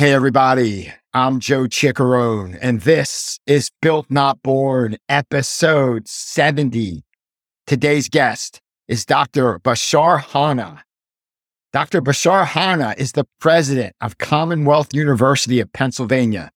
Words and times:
Hey, 0.00 0.14
everybody. 0.14 0.90
I'm 1.12 1.40
Joe 1.40 1.64
Ciccarone, 1.64 2.58
and 2.62 2.80
this 2.80 3.38
is 3.46 3.70
Built 3.82 4.06
Not 4.08 4.42
Born, 4.42 4.96
episode 5.10 6.08
70. 6.08 7.04
Today's 7.66 8.08
guest 8.08 8.62
is 8.88 9.04
Dr. 9.04 9.58
Bashar 9.58 10.22
Hanna. 10.22 10.84
Dr. 11.74 12.00
Bashar 12.00 12.46
Hanna 12.46 12.94
is 12.96 13.12
the 13.12 13.26
president 13.40 13.94
of 14.00 14.16
Commonwealth 14.16 14.94
University 14.94 15.60
of 15.60 15.70
Pennsylvania. 15.74 16.50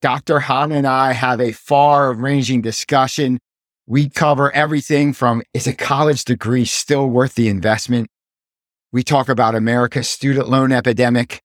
Dr. 0.00 0.38
Hanna 0.38 0.76
and 0.76 0.86
I 0.86 1.14
have 1.14 1.40
a 1.40 1.50
far 1.50 2.12
ranging 2.12 2.62
discussion. 2.62 3.40
We 3.88 4.08
cover 4.08 4.52
everything 4.52 5.14
from 5.14 5.42
is 5.52 5.66
a 5.66 5.74
college 5.74 6.24
degree 6.24 6.64
still 6.64 7.08
worth 7.08 7.34
the 7.34 7.48
investment? 7.48 8.08
We 8.92 9.02
talk 9.02 9.28
about 9.28 9.56
America's 9.56 10.08
student 10.08 10.48
loan 10.48 10.70
epidemic, 10.70 11.42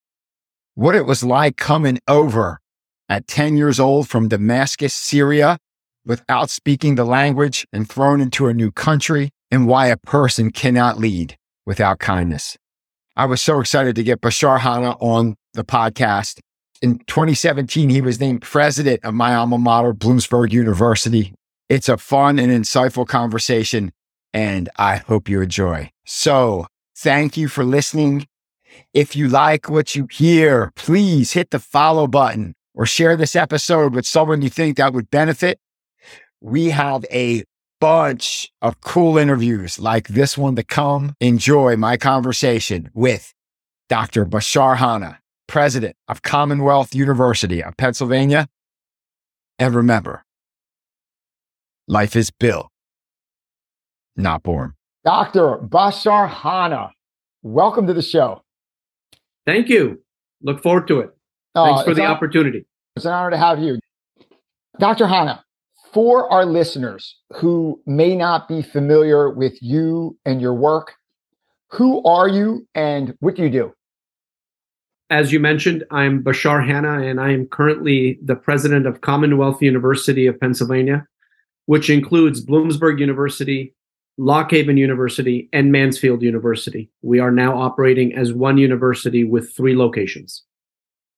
what 0.79 0.95
it 0.95 1.05
was 1.05 1.25
like 1.25 1.57
coming 1.57 1.99
over 2.07 2.57
at 3.09 3.27
10 3.27 3.57
years 3.57 3.81
old 3.81 4.07
from 4.07 4.29
Damascus, 4.29 4.93
Syria, 4.93 5.57
without 6.05 6.49
speaking 6.49 6.95
the 6.95 7.03
language 7.03 7.67
and 7.73 7.89
thrown 7.89 8.21
into 8.21 8.47
a 8.47 8.53
new 8.53 8.71
country, 8.71 9.29
and 9.51 9.67
why 9.67 9.87
a 9.87 9.97
person 9.97 10.51
cannot 10.51 10.97
lead 10.97 11.35
without 11.65 11.99
kindness. 11.99 12.55
I 13.17 13.25
was 13.25 13.41
so 13.41 13.59
excited 13.59 13.93
to 13.97 14.03
get 14.03 14.21
Bashar 14.21 14.61
Hanna 14.61 14.91
on 15.01 15.35
the 15.53 15.65
podcast. 15.65 16.39
In 16.81 16.99
2017, 17.07 17.89
he 17.89 17.99
was 17.99 18.21
named 18.21 18.41
president 18.41 19.01
of 19.03 19.13
my 19.13 19.35
alma 19.35 19.57
mater, 19.57 19.93
Bloomsburg 19.93 20.53
University. 20.53 21.33
It's 21.67 21.89
a 21.89 21.97
fun 21.97 22.39
and 22.39 22.53
insightful 22.53 23.05
conversation, 23.05 23.91
and 24.33 24.69
I 24.77 24.95
hope 24.95 25.27
you 25.27 25.41
enjoy. 25.41 25.91
So, 26.05 26.67
thank 26.95 27.35
you 27.35 27.49
for 27.49 27.65
listening. 27.65 28.27
If 28.93 29.15
you 29.15 29.27
like 29.27 29.69
what 29.69 29.95
you 29.95 30.07
hear, 30.11 30.71
please 30.75 31.33
hit 31.33 31.51
the 31.51 31.59
follow 31.59 32.07
button 32.07 32.55
or 32.73 32.85
share 32.85 33.15
this 33.15 33.35
episode 33.35 33.93
with 33.93 34.05
someone 34.05 34.41
you 34.41 34.49
think 34.49 34.77
that 34.77 34.93
would 34.93 35.09
benefit. 35.09 35.59
We 36.41 36.69
have 36.69 37.05
a 37.11 37.43
bunch 37.79 38.51
of 38.61 38.81
cool 38.81 39.17
interviews 39.17 39.79
like 39.79 40.07
this 40.09 40.37
one 40.37 40.55
to 40.55 40.63
come. 40.63 41.15
Enjoy 41.19 41.75
my 41.75 41.97
conversation 41.97 42.89
with 42.93 43.33
Dr. 43.87 44.25
Bashar 44.25 44.77
Hanna, 44.77 45.19
president 45.47 45.95
of 46.07 46.21
Commonwealth 46.21 46.93
University 46.93 47.63
of 47.63 47.75
Pennsylvania. 47.77 48.47
And 49.57 49.75
remember, 49.75 50.23
life 51.87 52.15
is 52.15 52.31
built, 52.31 52.69
not 54.15 54.43
born. 54.43 54.73
Dr. 55.03 55.57
Bashar 55.57 56.29
Hanna, 56.29 56.91
welcome 57.41 57.87
to 57.87 57.93
the 57.93 58.01
show. 58.01 58.43
Thank 59.49 59.67
you. 59.67 59.99
Look 60.43 60.61
forward 60.61 60.87
to 60.89 60.99
it. 60.99 61.09
Oh, 61.55 61.65
Thanks 61.65 61.83
for 61.83 61.95
the 61.95 62.03
an, 62.03 62.11
opportunity. 62.11 62.67
It's 62.95 63.05
an 63.05 63.13
honor 63.13 63.31
to 63.31 63.37
have 63.37 63.57
you. 63.57 63.79
Dr. 64.77 65.07
Hanna, 65.07 65.43
for 65.91 66.31
our 66.31 66.45
listeners 66.45 67.17
who 67.33 67.81
may 67.87 68.15
not 68.15 68.47
be 68.47 68.61
familiar 68.61 69.31
with 69.31 69.57
you 69.59 70.15
and 70.23 70.39
your 70.39 70.53
work, 70.53 70.93
who 71.71 72.03
are 72.03 72.27
you 72.27 72.67
and 72.75 73.15
what 73.21 73.35
do 73.35 73.41
you 73.41 73.49
do? 73.49 73.73
As 75.09 75.33
you 75.33 75.39
mentioned, 75.39 75.83
I'm 75.89 76.23
Bashar 76.23 76.63
Hanna, 76.63 77.01
and 77.01 77.19
I 77.19 77.31
am 77.31 77.47
currently 77.47 78.19
the 78.23 78.35
president 78.35 78.85
of 78.85 79.01
Commonwealth 79.01 79.63
University 79.63 80.27
of 80.27 80.39
Pennsylvania, 80.39 81.07
which 81.65 81.89
includes 81.89 82.45
Bloomsburg 82.45 82.99
University, 82.99 83.73
Lock 84.19 84.51
Haven 84.51 84.75
University, 84.75 85.47
and 85.53 85.71
Mansfield 85.71 86.21
University. 86.21 86.91
We 87.01 87.19
are 87.19 87.31
now 87.31 87.57
operating 87.57 88.13
as 88.13 88.33
one 88.33 88.57
university 88.57 89.23
with 89.23 89.55
three 89.55 89.77
locations. 89.77 90.43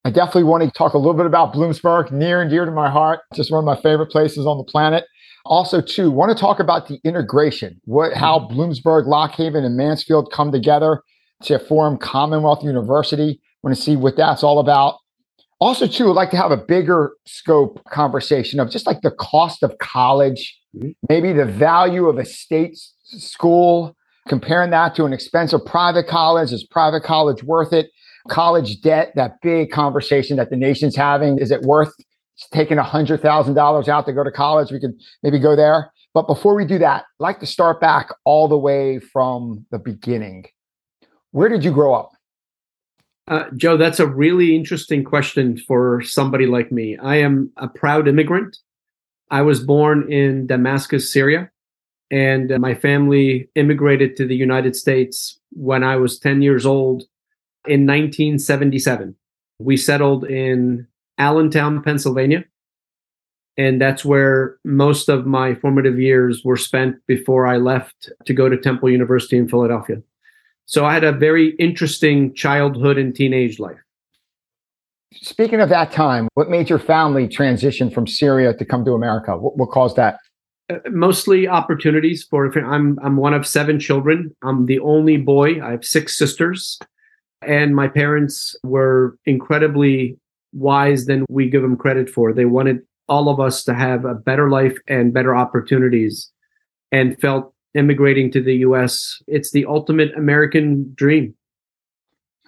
I 0.05 0.11
definitely 0.11 0.43
want 0.43 0.63
to 0.63 0.69
talk 0.69 0.93
a 0.93 0.99
little 0.99 1.15
bit 1.15 1.25
about 1.25 1.51
Bloomsburg, 1.51 2.11
near 2.11 2.43
and 2.43 2.51
dear 2.51 2.63
to 2.63 2.69
my 2.69 2.91
heart. 2.91 3.21
Just 3.33 3.51
one 3.51 3.57
of 3.57 3.65
my 3.65 3.81
favorite 3.81 4.11
places 4.11 4.45
on 4.45 4.59
the 4.59 4.63
planet. 4.63 5.05
Also, 5.45 5.81
too, 5.81 6.11
want 6.11 6.31
to 6.31 6.39
talk 6.39 6.59
about 6.59 6.87
the 6.87 6.99
integration, 7.03 7.81
what 7.85 8.13
how 8.13 8.47
Bloomsburg, 8.51 9.07
Lock 9.07 9.31
Haven, 9.31 9.65
and 9.65 9.75
Mansfield 9.75 10.31
come 10.31 10.51
together 10.51 11.01
to 11.41 11.57
form 11.57 11.97
Commonwealth 11.97 12.63
University. 12.63 13.41
Want 13.63 13.75
to 13.75 13.81
see 13.81 13.95
what 13.95 14.15
that's 14.15 14.43
all 14.43 14.59
about. 14.59 14.99
Also, 15.59 15.87
too, 15.87 16.09
I'd 16.09 16.15
like 16.15 16.29
to 16.31 16.37
have 16.37 16.51
a 16.51 16.57
bigger 16.57 17.13
scope 17.25 17.83
conversation 17.85 18.59
of 18.59 18.69
just 18.69 18.85
like 18.85 19.01
the 19.01 19.11
cost 19.11 19.63
of 19.63 19.75
college, 19.79 20.59
mm-hmm. 20.75 20.91
maybe 21.09 21.33
the 21.33 21.45
value 21.45 22.07
of 22.07 22.19
a 22.19 22.25
state 22.25 22.77
school, 23.17 23.95
comparing 24.27 24.71
that 24.71 24.95
to 24.95 25.05
an 25.05 25.13
expensive 25.13 25.65
private 25.65 26.07
college. 26.07 26.51
Is 26.51 26.63
private 26.63 27.03
college 27.03 27.43
worth 27.43 27.73
it? 27.73 27.89
college 28.29 28.81
debt, 28.81 29.13
that 29.15 29.41
big 29.41 29.71
conversation 29.71 30.37
that 30.37 30.49
the 30.49 30.55
nation's 30.55 30.95
having. 30.95 31.37
Is 31.39 31.51
it 31.51 31.61
worth 31.61 31.93
taking 32.51 32.77
$100,000 32.77 33.87
out 33.87 34.05
to 34.05 34.13
go 34.13 34.23
to 34.23 34.31
college? 34.31 34.71
We 34.71 34.79
could 34.79 34.99
maybe 35.23 35.39
go 35.39 35.55
there. 35.55 35.91
But 36.13 36.27
before 36.27 36.55
we 36.55 36.65
do 36.65 36.77
that, 36.79 37.03
I'd 37.03 37.23
like 37.23 37.39
to 37.39 37.45
start 37.45 37.79
back 37.79 38.09
all 38.25 38.47
the 38.47 38.57
way 38.57 38.99
from 38.99 39.65
the 39.71 39.79
beginning. 39.79 40.45
Where 41.31 41.49
did 41.49 41.63
you 41.63 41.71
grow 41.71 41.93
up? 41.93 42.11
Uh, 43.27 43.45
Joe, 43.55 43.77
that's 43.77 43.99
a 43.99 44.07
really 44.07 44.55
interesting 44.55 45.03
question 45.03 45.57
for 45.57 46.01
somebody 46.01 46.47
like 46.47 46.71
me. 46.71 46.97
I 46.97 47.17
am 47.17 47.51
a 47.55 47.67
proud 47.67 48.07
immigrant. 48.07 48.57
I 49.29 49.41
was 49.43 49.63
born 49.63 50.11
in 50.11 50.47
Damascus, 50.47 51.13
Syria, 51.13 51.49
and 52.11 52.51
uh, 52.51 52.59
my 52.59 52.75
family 52.75 53.49
immigrated 53.55 54.17
to 54.17 54.27
the 54.27 54.35
United 54.35 54.75
States 54.75 55.39
when 55.51 55.83
I 55.83 55.95
was 55.95 56.19
10 56.19 56.41
years 56.41 56.65
old 56.65 57.03
in 57.65 57.87
1977. 57.87 59.15
We 59.59 59.77
settled 59.77 60.25
in 60.25 60.87
Allentown, 61.17 61.81
Pennsylvania. 61.81 62.43
And 63.57 63.81
that's 63.81 64.03
where 64.03 64.57
most 64.63 65.09
of 65.09 65.25
my 65.25 65.55
formative 65.55 65.99
years 65.99 66.41
were 66.43 66.57
spent 66.57 66.95
before 67.07 67.47
I 67.47 67.57
left 67.57 68.09
to 68.25 68.33
go 68.33 68.49
to 68.49 68.57
Temple 68.57 68.89
University 68.89 69.37
in 69.37 69.47
Philadelphia. 69.47 70.01
So 70.65 70.85
I 70.85 70.93
had 70.93 71.03
a 71.03 71.11
very 71.11 71.49
interesting 71.57 72.33
childhood 72.33 72.97
and 72.97 73.13
teenage 73.13 73.59
life. 73.59 73.77
Speaking 75.13 75.59
of 75.59 75.69
that 75.69 75.91
time, 75.91 76.29
what 76.35 76.49
made 76.49 76.69
your 76.69 76.79
family 76.79 77.27
transition 77.27 77.89
from 77.89 78.07
Syria 78.07 78.53
to 78.53 78.65
come 78.65 78.85
to 78.85 78.93
America? 78.93 79.37
What, 79.37 79.57
what 79.57 79.69
caused 79.69 79.97
that? 79.97 80.17
Mostly 80.89 81.47
opportunities 81.47 82.23
for 82.23 82.45
I'm 82.59 82.99
I'm 83.03 83.17
one 83.17 83.33
of 83.33 83.47
seven 83.47 83.79
children. 83.79 84.35
I'm 84.43 84.65
the 84.65 84.79
only 84.79 85.17
boy. 85.17 85.61
I 85.63 85.71
have 85.71 85.85
six 85.85 86.17
sisters. 86.17 86.79
And 87.41 87.75
my 87.75 87.87
parents 87.87 88.55
were 88.63 89.17
incredibly 89.25 90.17
wise 90.53 91.05
than 91.05 91.25
we 91.29 91.49
give 91.49 91.63
them 91.63 91.75
credit 91.75 92.09
for. 92.09 92.33
They 92.33 92.45
wanted 92.45 92.79
all 93.09 93.29
of 93.29 93.39
us 93.39 93.63
to 93.63 93.73
have 93.73 94.05
a 94.05 94.13
better 94.13 94.49
life 94.49 94.77
and 94.87 95.13
better 95.13 95.35
opportunities 95.35 96.31
and 96.91 97.19
felt 97.19 97.53
immigrating 97.73 98.31
to 98.31 98.41
the 98.41 98.55
US, 98.57 99.21
it's 99.27 99.51
the 99.51 99.65
ultimate 99.65 100.15
American 100.17 100.91
dream. 100.95 101.33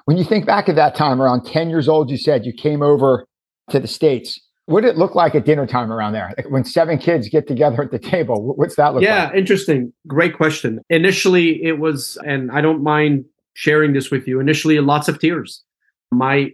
When 0.06 0.18
you 0.18 0.24
think 0.24 0.46
back 0.46 0.68
at 0.68 0.76
that 0.76 0.96
time, 0.96 1.22
around 1.22 1.46
10 1.46 1.70
years 1.70 1.88
old, 1.88 2.10
you 2.10 2.18
said 2.18 2.46
you 2.46 2.54
came 2.54 2.82
over 2.82 3.26
to 3.70 3.80
the 3.80 3.88
States. 3.88 4.40
What 4.66 4.82
did 4.82 4.92
it 4.92 4.98
look 4.98 5.14
like 5.14 5.36
at 5.36 5.46
dinner 5.46 5.68
time 5.68 5.92
around 5.92 6.14
there? 6.14 6.34
When 6.48 6.64
seven 6.64 6.98
kids 6.98 7.28
get 7.28 7.48
together 7.48 7.84
at 7.84 7.92
the 7.92 8.00
table, 8.00 8.54
what's 8.56 8.76
that 8.78 8.94
look 8.94 9.04
yeah, 9.04 9.26
like? 9.26 9.34
Yeah, 9.34 9.40
interesting. 9.40 9.92
Great 10.08 10.38
question. 10.38 10.80
Initially, 10.90 11.62
it 11.64 11.80
was, 11.80 12.18
and 12.26 12.50
I 12.52 12.62
don't 12.62 12.82
mind 12.82 13.26
sharing 13.56 13.94
this 13.94 14.10
with 14.10 14.28
you. 14.28 14.40
Initially, 14.40 14.80
lots 14.80 15.08
of 15.08 15.20
tears. 15.20 15.64
My 16.12 16.52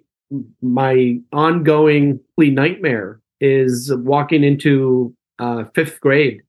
my 0.62 1.18
ongoing 1.34 2.20
nightmare 2.38 3.20
is 3.42 3.92
walking 3.96 4.44
into 4.44 5.16
uh, 5.40 5.64
fifth 5.74 6.00
grade 6.02 6.42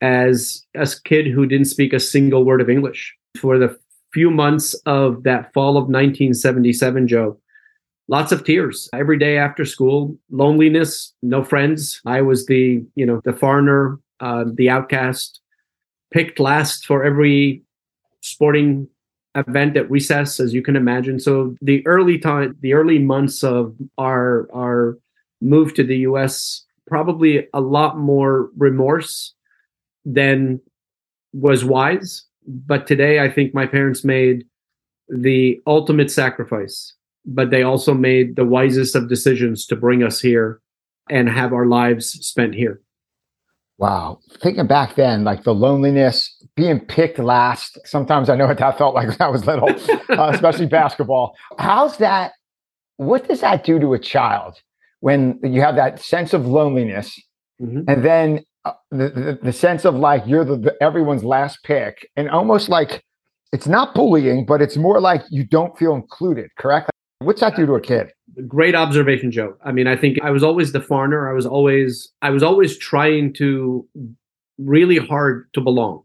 as 0.00 0.66
a 0.74 0.88
kid 1.04 1.26
who 1.26 1.46
didn't 1.46 1.66
speak 1.66 1.92
a 1.92 2.00
single 2.00 2.44
word 2.44 2.60
of 2.60 2.68
English 2.68 3.14
for 3.40 3.58
the 3.58 3.76
few 4.12 4.30
months 4.30 4.74
of 4.86 5.22
that 5.24 5.52
fall 5.52 5.76
of 5.76 5.84
1977. 5.84 7.08
Joe, 7.08 7.38
lots 8.08 8.32
of 8.32 8.44
tears 8.44 8.88
every 8.92 9.18
day 9.18 9.38
after 9.38 9.64
school, 9.64 10.16
loneliness, 10.30 11.12
no 11.22 11.42
friends. 11.42 12.00
I 12.06 12.22
was 12.22 12.46
the 12.46 12.84
you 12.94 13.06
know 13.06 13.20
the 13.24 13.32
foreigner, 13.32 13.98
uh, 14.20 14.44
the 14.52 14.70
outcast, 14.70 15.40
picked 16.12 16.40
last 16.40 16.86
for 16.86 17.04
every 17.04 17.62
sporting 18.20 18.88
event 19.34 19.76
at 19.76 19.90
recess, 19.90 20.40
as 20.40 20.54
you 20.54 20.62
can 20.62 20.76
imagine. 20.76 21.20
So 21.20 21.54
the 21.60 21.86
early 21.86 22.18
time, 22.18 22.56
the 22.60 22.72
early 22.72 22.98
months 22.98 23.44
of 23.44 23.74
our 23.98 24.48
our 24.54 24.98
move 25.40 25.74
to 25.74 25.84
the 25.84 25.98
U.S. 25.98 26.64
probably 26.86 27.46
a 27.52 27.60
lot 27.60 27.98
more 27.98 28.50
remorse 28.56 29.34
than 30.04 30.60
was 31.32 31.64
wise. 31.64 32.24
But 32.46 32.86
today, 32.86 33.20
I 33.20 33.30
think 33.30 33.52
my 33.52 33.66
parents 33.66 34.04
made 34.04 34.46
the 35.08 35.60
ultimate 35.66 36.10
sacrifice, 36.10 36.94
but 37.26 37.50
they 37.50 37.62
also 37.62 37.94
made 37.94 38.36
the 38.36 38.44
wisest 38.44 38.94
of 38.94 39.08
decisions 39.08 39.66
to 39.66 39.76
bring 39.76 40.02
us 40.02 40.20
here 40.20 40.60
and 41.10 41.28
have 41.28 41.52
our 41.52 41.66
lives 41.66 42.10
spent 42.26 42.54
here. 42.54 42.80
Wow. 43.78 44.20
Thinking 44.42 44.66
back 44.66 44.94
then, 44.94 45.24
like 45.24 45.44
the 45.44 45.54
loneliness, 45.54 46.32
being 46.56 46.80
picked 46.80 47.18
last. 47.18 47.78
Sometimes 47.84 48.30
I 48.30 48.36
know 48.36 48.46
what 48.46 48.58
that 48.58 48.78
felt 48.78 48.94
like 48.94 49.08
when 49.08 49.20
I 49.20 49.28
was 49.28 49.44
little, 49.44 49.68
uh, 50.18 50.30
especially 50.32 50.66
basketball. 50.66 51.36
How's 51.58 51.98
that 51.98 52.32
what 52.96 53.28
does 53.28 53.40
that 53.40 53.64
do 53.64 53.78
to 53.78 53.94
a 53.94 53.98
child 53.98 54.60
when 55.00 55.38
you 55.42 55.60
have 55.60 55.76
that 55.76 56.00
sense 56.00 56.32
of 56.32 56.46
loneliness 56.46 57.20
mm-hmm. 57.60 57.82
and 57.88 58.04
then 58.04 58.44
uh, 58.64 58.72
the, 58.90 59.08
the, 59.10 59.38
the 59.42 59.52
sense 59.52 59.84
of 59.84 59.94
like 59.94 60.22
you're 60.26 60.44
the, 60.44 60.56
the 60.56 60.82
everyone's 60.82 61.24
last 61.24 61.62
pick 61.62 62.08
and 62.16 62.30
almost 62.30 62.68
like 62.68 63.04
it's 63.52 63.66
not 63.66 63.94
bullying 63.94 64.44
but 64.46 64.62
it's 64.62 64.76
more 64.76 65.00
like 65.00 65.22
you 65.30 65.44
don't 65.44 65.76
feel 65.78 65.94
included 65.94 66.50
correct 66.56 66.90
what's 67.20 67.40
that 67.40 67.56
do 67.56 67.66
to 67.66 67.74
a 67.74 67.80
kid 67.80 68.12
great 68.46 68.74
observation 68.74 69.30
joe 69.30 69.56
i 69.64 69.72
mean 69.72 69.86
i 69.86 69.96
think 69.96 70.18
i 70.22 70.30
was 70.30 70.42
always 70.42 70.72
the 70.72 70.80
foreigner 70.80 71.28
i 71.28 71.32
was 71.32 71.46
always 71.46 72.12
i 72.22 72.30
was 72.30 72.42
always 72.42 72.76
trying 72.76 73.32
to 73.32 73.86
really 74.58 74.98
hard 74.98 75.48
to 75.52 75.60
belong 75.60 76.02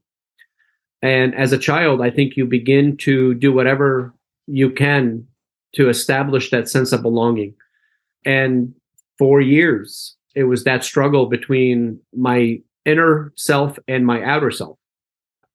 and 1.02 1.36
as 1.36 1.52
a 1.52 1.58
child 1.58 2.02
i 2.02 2.10
think 2.10 2.38
you 2.38 2.46
begin 2.46 2.96
to 2.96 3.34
do 3.36 3.52
whatever 3.52 4.13
you 4.48 4.69
can 4.69 5.25
to 5.74 5.90
establish 5.90 6.50
that 6.52 6.69
sense 6.69 6.92
of 6.92 7.02
belonging. 7.02 7.54
And 8.25 8.74
for 9.18 9.42
years, 9.42 10.16
it 10.36 10.44
was 10.44 10.64
that 10.64 10.84
struggle 10.84 11.28
between 11.28 12.00
my 12.16 12.62
inner 12.86 13.34
self 13.36 13.78
and 13.88 14.06
my 14.06 14.24
outer 14.24 14.52
self. 14.52 14.78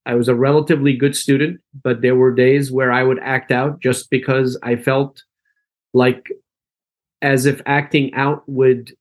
I 0.07 0.15
was 0.15 0.29
a 0.29 0.35
relatively 0.35 0.97
good 0.97 1.17
student, 1.17 1.61
but 1.83 2.01
there 2.01 2.15
were 2.15 2.33
days 2.33 2.71
where 2.71 2.93
I 2.93 3.03
would 3.03 3.19
act 3.21 3.51
out 3.51 3.81
just 3.81 4.09
because 4.09 4.59
I 4.63 4.77
felt 4.77 5.23
like 5.95 6.31
as 7.23 7.47
if 7.47 7.61
acting 7.67 8.13
out 8.15 8.43
would 8.47 8.95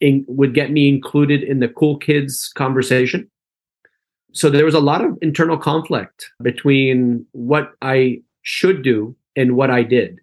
in, 0.00 0.24
would 0.28 0.54
get 0.54 0.70
me 0.70 0.88
included 0.88 1.42
in 1.42 1.60
the 1.60 1.68
cool 1.68 1.96
kids 1.96 2.52
conversation. 2.54 3.30
So 4.32 4.50
there 4.50 4.64
was 4.64 4.74
a 4.74 4.80
lot 4.80 5.02
of 5.02 5.16
internal 5.22 5.56
conflict 5.56 6.30
between 6.42 7.24
what 7.32 7.72
I 7.80 8.20
should 8.42 8.82
do 8.82 9.16
and 9.34 9.56
what 9.56 9.70
I 9.70 9.82
did. 9.82 10.20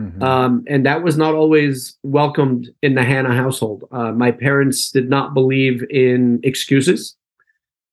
Mm-hmm. 0.00 0.22
Um, 0.22 0.64
and 0.66 0.86
that 0.86 1.02
was 1.02 1.18
not 1.18 1.34
always 1.34 1.98
welcomed 2.02 2.70
in 2.82 2.94
the 2.94 3.04
Hanna 3.04 3.34
household. 3.34 3.84
Uh, 3.92 4.12
my 4.12 4.30
parents 4.30 4.90
did 4.90 5.10
not 5.10 5.34
believe 5.34 5.84
in 5.90 6.40
excuses. 6.42 7.14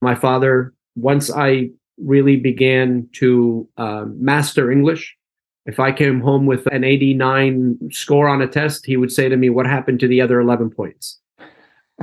My 0.02 0.16
father, 0.16 0.74
once 0.96 1.30
I 1.30 1.70
really 1.98 2.38
began 2.38 3.10
to 3.14 3.68
uh, 3.78 4.06
master 4.08 4.72
English, 4.72 5.18
if 5.68 5.80
I 5.80 5.92
came 5.92 6.22
home 6.22 6.46
with 6.46 6.66
an 6.68 6.84
89 6.84 7.92
score 7.92 8.28
on 8.28 8.42
a 8.42 8.48
test, 8.48 8.86
he 8.86 8.98
would 8.98 9.12
say 9.12 9.28
to 9.30 9.36
me, 9.36 9.50
What 9.50 9.68
happened 9.68 10.00
to 10.00 10.08
the 10.08 10.22
other 10.22 10.40
11 10.40 10.72
points? 10.72 11.20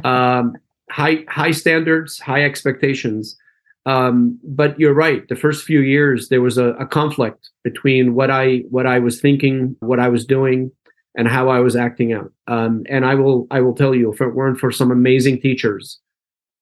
Um, 0.03 0.57
high, 0.91 1.25
high 1.29 1.53
standards, 1.53 2.19
high 2.19 2.43
expectations. 2.43 3.37
Um, 3.87 4.41
but 4.43 4.77
you're 4.77 4.93
right. 4.93 5.23
The 5.29 5.37
first 5.37 5.65
few 5.65 5.83
years, 5.83 6.31
there 6.31 6.43
was 6.43 6.59
a, 6.59 6.71
a, 6.81 6.85
conflict 6.85 7.51
between 7.63 8.17
what 8.17 8.29
I 8.29 8.65
what 8.71 8.89
I 8.89 8.99
was 8.99 9.21
thinking, 9.21 9.77
what 9.79 10.01
I 10.01 10.09
was 10.09 10.27
doing, 10.27 10.73
and 11.15 11.29
how 11.29 11.49
I 11.49 11.61
was 11.61 11.77
acting 11.77 12.13
out. 12.13 12.33
Um, 12.49 12.83
and 12.89 13.07
I 13.07 13.15
will 13.15 13.47
I 13.53 13.61
will 13.61 13.73
tell 13.73 13.95
you, 13.95 14.13
if 14.13 14.21
it 14.21 14.35
weren't 14.35 14.59
for 14.59 14.73
some 14.73 14.91
amazing 14.91 15.41
teachers, 15.41 16.01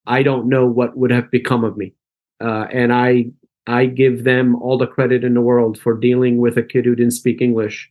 I 0.06 0.22
don't 0.22 0.46
know 0.46 0.66
what 0.66 0.94
would 0.94 1.10
have 1.10 1.30
become 1.30 1.64
of 1.64 1.78
me. 1.78 1.94
Uh, 2.38 2.66
and 2.70 2.92
I 2.92 3.30
I 3.66 3.86
give 3.86 4.24
them 4.24 4.56
all 4.56 4.78
the 4.78 4.86
credit 4.86 5.24
in 5.24 5.34
the 5.34 5.40
world 5.40 5.78
for 5.78 5.94
dealing 5.94 6.38
with 6.38 6.56
a 6.56 6.62
kid 6.62 6.84
who 6.84 6.94
didn't 6.94 7.12
speak 7.12 7.40
English, 7.40 7.90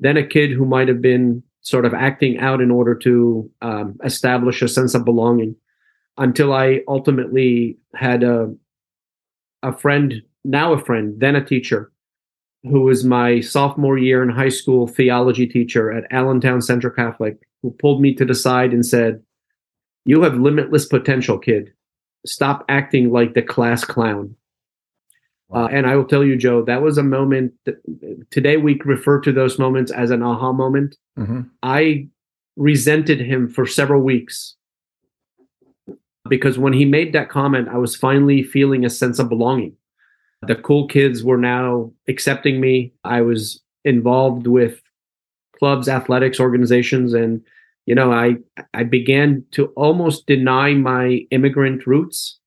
then 0.00 0.16
a 0.16 0.26
kid 0.26 0.50
who 0.50 0.64
might 0.64 0.88
have 0.88 1.02
been 1.02 1.42
sort 1.60 1.84
of 1.84 1.94
acting 1.94 2.38
out 2.38 2.60
in 2.60 2.70
order 2.70 2.94
to 2.94 3.50
um, 3.60 3.96
establish 4.04 4.62
a 4.62 4.68
sense 4.68 4.94
of 4.94 5.04
belonging 5.04 5.54
until 6.18 6.52
I 6.52 6.80
ultimately 6.88 7.78
had 7.94 8.22
a 8.22 8.54
a 9.62 9.72
friend, 9.72 10.22
now 10.44 10.72
a 10.72 10.78
friend, 10.78 11.14
then 11.20 11.36
a 11.36 11.44
teacher, 11.44 11.92
who 12.64 12.80
was 12.80 13.04
my 13.04 13.40
sophomore 13.40 13.98
year 13.98 14.22
in 14.22 14.28
high 14.28 14.48
school 14.48 14.86
theology 14.86 15.46
teacher 15.46 15.92
at 15.92 16.10
Allentown 16.10 16.60
Central 16.60 16.92
Catholic, 16.92 17.38
who 17.62 17.70
pulled 17.70 18.00
me 18.00 18.14
to 18.14 18.24
the 18.24 18.34
side 18.34 18.72
and 18.72 18.84
said, 18.84 19.22
You 20.04 20.22
have 20.22 20.34
limitless 20.34 20.86
potential, 20.86 21.38
kid. 21.38 21.72
Stop 22.24 22.64
acting 22.68 23.10
like 23.10 23.34
the 23.34 23.42
class 23.42 23.84
clown. 23.84 24.36
Uh, 25.54 25.68
and 25.70 25.86
I 25.86 25.96
will 25.96 26.04
tell 26.04 26.24
you, 26.24 26.36
Joe, 26.36 26.62
that 26.64 26.82
was 26.82 26.98
a 26.98 27.02
moment 27.02 27.52
that 27.66 27.76
today 28.30 28.56
we 28.56 28.80
refer 28.84 29.20
to 29.20 29.32
those 29.32 29.58
moments 29.58 29.92
as 29.92 30.10
an 30.10 30.22
aha 30.22 30.52
moment. 30.52 30.96
Mm-hmm. 31.18 31.42
I 31.62 32.08
resented 32.56 33.20
him 33.20 33.48
for 33.48 33.66
several 33.66 34.02
weeks 34.02 34.56
because 36.28 36.58
when 36.58 36.72
he 36.72 36.84
made 36.84 37.12
that 37.12 37.28
comment, 37.28 37.68
I 37.68 37.78
was 37.78 37.96
finally 37.96 38.42
feeling 38.42 38.84
a 38.84 38.90
sense 38.90 39.18
of 39.18 39.28
belonging. 39.28 39.76
The 40.46 40.56
cool 40.56 40.88
kids 40.88 41.22
were 41.22 41.38
now 41.38 41.92
accepting 42.08 42.60
me. 42.60 42.92
I 43.04 43.20
was 43.20 43.60
involved 43.84 44.46
with 44.46 44.80
clubs, 45.58 45.88
athletics, 45.88 46.40
organizations, 46.40 47.14
and 47.14 47.42
you 47.86 47.94
know, 47.94 48.12
I 48.12 48.36
I 48.74 48.84
began 48.84 49.44
to 49.52 49.66
almost 49.76 50.26
deny 50.26 50.74
my 50.74 51.26
immigrant 51.30 51.86
roots, 51.86 52.38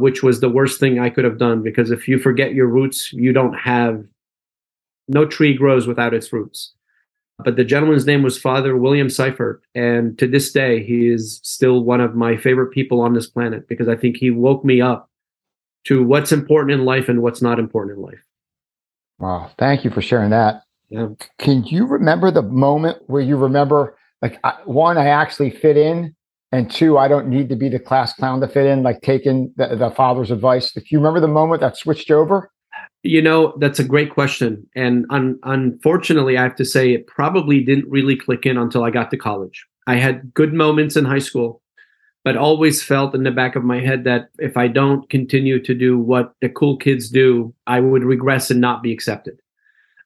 which 0.00 0.22
was 0.22 0.40
the 0.40 0.48
worst 0.48 0.80
thing 0.80 0.98
I 0.98 1.10
could 1.10 1.24
have 1.24 1.38
done 1.38 1.62
because 1.62 1.90
if 1.90 2.08
you 2.08 2.18
forget 2.18 2.54
your 2.54 2.66
roots, 2.66 3.12
you 3.12 3.32
don't 3.32 3.54
have 3.54 4.04
no 5.08 5.26
tree 5.26 5.54
grows 5.54 5.86
without 5.86 6.14
its 6.14 6.32
roots. 6.32 6.72
But 7.44 7.56
the 7.56 7.64
gentleman's 7.64 8.06
name 8.06 8.22
was 8.22 8.38
Father 8.38 8.76
William 8.76 9.08
Seifert. 9.08 9.62
And 9.74 10.18
to 10.18 10.26
this 10.26 10.52
day, 10.52 10.84
he 10.84 11.08
is 11.08 11.40
still 11.42 11.82
one 11.84 12.00
of 12.00 12.14
my 12.14 12.36
favorite 12.36 12.70
people 12.70 13.00
on 13.00 13.14
this 13.14 13.26
planet 13.26 13.66
because 13.66 13.88
I 13.88 13.96
think 13.96 14.16
he 14.16 14.30
woke 14.30 14.64
me 14.64 14.80
up 14.80 15.08
to 15.84 16.02
what's 16.04 16.32
important 16.32 16.78
in 16.78 16.84
life 16.84 17.08
and 17.08 17.22
what's 17.22 17.40
not 17.40 17.58
important 17.58 17.96
in 17.96 18.04
life. 18.04 18.22
Wow. 19.18 19.50
Thank 19.58 19.84
you 19.84 19.90
for 19.90 20.02
sharing 20.02 20.30
that. 20.30 20.64
Yeah. 20.90 21.08
Can 21.38 21.64
you 21.64 21.86
remember 21.86 22.30
the 22.30 22.42
moment 22.42 22.98
where 23.06 23.22
you 23.22 23.36
remember, 23.36 23.96
like, 24.22 24.38
one, 24.66 24.98
I 24.98 25.06
actually 25.06 25.50
fit 25.50 25.76
in, 25.76 26.14
and 26.52 26.70
two, 26.70 26.98
I 26.98 27.08
don't 27.08 27.28
need 27.28 27.48
to 27.50 27.56
be 27.56 27.68
the 27.68 27.78
class 27.78 28.12
clown 28.12 28.40
to 28.40 28.48
fit 28.48 28.66
in, 28.66 28.82
like 28.82 29.02
taking 29.02 29.52
the, 29.56 29.76
the 29.76 29.90
father's 29.90 30.30
advice? 30.30 30.72
Do 30.72 30.82
you 30.88 30.98
remember 30.98 31.20
the 31.20 31.28
moment 31.28 31.60
that 31.60 31.76
switched 31.76 32.10
over? 32.10 32.50
You 33.02 33.22
know, 33.22 33.54
that's 33.58 33.78
a 33.78 33.84
great 33.84 34.10
question. 34.10 34.66
And 34.74 35.06
un- 35.10 35.38
unfortunately, 35.44 36.36
I 36.36 36.42
have 36.42 36.56
to 36.56 36.64
say 36.64 36.92
it 36.92 37.06
probably 37.06 37.62
didn't 37.62 37.88
really 37.88 38.16
click 38.16 38.46
in 38.46 38.58
until 38.58 38.84
I 38.84 38.90
got 38.90 39.10
to 39.10 39.16
college. 39.16 39.64
I 39.86 39.96
had 39.96 40.34
good 40.34 40.52
moments 40.52 40.96
in 40.96 41.04
high 41.04 41.20
school, 41.20 41.62
but 42.24 42.36
always 42.36 42.82
felt 42.82 43.14
in 43.14 43.22
the 43.22 43.30
back 43.30 43.56
of 43.56 43.64
my 43.64 43.80
head 43.80 44.04
that 44.04 44.28
if 44.38 44.56
I 44.56 44.68
don't 44.68 45.08
continue 45.08 45.62
to 45.62 45.74
do 45.74 45.98
what 45.98 46.34
the 46.40 46.48
cool 46.48 46.76
kids 46.76 47.08
do, 47.08 47.54
I 47.66 47.80
would 47.80 48.04
regress 48.04 48.50
and 48.50 48.60
not 48.60 48.82
be 48.82 48.92
accepted. 48.92 49.40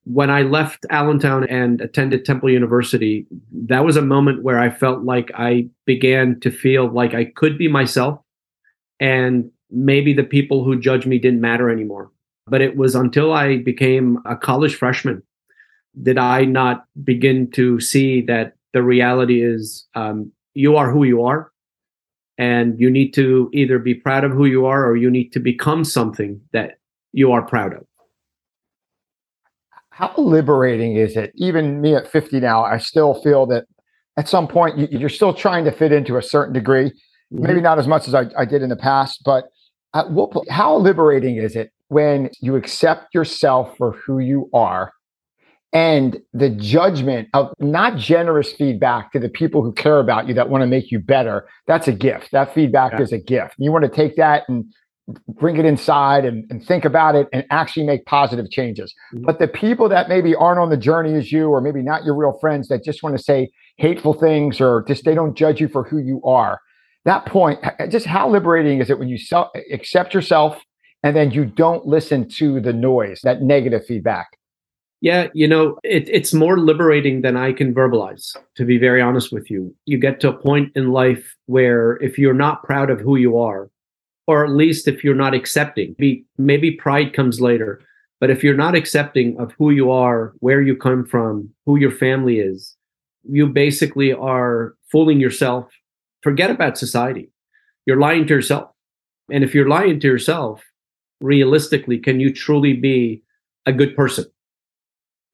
When 0.04 0.30
I 0.30 0.42
left 0.42 0.84
Allentown 0.90 1.44
and 1.48 1.80
attended 1.80 2.24
Temple 2.24 2.50
University, 2.50 3.26
that 3.66 3.84
was 3.84 3.96
a 3.96 4.02
moment 4.02 4.42
where 4.42 4.60
I 4.60 4.70
felt 4.70 5.02
like 5.02 5.30
I 5.34 5.68
began 5.86 6.38
to 6.40 6.50
feel 6.50 6.90
like 6.90 7.14
I 7.14 7.24
could 7.24 7.56
be 7.56 7.68
myself 7.68 8.20
and 9.00 9.50
maybe 9.70 10.12
the 10.12 10.24
people 10.24 10.62
who 10.62 10.78
judge 10.78 11.06
me 11.06 11.18
didn't 11.18 11.40
matter 11.40 11.70
anymore 11.70 12.10
but 12.46 12.60
it 12.60 12.76
was 12.76 12.94
until 12.94 13.32
I 13.32 13.56
became 13.56 14.18
a 14.26 14.36
college 14.36 14.74
freshman 14.76 15.22
did 16.02 16.18
I 16.18 16.44
not 16.44 16.84
begin 17.04 17.50
to 17.52 17.80
see 17.80 18.20
that 18.22 18.54
the 18.72 18.82
reality 18.82 19.42
is 19.42 19.86
um, 19.94 20.32
you 20.54 20.76
are 20.76 20.90
who 20.90 21.04
you 21.04 21.24
are. 21.24 21.50
And 22.36 22.80
you 22.80 22.90
need 22.90 23.12
to 23.14 23.48
either 23.52 23.78
be 23.78 23.94
proud 23.94 24.24
of 24.24 24.32
who 24.32 24.44
you 24.44 24.66
are 24.66 24.84
or 24.84 24.96
you 24.96 25.08
need 25.08 25.32
to 25.34 25.38
become 25.38 25.84
something 25.84 26.40
that 26.52 26.78
you 27.12 27.30
are 27.30 27.42
proud 27.42 27.74
of. 27.74 27.86
How 29.94 30.12
liberating 30.16 30.96
is 30.96 31.16
it? 31.16 31.30
Even 31.36 31.80
me 31.80 31.94
at 31.94 32.10
50 32.10 32.40
now, 32.40 32.64
I 32.64 32.78
still 32.78 33.14
feel 33.22 33.46
that 33.46 33.66
at 34.16 34.28
some 34.28 34.48
point 34.48 34.90
you're 34.90 35.08
still 35.08 35.32
trying 35.32 35.64
to 35.66 35.70
fit 35.70 35.92
into 35.92 36.16
a 36.16 36.22
certain 36.22 36.52
degree. 36.52 36.90
Mm-hmm. 36.90 37.42
Maybe 37.42 37.60
not 37.60 37.78
as 37.78 37.86
much 37.86 38.08
as 38.08 38.14
I, 38.14 38.24
I 38.36 38.44
did 38.44 38.62
in 38.62 38.70
the 38.70 38.76
past, 38.76 39.22
but 39.24 39.44
what, 40.08 40.32
how 40.50 40.76
liberating 40.76 41.36
is 41.36 41.54
it 41.54 41.70
when 41.88 42.28
you 42.40 42.56
accept 42.56 43.14
yourself 43.14 43.76
for 43.76 43.92
who 43.92 44.18
you 44.18 44.50
are 44.52 44.92
and 45.72 46.20
the 46.32 46.50
judgment 46.50 47.28
of 47.32 47.52
not 47.60 47.96
generous 47.96 48.52
feedback 48.52 49.12
to 49.12 49.20
the 49.20 49.28
people 49.28 49.62
who 49.62 49.72
care 49.72 50.00
about 50.00 50.26
you 50.26 50.34
that 50.34 50.48
want 50.48 50.62
to 50.62 50.66
make 50.66 50.90
you 50.90 50.98
better 50.98 51.46
that's 51.66 51.88
a 51.88 51.92
gift 51.92 52.30
that 52.30 52.54
feedback 52.54 52.92
yeah. 52.92 53.02
is 53.02 53.12
a 53.12 53.18
gift 53.18 53.54
you 53.58 53.72
want 53.72 53.84
to 53.84 53.90
take 53.90 54.16
that 54.16 54.44
and 54.48 54.64
bring 55.28 55.56
it 55.56 55.64
inside 55.64 56.24
and, 56.24 56.50
and 56.50 56.64
think 56.64 56.84
about 56.84 57.14
it 57.14 57.28
and 57.32 57.44
actually 57.50 57.84
make 57.84 58.04
positive 58.06 58.50
changes 58.50 58.94
mm-hmm. 59.14 59.24
but 59.24 59.38
the 59.38 59.48
people 59.48 59.88
that 59.88 60.08
maybe 60.08 60.34
aren't 60.34 60.58
on 60.58 60.70
the 60.70 60.76
journey 60.76 61.14
as 61.14 61.30
you 61.30 61.48
or 61.48 61.60
maybe 61.60 61.82
not 61.82 62.04
your 62.04 62.14
real 62.14 62.38
friends 62.40 62.68
that 62.68 62.82
just 62.82 63.02
want 63.02 63.16
to 63.16 63.22
say 63.22 63.50
hateful 63.76 64.14
things 64.14 64.60
or 64.60 64.82
just 64.88 65.04
they 65.04 65.14
don't 65.14 65.36
judge 65.36 65.60
you 65.60 65.68
for 65.68 65.84
who 65.84 65.98
you 65.98 66.22
are 66.24 66.58
that 67.04 67.26
point 67.26 67.62
just 67.90 68.06
how 68.06 68.28
liberating 68.28 68.80
is 68.80 68.88
it 68.88 68.98
when 68.98 69.08
you 69.08 69.18
self, 69.18 69.48
accept 69.70 70.14
yourself 70.14 70.62
and 71.04 71.14
then 71.14 71.30
you 71.30 71.44
don't 71.44 71.86
listen 71.86 72.26
to 72.26 72.60
the 72.60 72.72
noise, 72.72 73.20
that 73.22 73.42
negative 73.42 73.84
feedback. 73.86 74.38
Yeah, 75.02 75.28
you 75.34 75.46
know, 75.46 75.76
it, 75.84 76.08
it's 76.08 76.32
more 76.32 76.58
liberating 76.58 77.20
than 77.20 77.36
I 77.36 77.52
can 77.52 77.74
verbalize, 77.74 78.34
to 78.56 78.64
be 78.64 78.78
very 78.78 79.02
honest 79.02 79.30
with 79.30 79.50
you. 79.50 79.76
You 79.84 79.98
get 79.98 80.18
to 80.20 80.30
a 80.30 80.32
point 80.32 80.72
in 80.74 80.92
life 80.92 81.36
where 81.44 81.98
if 82.02 82.18
you're 82.18 82.32
not 82.32 82.62
proud 82.62 82.88
of 82.88 83.00
who 83.00 83.16
you 83.16 83.36
are, 83.36 83.68
or 84.26 84.44
at 84.44 84.52
least 84.52 84.88
if 84.88 85.04
you're 85.04 85.14
not 85.14 85.34
accepting, 85.34 85.94
be, 85.98 86.24
maybe 86.38 86.70
pride 86.70 87.12
comes 87.12 87.40
later, 87.40 87.80
But 88.20 88.30
if 88.30 88.42
you're 88.42 88.56
not 88.56 88.74
accepting 88.74 89.38
of 89.38 89.52
who 89.58 89.70
you 89.70 89.90
are, 89.90 90.32
where 90.40 90.62
you 90.62 90.76
come 90.76 91.04
from, 91.04 91.50
who 91.66 91.78
your 91.78 91.90
family 91.90 92.38
is, 92.38 92.74
you 93.28 93.46
basically 93.46 94.14
are 94.14 94.74
fooling 94.90 95.20
yourself. 95.20 95.70
Forget 96.22 96.50
about 96.50 96.78
society. 96.78 97.30
You're 97.84 98.00
lying 98.00 98.26
to 98.28 98.34
yourself. 98.34 98.70
And 99.30 99.44
if 99.44 99.54
you're 99.54 99.68
lying 99.68 100.00
to 100.00 100.06
yourself, 100.06 100.62
realistically, 101.20 101.98
can 101.98 102.18
you 102.18 102.32
truly 102.32 102.72
be 102.72 103.22
a 103.66 103.72
good 103.72 103.94
person? 103.94 104.24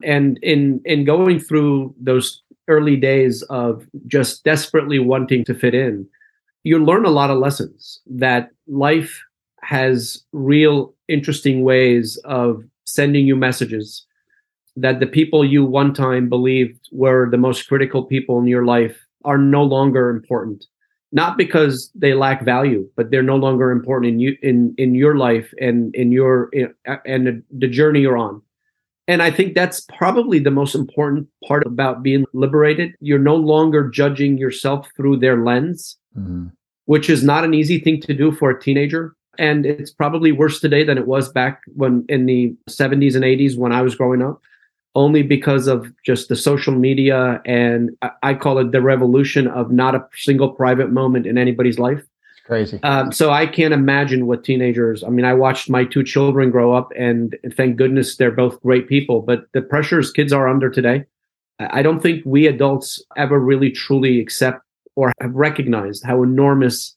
And 0.02 0.38
in 0.42 0.80
in 0.84 1.04
going 1.04 1.38
through 1.38 1.94
those 2.00 2.42
early 2.66 2.96
days 2.96 3.42
of 3.42 3.86
just 4.06 4.42
desperately 4.44 4.98
wanting 4.98 5.44
to 5.44 5.54
fit 5.54 5.74
in, 5.74 6.08
you 6.64 6.84
learn 6.84 7.04
a 7.04 7.10
lot 7.10 7.30
of 7.30 7.38
lessons 7.38 8.00
that 8.06 8.50
life 8.66 9.22
has 9.62 10.22
real 10.32 10.94
interesting 11.08 11.62
ways 11.62 12.20
of 12.24 12.62
sending 12.84 13.26
you 13.26 13.36
messages 13.36 14.06
that 14.76 15.00
the 15.00 15.06
people 15.06 15.44
you 15.44 15.64
one 15.64 15.92
time 15.92 16.28
believed 16.28 16.88
were 16.92 17.28
the 17.30 17.36
most 17.36 17.68
critical 17.68 18.04
people 18.04 18.38
in 18.38 18.46
your 18.46 18.64
life 18.64 18.96
are 19.24 19.38
no 19.38 19.62
longer 19.62 20.10
important. 20.10 20.64
Not 21.12 21.36
because 21.36 21.90
they 21.94 22.14
lack 22.14 22.44
value 22.44 22.88
but 22.96 23.10
they're 23.10 23.22
no 23.22 23.36
longer 23.36 23.70
important 23.70 24.12
in 24.12 24.20
you 24.20 24.36
in 24.42 24.74
in 24.78 24.94
your 24.94 25.16
life 25.16 25.52
and 25.60 25.94
in 25.94 26.12
your 26.12 26.48
in, 26.52 26.72
and 27.04 27.42
the 27.50 27.66
journey 27.68 28.02
you're 28.02 28.16
on. 28.16 28.40
And 29.08 29.20
i 29.22 29.30
think 29.30 29.54
that's 29.54 29.80
probably 29.98 30.38
the 30.38 30.52
most 30.52 30.76
important 30.76 31.26
part 31.44 31.66
about 31.66 32.04
being 32.04 32.24
liberated. 32.32 32.92
You're 33.00 33.18
no 33.18 33.34
longer 33.34 33.88
judging 33.88 34.38
yourself 34.38 34.88
through 34.96 35.16
their 35.18 35.44
lens 35.44 35.96
mm-hmm. 36.16 36.46
which 36.86 37.08
is 37.10 37.22
not 37.22 37.44
an 37.44 37.54
easy 37.54 37.78
thing 37.78 38.00
to 38.00 38.14
do 38.14 38.32
for 38.32 38.50
a 38.50 38.60
teenager 38.60 39.14
and 39.38 39.64
it's 39.64 39.90
probably 39.90 40.32
worse 40.32 40.60
today 40.60 40.84
than 40.84 40.98
it 40.98 41.06
was 41.06 41.30
back 41.30 41.62
when 41.74 42.04
in 42.08 42.26
the 42.26 42.54
70s 42.68 43.14
and 43.14 43.24
80s 43.24 43.56
when 43.56 43.72
I 43.72 43.82
was 43.82 43.94
growing 43.94 44.22
up 44.22 44.40
only 44.94 45.22
because 45.22 45.66
of 45.66 45.92
just 46.04 46.28
the 46.28 46.36
social 46.36 46.74
media 46.74 47.40
and 47.44 47.90
I 48.22 48.34
call 48.34 48.58
it 48.58 48.72
the 48.72 48.82
revolution 48.82 49.46
of 49.46 49.70
not 49.70 49.94
a 49.94 50.06
single 50.14 50.50
private 50.50 50.90
moment 50.90 51.26
in 51.26 51.38
anybody's 51.38 51.78
life. 51.78 52.00
It's 52.00 52.46
crazy. 52.46 52.80
Um, 52.82 53.12
so 53.12 53.30
I 53.30 53.46
can't 53.46 53.72
imagine 53.72 54.26
what 54.26 54.42
teenagers. 54.42 55.04
I 55.04 55.08
mean, 55.08 55.24
I 55.24 55.32
watched 55.32 55.70
my 55.70 55.84
two 55.84 56.02
children 56.02 56.50
grow 56.50 56.74
up, 56.74 56.90
and 56.98 57.36
thank 57.56 57.76
goodness 57.76 58.16
they're 58.16 58.32
both 58.32 58.60
great 58.62 58.88
people. 58.88 59.22
But 59.22 59.44
the 59.52 59.62
pressures 59.62 60.10
kids 60.10 60.32
are 60.32 60.48
under 60.48 60.68
today, 60.68 61.04
I 61.60 61.82
don't 61.82 62.00
think 62.00 62.24
we 62.24 62.46
adults 62.46 63.00
ever 63.16 63.38
really 63.38 63.70
truly 63.70 64.20
accept 64.20 64.64
or 64.96 65.12
have 65.20 65.34
recognized 65.34 66.04
how 66.04 66.22
enormous 66.22 66.96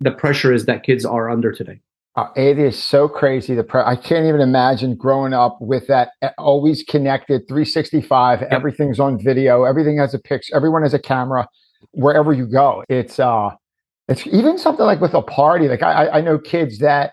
the 0.00 0.10
pressure 0.10 0.52
is 0.52 0.66
that 0.66 0.82
kids 0.82 1.04
are 1.04 1.30
under 1.30 1.52
today. 1.52 1.80
Uh, 2.14 2.26
it 2.36 2.58
is 2.58 2.80
so 2.80 3.08
crazy. 3.08 3.54
The 3.54 3.64
pre- 3.64 3.82
I 3.82 3.96
can't 3.96 4.26
even 4.26 4.40
imagine 4.40 4.96
growing 4.96 5.32
up 5.32 5.56
with 5.60 5.86
that 5.86 6.10
always 6.36 6.82
connected 6.82 7.48
365. 7.48 8.42
Yep. 8.42 8.52
Everything's 8.52 9.00
on 9.00 9.18
video. 9.18 9.64
Everything 9.64 9.96
has 9.98 10.12
a 10.12 10.18
picture. 10.18 10.54
Everyone 10.54 10.82
has 10.82 10.92
a 10.92 10.98
camera. 10.98 11.48
Wherever 11.92 12.32
you 12.32 12.46
go, 12.46 12.84
it's 12.88 13.18
uh, 13.18 13.50
it's 14.08 14.26
even 14.26 14.58
something 14.58 14.84
like 14.84 15.00
with 15.00 15.14
a 15.14 15.22
party. 15.22 15.68
Like 15.68 15.82
I, 15.82 16.08
I 16.08 16.20
know 16.20 16.38
kids 16.38 16.78
that 16.78 17.12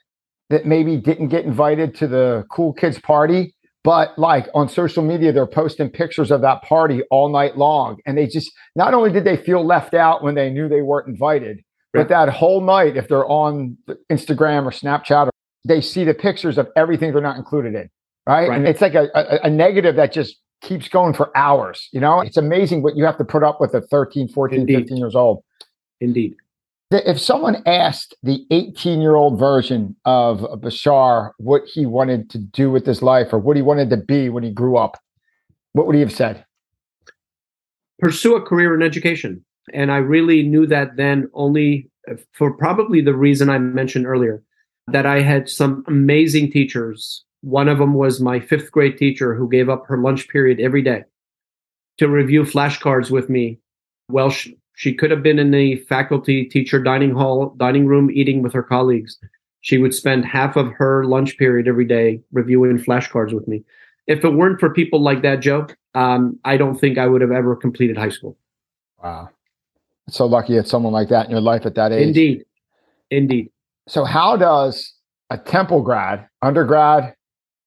that 0.50 0.66
maybe 0.66 0.98
didn't 0.98 1.30
get 1.30 1.46
invited 1.46 1.96
to 1.96 2.08
the 2.08 2.46
cool 2.52 2.74
kids 2.74 3.00
party, 3.00 3.56
but 3.90 4.16
like 4.20 4.48
on 4.54 4.70
social 4.70 5.02
media, 5.02 5.32
they're 5.32 5.48
posting 5.48 5.90
pictures 5.90 6.30
of 6.30 6.42
that 6.42 6.62
party 6.62 7.02
all 7.10 7.28
night 7.28 7.58
long, 7.58 7.98
and 8.06 8.16
they 8.16 8.28
just 8.28 8.52
not 8.76 8.94
only 8.94 9.12
did 9.12 9.24
they 9.24 9.36
feel 9.36 9.66
left 9.66 9.96
out 9.96 10.22
when 10.22 10.36
they 10.36 10.52
knew 10.52 10.70
they 10.70 10.84
weren't 10.84 11.08
invited, 11.08 11.64
but 11.92 12.08
that 12.10 12.30
whole 12.30 12.62
night, 12.62 12.98
if 12.98 13.08
they're 13.08 13.26
on 13.26 13.80
Instagram 14.12 14.66
or 14.66 14.70
Snapchat, 14.70 15.26
or, 15.26 15.32
they 15.66 15.82
see 15.82 16.04
the 16.04 16.14
pictures 16.14 16.60
of 16.60 16.68
everything 16.76 17.14
they're 17.14 17.20
not 17.24 17.38
included 17.38 17.74
in. 17.74 17.90
Right. 18.28 18.50
right. 18.50 18.60
And 18.60 18.68
it's 18.68 18.80
like 18.80 18.94
a, 18.94 19.08
a, 19.16 19.48
a, 19.48 19.50
negative 19.50 19.96
that 19.96 20.14
just 20.14 20.38
keeps 20.62 20.88
going 20.88 21.16
for 21.16 21.36
hours. 21.36 21.90
You 21.92 22.00
know, 22.00 22.20
it's 22.22 22.38
amazing 22.38 22.84
what 22.84 22.96
you 22.96 23.06
have 23.06 23.18
to 23.18 23.26
put 23.26 23.44
up 23.44 23.60
with 23.60 23.74
at 23.74 23.90
13, 23.90 24.28
14, 24.28 24.60
Indeed. 24.60 24.78
15 24.82 24.98
years 24.98 25.16
old. 25.16 25.44
Indeed. 26.00 26.36
If 26.92 27.20
someone 27.20 27.62
asked 27.68 28.16
the 28.24 28.46
18 28.50 29.00
year 29.00 29.16
old 29.16 29.38
version 29.38 29.96
of 30.06 30.40
Bashar 30.60 31.32
what 31.38 31.62
he 31.66 31.86
wanted 31.86 32.32
to 32.32 32.40
do 32.40 32.72
with 32.72 32.86
his 32.86 33.04
life 33.04 33.32
or 33.32 33.38
what 33.38 33.56
he 33.56 33.62
wanted 33.62 33.92
to 33.92 33.98
be 33.98 34.30
when 34.30 34.44
he 34.44 34.52
grew 34.52 34.76
up, 34.76 34.98
what 35.74 35.86
would 35.86 35.96
he 35.96 36.02
have 36.02 36.12
said? 36.12 36.44
Pursue 38.00 38.36
a 38.36 38.42
career 38.42 38.74
in 38.74 38.82
education. 38.82 39.46
And 39.72 39.92
I 39.92 39.98
really 39.98 40.42
knew 40.42 40.66
that 40.66 40.96
then 40.98 41.30
only 41.34 41.92
for 42.34 42.52
probably 42.58 43.02
the 43.02 43.16
reason 43.16 43.50
I 43.50 43.60
mentioned 43.60 44.08
earlier 44.08 44.42
that 44.88 45.06
I 45.06 45.22
had 45.22 45.48
some 45.48 45.84
amazing 45.88 46.52
teachers. 46.52 47.24
One 47.42 47.68
of 47.68 47.78
them 47.78 47.94
was 47.94 48.20
my 48.20 48.40
fifth 48.40 48.72
grade 48.72 48.98
teacher 48.98 49.36
who 49.36 49.48
gave 49.48 49.70
up 49.70 49.86
her 49.88 49.98
lunch 49.98 50.28
period 50.28 50.60
every 50.60 50.82
day 50.82 51.04
to 52.00 52.08
review 52.08 52.44
flashcards 52.44 53.12
with 53.12 53.30
me. 53.30 53.60
Well, 54.10 54.34
she, 54.80 54.94
could 54.94 55.12
have 55.12 55.24
been 55.24 55.40
in 55.40 55.52
the 55.52 55.78
faculty 55.88 56.46
teacher 56.46 56.82
dining 56.82 57.12
hall, 57.12 57.54
dining 57.58 57.86
room, 57.86 58.10
eating 58.12 58.42
with 58.42 58.54
her 58.54 58.64
colleagues. 58.64 59.18
She 59.62 59.78
would 59.78 59.94
spend 59.94 60.26
half 60.26 60.56
of 60.56 60.72
her 60.74 61.04
lunch 61.06 61.38
period 61.38 61.68
every 61.68 61.86
day 61.86 62.22
reviewing 62.32 62.78
flashcards 62.78 63.34
with 63.34 63.48
me. 63.48 63.64
If 64.08 64.24
it 64.24 64.30
weren't 64.30 64.60
for 64.60 64.74
people 64.74 65.02
like 65.02 65.22
that, 65.22 65.42
Joe, 65.42 65.68
um, 65.96 66.40
I 66.46 66.58
don't 66.58 66.80
think 66.80 66.98
I 66.98 67.08
would 67.08 67.22
have 67.22 67.32
ever 67.32 67.56
completed 67.56 67.98
high 67.98 68.10
school. 68.10 68.38
Wow 69.04 69.30
so 70.14 70.26
lucky 70.26 70.58
at 70.58 70.68
someone 70.68 70.94
like 70.94 71.10
that 71.10 71.26
in 71.26 71.32
your 71.32 71.42
life 71.42 71.66
at 71.66 71.76
that 71.76 71.92
age. 71.92 72.08
Indeed. 72.08 72.46
Indeed. 73.12 73.52
So 73.88 74.04
how 74.04 74.38
does 74.38 74.94
a 75.30 75.38
Temple 75.38 75.82
grad, 75.82 76.28
undergrad, 76.42 77.16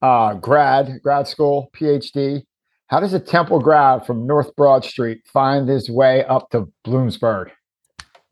uh, 0.02 0.34
grad, 0.34 1.00
grad 1.02 1.28
school, 1.28 1.70
PhD, 1.76 2.44
how 2.92 3.00
does 3.00 3.14
a 3.14 3.20
Temple 3.20 3.58
grad 3.58 4.04
from 4.04 4.26
North 4.26 4.54
Broad 4.54 4.84
Street 4.84 5.22
find 5.26 5.66
his 5.66 5.88
way 5.88 6.26
up 6.26 6.50
to 6.50 6.70
Bloomsburg? 6.86 7.50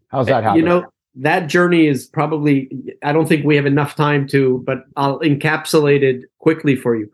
How's 0.09 0.27
that 0.27 0.45
happen? 0.45 0.61
You 0.61 0.67
know, 0.67 0.85
that 1.15 1.47
journey 1.47 1.87
is 1.87 2.07
probably, 2.07 2.71
I 3.03 3.15
don't 3.15 3.27
think 3.27 3.47
we 3.47 3.57
have 3.57 3.65
enough 3.65 3.97
time 3.97 4.29
to, 4.29 4.63
but 4.67 4.85
I'll 4.97 5.19
encapsulate 5.21 6.03
it 6.03 6.27
quickly 6.41 6.77
for 6.77 6.95
you. 6.95 7.11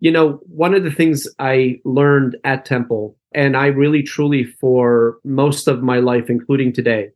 You 0.00 0.10
know, 0.10 0.40
one 0.44 0.74
of 0.74 0.84
the 0.84 0.90
things 0.90 1.26
I 1.38 1.80
learned 1.86 2.36
at 2.44 2.66
Temple 2.66 3.16
and 3.32 3.56
I 3.56 3.68
really 3.68 4.02
truly, 4.02 4.44
for 4.44 5.20
most 5.24 5.68
of 5.68 5.82
my 5.82 6.00
life, 6.00 6.28
including 6.28 6.74
today, 6.74 7.12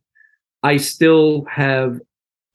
I 0.63 0.77
still 0.77 1.45
have 1.45 1.99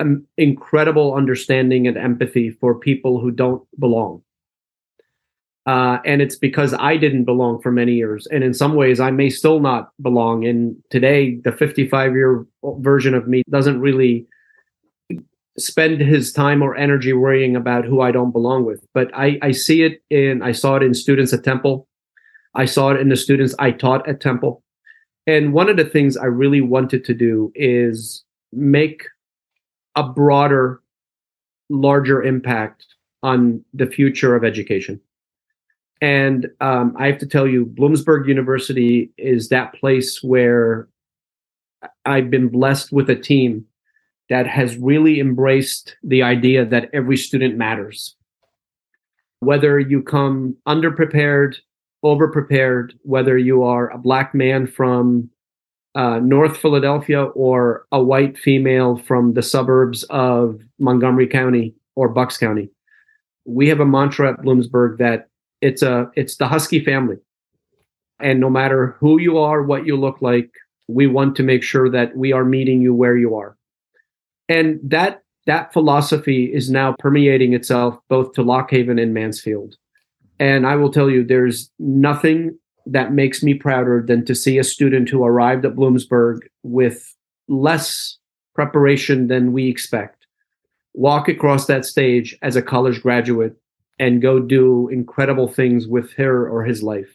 an 0.01 0.27
incredible 0.37 1.15
understanding 1.15 1.87
and 1.87 1.97
empathy 1.97 2.51
for 2.51 2.75
people 2.75 3.21
who 3.21 3.31
don't 3.31 3.63
belong. 3.79 4.25
Uh, 5.67 5.99
and 6.05 6.23
it's 6.23 6.37
because 6.37 6.75
I 6.75 6.97
didn't 6.97 7.25
belong 7.25 7.61
for 7.61 7.71
many 7.71 7.95
years. 7.95 8.27
And 8.29 8.43
in 8.43 8.55
some 8.55 8.75
ways, 8.75 8.99
I 8.99 9.11
may 9.11 9.29
still 9.29 9.61
not 9.61 9.93
belong. 10.01 10.47
And 10.47 10.77
today, 10.91 11.37
the 11.37 11.53
55 11.53 12.13
year 12.13 12.47
version 12.65 13.15
of 13.15 13.29
me 13.29 13.43
doesn't 13.51 13.81
really 13.81 14.27
spend 15.59 16.01
his 16.01 16.33
time 16.33 16.63
or 16.63 16.75
energy 16.77 17.13
worrying 17.13 17.57
about 17.57 17.85
who 17.85 18.01
I 18.01 18.11
don't 18.11 18.31
belong 18.31 18.65
with. 18.65 18.85
But 18.95 19.11
I, 19.15 19.39
I 19.43 19.53
see 19.53 19.83
it 19.83 20.03
in, 20.09 20.43
I 20.43 20.53
saw 20.53 20.77
it 20.77 20.83
in 20.83 20.95
students 20.95 21.33
at 21.33 21.45
Temple. 21.45 21.87
I 22.55 22.65
saw 22.65 22.91
it 22.91 23.01
in 23.01 23.09
the 23.09 23.17
students 23.17 23.55
I 23.59 23.71
taught 23.71 24.09
at 24.09 24.21
Temple. 24.21 24.63
And 25.27 25.53
one 25.53 25.69
of 25.69 25.77
the 25.77 25.85
things 25.85 26.17
I 26.17 26.25
really 26.25 26.61
wanted 26.61 27.05
to 27.05 27.15
do 27.15 27.53
is 27.55 28.25
make 28.53 29.05
a 29.95 30.03
broader, 30.03 30.81
larger 31.69 32.23
impact 32.23 32.87
on 33.23 33.63
the 33.75 33.87
future 33.87 34.35
of 34.35 34.45
education. 34.45 35.01
And 36.01 36.49
um, 36.61 36.95
I 36.99 37.07
have 37.07 37.19
to 37.19 37.27
tell 37.27 37.47
you, 37.47 37.67
Bloomsburg 37.67 38.27
University 38.27 39.11
is 39.19 39.49
that 39.49 39.75
place 39.75 40.23
where 40.23 40.89
I've 42.05 42.31
been 42.31 42.49
blessed 42.49 42.93
with 42.93 43.11
a 43.11 43.17
team 43.17 43.67
that 44.31 44.47
has 44.47 44.77
really 44.77 45.21
embraced 45.21 45.97
the 46.03 46.23
idea 46.23 46.65
that 46.65 46.89
every 46.93 47.17
student 47.17 47.57
matters. 47.57 48.17
Whether 49.41 49.79
you 49.79 50.03
come 50.03 50.57
underprepared, 50.67 51.57
overprepared, 52.05 52.93
whether 53.03 53.37
you 53.37 53.63
are 53.63 53.91
a 53.91 53.99
black 53.99 54.35
man 54.35 54.67
from 54.67 55.31
uh, 55.95 56.21
North 56.21 56.57
Philadelphia 56.57 57.25
or 57.25 57.87
a 57.91 58.03
white 58.03 58.39
female 58.39 58.97
from 58.97 59.35
the 59.35 59.43
suburbs 59.43 60.05
of 60.05 60.61
Montgomery 60.79 61.27
County 61.27 61.75
or 61.97 62.09
Bucks 62.09 62.37
County. 62.37 62.71
We 63.45 63.69
have 63.69 63.81
a 63.81 63.87
mantra 63.87 64.33
at 64.33 64.39
Bloomsburg 64.39 64.99
that 64.99 65.30
it's 65.61 65.83
a 65.83 66.11
it's 66.17 66.37
the 66.37 66.49
Husky 66.49 66.85
family, 66.85 67.17
and 68.21 68.41
no 68.41 68.51
matter 68.51 68.97
who 68.99 69.21
you 69.21 69.39
are, 69.39 69.63
what 69.63 69.87
you 69.87 69.97
look 69.97 70.23
like, 70.23 70.51
we 70.89 71.07
want 71.07 71.37
to 71.37 71.43
make 71.43 71.63
sure 71.63 71.91
that 71.91 72.17
we 72.17 72.33
are 72.33 72.45
meeting 72.45 72.83
you 72.83 72.95
where 72.95 73.17
you 73.17 73.35
are, 73.37 73.57
and 74.49 74.81
that 74.83 75.23
that 75.47 75.73
philosophy 75.73 76.45
is 76.53 76.71
now 76.71 76.95
permeating 76.99 77.55
itself 77.55 77.99
both 78.09 78.33
to 78.35 78.43
Lock 78.43 78.71
Haven 78.71 78.99
and 78.99 79.15
Mansfield. 79.15 79.77
And 80.39 80.67
I 80.67 80.77
will 80.77 80.91
tell 80.91 81.11
you, 81.11 81.25
there's 81.25 81.71
nothing 81.79 82.59
that 82.87 83.13
makes 83.13 83.43
me 83.43 83.55
prouder 83.55 84.03
than 84.07 84.25
to 84.25 84.35
see 84.35 84.59
a 84.59 84.65
student 84.65 85.09
who 85.09 85.25
arrived 85.25 85.65
at 85.65 85.75
Bloomsburg 85.75 86.41
with 86.63 87.15
less 87.49 88.17
preparation 88.55 89.29
than 89.29 89.53
we 89.53 89.69
expect 89.69 90.21
walk 90.95 91.29
across 91.29 91.67
that 91.67 91.85
stage 91.85 92.37
as 92.43 92.57
a 92.57 92.63
college 92.63 93.01
graduate 93.03 93.57
and 94.01 94.23
go 94.23 94.41
do 94.41 94.89
incredible 94.89 95.47
things 95.47 95.87
with 95.87 96.13
her 96.15 96.49
or 96.49 96.65
his 96.65 96.83
life. 96.83 97.15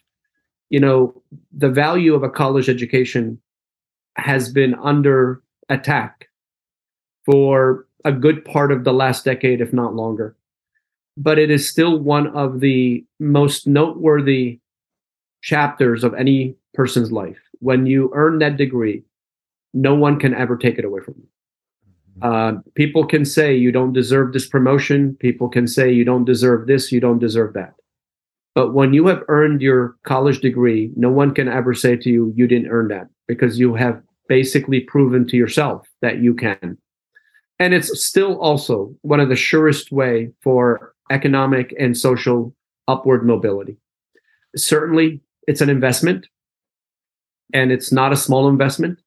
You 0.70 0.80
know, 0.80 1.20
the 1.52 1.68
value 1.68 2.14
of 2.14 2.22
a 2.22 2.30
college 2.30 2.68
education 2.68 3.40
has 4.16 4.50
been 4.50 4.74
under 4.76 5.42
attack 5.68 6.28
for 7.24 7.86
a 8.04 8.12
good 8.12 8.44
part 8.44 8.70
of 8.70 8.84
the 8.84 8.92
last 8.92 9.24
decade, 9.24 9.60
if 9.60 9.72
not 9.72 9.96
longer. 9.96 10.36
But 11.16 11.40
it 11.40 11.50
is 11.50 11.68
still 11.68 11.98
one 11.98 12.28
of 12.28 12.60
the 12.60 13.04
most 13.18 13.66
noteworthy 13.66 14.60
chapters 15.42 16.04
of 16.04 16.14
any 16.14 16.54
person's 16.72 17.10
life. 17.10 17.38
When 17.58 17.86
you 17.86 18.12
earn 18.14 18.38
that 18.38 18.56
degree, 18.56 19.02
no 19.74 19.94
one 19.96 20.20
can 20.20 20.34
ever 20.34 20.56
take 20.56 20.78
it 20.78 20.84
away 20.84 21.00
from 21.00 21.14
you. 21.18 21.26
Uh, 22.22 22.52
people 22.74 23.06
can 23.06 23.24
say 23.24 23.54
you 23.54 23.70
don't 23.70 23.92
deserve 23.92 24.32
this 24.32 24.48
promotion. 24.48 25.16
People 25.20 25.48
can 25.48 25.66
say 25.66 25.92
you 25.92 26.04
don't 26.04 26.24
deserve 26.24 26.66
this, 26.66 26.90
you 26.90 27.00
don't 27.00 27.18
deserve 27.18 27.52
that. 27.54 27.74
But 28.54 28.72
when 28.72 28.94
you 28.94 29.06
have 29.06 29.22
earned 29.28 29.60
your 29.60 29.96
college 30.04 30.40
degree, 30.40 30.90
no 30.96 31.10
one 31.10 31.34
can 31.34 31.46
ever 31.46 31.74
say 31.74 31.96
to 31.96 32.08
you, 32.08 32.32
you 32.34 32.46
didn't 32.46 32.70
earn 32.70 32.88
that 32.88 33.08
because 33.28 33.58
you 33.58 33.74
have 33.74 34.00
basically 34.28 34.80
proven 34.80 35.26
to 35.28 35.36
yourself 35.36 35.86
that 36.00 36.18
you 36.20 36.34
can. 36.34 36.78
And 37.58 37.74
it's 37.74 38.02
still 38.02 38.40
also 38.40 38.94
one 39.02 39.20
of 39.20 39.28
the 39.28 39.36
surest 39.36 39.92
way 39.92 40.30
for 40.42 40.94
economic 41.10 41.74
and 41.78 41.96
social 41.96 42.54
upward 42.88 43.26
mobility. 43.26 43.76
Certainly, 44.56 45.20
it's 45.46 45.60
an 45.60 45.68
investment 45.68 46.26
and 47.52 47.70
it's 47.70 47.92
not 47.92 48.12
a 48.12 48.16
small 48.16 48.48
investment. 48.48 48.98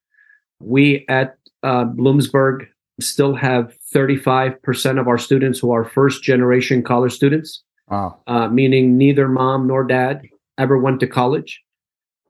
We 0.60 1.04
at 1.08 1.36
uh, 1.62 1.84
Bloomsburg 1.84 2.68
still 3.00 3.34
have 3.34 3.74
35% 3.94 5.00
of 5.00 5.08
our 5.08 5.18
students 5.18 5.58
who 5.58 5.72
are 5.72 5.84
first 5.84 6.22
generation 6.22 6.82
college 6.82 7.12
students. 7.12 7.62
Wow. 7.88 8.20
Uh, 8.26 8.48
meaning 8.48 8.96
neither 8.96 9.28
mom 9.28 9.66
nor 9.66 9.84
dad 9.84 10.22
ever 10.58 10.78
went 10.78 11.00
to 11.00 11.06
college. 11.06 11.60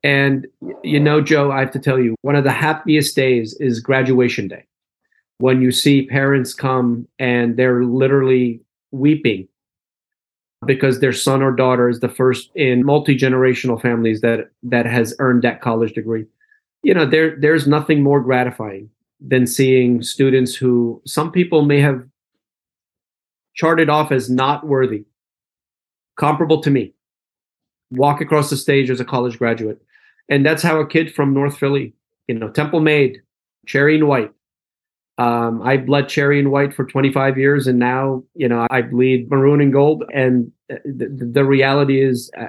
And 0.03 0.47
you 0.83 0.99
know, 0.99 1.21
Joe, 1.21 1.53
I 1.53 1.61
have 1.61 1.73
to 1.73 1.79
tell 1.79 1.99
you, 1.99 2.15
one 2.23 2.35
of 2.35 2.45
the 2.45 2.53
happiest 2.53 3.15
days 3.15 3.55
is 3.61 3.81
graduation 3.81 4.49
day 4.49 4.65
when 5.39 5.63
you 5.63 5.73
see 5.73 6.07
parents 6.07 6.55
come 6.55 7.07
and 7.19 7.57
they're 7.57 7.85
literally 7.85 8.61
weeping 8.91 9.49
because 10.67 11.01
their 11.01 11.13
son 11.13 11.43
or 11.43 11.53
daughter 11.53 11.89
is 11.89 12.01
the 12.01 12.09
first 12.09 12.51
in 12.55 12.85
multi-generational 12.85 13.81
families 13.81 14.21
that 14.21 14.51
that 14.63 14.87
has 14.87 15.15
earned 15.19 15.43
that 15.43 15.61
college 15.61 15.93
degree. 15.93 16.27
You 16.83 16.95
know, 16.95 17.07
there 17.07 17.37
there's 17.39 17.67
nothing 17.67 18.03
more 18.03 18.21
gratifying 18.21 18.91
than 19.21 19.47
seeing 19.47 20.03
students 20.03 20.55
who 20.55 21.03
some 21.07 21.31
people 21.31 21.63
may 21.63 21.81
have 21.81 22.07
charted 23.55 23.89
off 23.89 24.13
as 24.13 24.31
not 24.31 24.67
worthy, 24.67 25.05
comparable 26.17 26.63
to 26.63 26.71
me, 26.71 26.95
walk 27.91 28.21
across 28.21 28.51
the 28.51 28.57
stage 28.57 28.91
as 28.91 29.01
a 29.01 29.05
college 29.05 29.39
graduate. 29.39 29.81
And 30.29 30.47
that's 30.47 30.63
how 30.63 30.81
a 30.81 30.87
kid 30.87 31.15
from 31.15 31.35
North 31.35 31.59
Philly, 31.59 31.93
you 32.29 32.35
know, 32.35 32.49
Temple 32.49 32.81
Made, 32.81 33.21
Cherry 33.67 33.97
and 33.97 34.09
White. 34.09 34.33
Um, 35.19 35.61
I 35.61 35.77
bled 35.77 36.09
cherry 36.09 36.39
and 36.39 36.51
white 36.51 36.73
for 36.73 36.87
25 36.87 37.37
years, 37.37 37.67
and 37.67 37.79
now, 37.79 38.25
you 38.35 38.49
know, 38.49 38.67
I 38.71 38.81
bleed 38.81 39.31
maroon 39.31 39.61
and 39.61 39.71
gold. 39.71 40.05
And 40.15 40.51
the, 40.69 41.31
the 41.33 41.45
reality 41.45 42.01
is, 42.01 42.31
uh, 42.39 42.49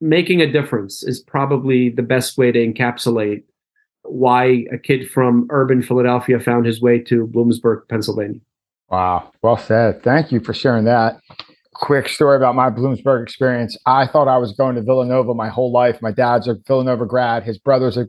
making 0.00 0.40
a 0.40 0.50
difference 0.50 1.04
is 1.04 1.20
probably 1.20 1.90
the 1.90 2.02
best 2.02 2.38
way 2.38 2.50
to 2.50 2.58
encapsulate 2.58 3.44
why 4.02 4.64
a 4.72 4.78
kid 4.78 5.10
from 5.10 5.46
urban 5.50 5.82
Philadelphia 5.82 6.40
found 6.40 6.66
his 6.66 6.80
way 6.80 6.98
to 7.00 7.26
Bloomsburg, 7.26 7.88
Pennsylvania. 7.88 8.40
Wow. 8.90 9.32
Well 9.42 9.58
said. 9.58 10.02
Thank 10.02 10.32
you 10.32 10.40
for 10.40 10.54
sharing 10.54 10.84
that. 10.84 11.20
Quick 11.74 12.08
story 12.08 12.36
about 12.36 12.54
my 12.54 12.70
Bloomsburg 12.70 13.22
experience. 13.22 13.76
I 13.86 14.06
thought 14.06 14.28
I 14.28 14.38
was 14.38 14.52
going 14.52 14.74
to 14.76 14.82
Villanova 14.82 15.34
my 15.34 15.48
whole 15.48 15.70
life. 15.70 16.00
My 16.02 16.10
dad's 16.10 16.48
a 16.48 16.56
Villanova 16.66 17.06
grad. 17.06 17.44
His 17.44 17.58
brother's 17.58 17.96
a 17.96 18.06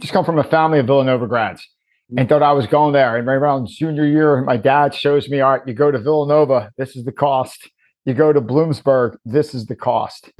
just 0.00 0.12
come 0.12 0.24
from 0.24 0.38
a 0.38 0.44
family 0.44 0.78
of 0.78 0.86
Villanova 0.86 1.26
grads 1.26 1.66
and 2.10 2.18
mm-hmm. 2.18 2.28
thought 2.28 2.42
I 2.42 2.52
was 2.52 2.66
going 2.66 2.92
there. 2.92 3.16
And 3.16 3.26
right 3.26 3.34
around 3.34 3.68
junior 3.68 4.06
year, 4.06 4.42
my 4.42 4.56
dad 4.56 4.94
shows 4.94 5.28
me, 5.28 5.40
all 5.40 5.52
right, 5.52 5.62
you 5.66 5.74
go 5.74 5.90
to 5.90 5.98
Villanova, 5.98 6.70
this 6.76 6.96
is 6.96 7.04
the 7.04 7.12
cost. 7.12 7.70
You 8.04 8.14
go 8.14 8.32
to 8.32 8.40
Bloomsburg, 8.40 9.16
this 9.24 9.54
is 9.54 9.66
the 9.66 9.74
cost. 9.74 10.30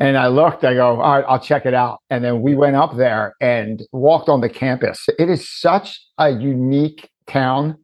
And 0.00 0.16
I 0.16 0.28
looked, 0.28 0.64
I 0.64 0.74
go, 0.74 1.00
all 1.00 1.16
right, 1.16 1.24
I'll 1.26 1.40
check 1.40 1.66
it 1.66 1.74
out. 1.74 1.98
And 2.08 2.24
then 2.24 2.40
we 2.40 2.54
went 2.54 2.76
up 2.76 2.96
there 2.96 3.34
and 3.40 3.82
walked 3.92 4.28
on 4.28 4.40
the 4.40 4.48
campus. 4.48 5.08
It 5.18 5.28
is 5.28 5.48
such 5.48 6.00
a 6.18 6.30
unique 6.30 7.10
town. 7.26 7.76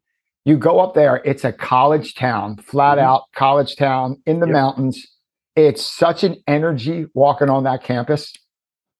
You 0.44 0.56
go 0.56 0.78
up 0.78 0.94
there, 0.94 1.16
it's 1.24 1.42
a 1.44 1.52
college 1.52 2.14
town, 2.14 2.58
flat 2.58 2.98
mm-hmm. 2.98 3.06
out 3.06 3.22
college 3.34 3.76
town 3.76 4.22
in 4.26 4.38
the 4.40 4.46
yep. 4.46 4.52
mountains. 4.52 5.04
It's 5.56 5.82
such 5.82 6.22
an 6.22 6.36
energy 6.46 7.06
walking 7.14 7.50
on 7.50 7.64
that 7.64 7.82
campus. 7.82 8.32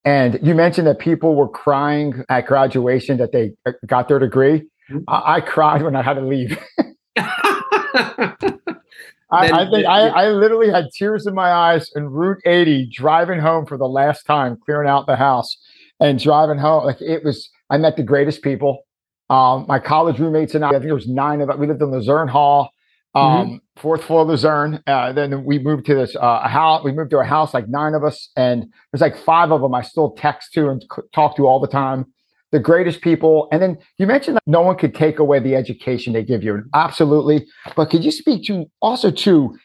And 0.05 0.38
you 0.42 0.55
mentioned 0.55 0.87
that 0.87 0.98
people 0.98 1.35
were 1.35 1.48
crying 1.48 2.24
at 2.29 2.46
graduation 2.46 3.18
that 3.18 3.33
they 3.33 3.53
uh, 3.64 3.72
got 3.87 4.09
their 4.09 4.18
degree. 4.18 4.62
Mm-hmm. 4.90 4.98
I-, 5.07 5.37
I 5.37 5.40
cried 5.40 5.83
when 5.83 5.94
I 5.94 6.03
had 6.03 6.14
to 6.14 6.20
leave. 6.20 6.59
I, 9.35 9.62
I, 9.62 9.70
think 9.70 9.87
I, 9.87 10.09
I, 10.09 10.29
literally 10.31 10.70
had 10.70 10.87
tears 10.94 11.27
in 11.27 11.35
my 11.35 11.51
eyes 11.51 11.90
in 11.94 12.09
Route 12.09 12.40
80 12.44 12.90
driving 12.92 13.40
home 13.40 13.66
for 13.66 13.77
the 13.77 13.88
last 13.88 14.25
time, 14.25 14.57
clearing 14.64 14.88
out 14.88 15.07
the 15.07 15.16
house 15.16 15.57
and 16.01 16.18
driving 16.18 16.59
home. 16.59 16.85
Like 16.85 17.01
it 17.01 17.25
was, 17.25 17.51
I 17.70 17.79
met 17.79 17.97
the 17.97 18.03
greatest 18.03 18.42
people. 18.42 18.85
Um, 19.31 19.66
my 19.68 19.79
college 19.79 20.18
roommates 20.18 20.55
and 20.55 20.64
I, 20.64 20.68
I 20.68 20.73
think 20.73 20.85
it 20.85 20.92
was 20.92 21.09
nine 21.09 21.40
of 21.40 21.51
us. 21.51 21.57
We 21.57 21.66
lived 21.66 21.83
in 21.83 21.90
Luzerne 21.90 22.29
Hall, 22.29 22.70
mm-hmm. 23.16 23.27
um, 23.27 23.47
mm-hmm. 23.47 23.81
fourth 23.81 24.05
floor 24.05 24.23
of 24.23 24.29
Luzerne. 24.29 24.83
Uh, 24.87 25.12
then 25.12 25.44
we 25.44 25.59
moved 25.59 25.87
to 25.87 25.94
this 25.94 26.14
uh, 26.16 26.42
a 26.44 26.49
house. 26.49 26.85
We 26.85 26.92
moved 26.92 27.11
to 27.11 27.18
a 27.18 27.25
house, 27.25 27.55
like 27.55 27.68
nine 27.68 27.94
of 27.94 28.05
us, 28.05 28.31
and 28.37 28.66
there's 28.92 29.01
like 29.01 29.16
five 29.16 29.51
of 29.51 29.61
them 29.62 29.75
I 29.75 29.83
still 29.83 30.12
text 30.12 30.53
to 30.55 30.68
and 30.68 30.85
talk 31.12 31.37
to 31.37 31.47
all 31.47 31.61
the 31.61 31.68
time 31.68 32.07
the 32.54 32.60
greatest 32.60 33.00
people. 33.00 33.48
And 33.50 33.60
then 33.60 33.76
you 33.98 34.06
mentioned 34.06 34.36
that 34.36 34.44
no 34.46 34.60
one 34.60 34.76
could 34.76 34.94
take 34.94 35.18
away 35.18 35.40
the 35.40 35.56
education 35.56 36.12
they 36.12 36.22
give 36.22 36.44
you. 36.44 36.62
Absolutely. 36.72 37.44
But 37.74 37.90
could 37.90 38.04
you 38.04 38.12
speak 38.12 38.46
to 38.46 38.70
also 38.80 39.10
to 39.10 39.56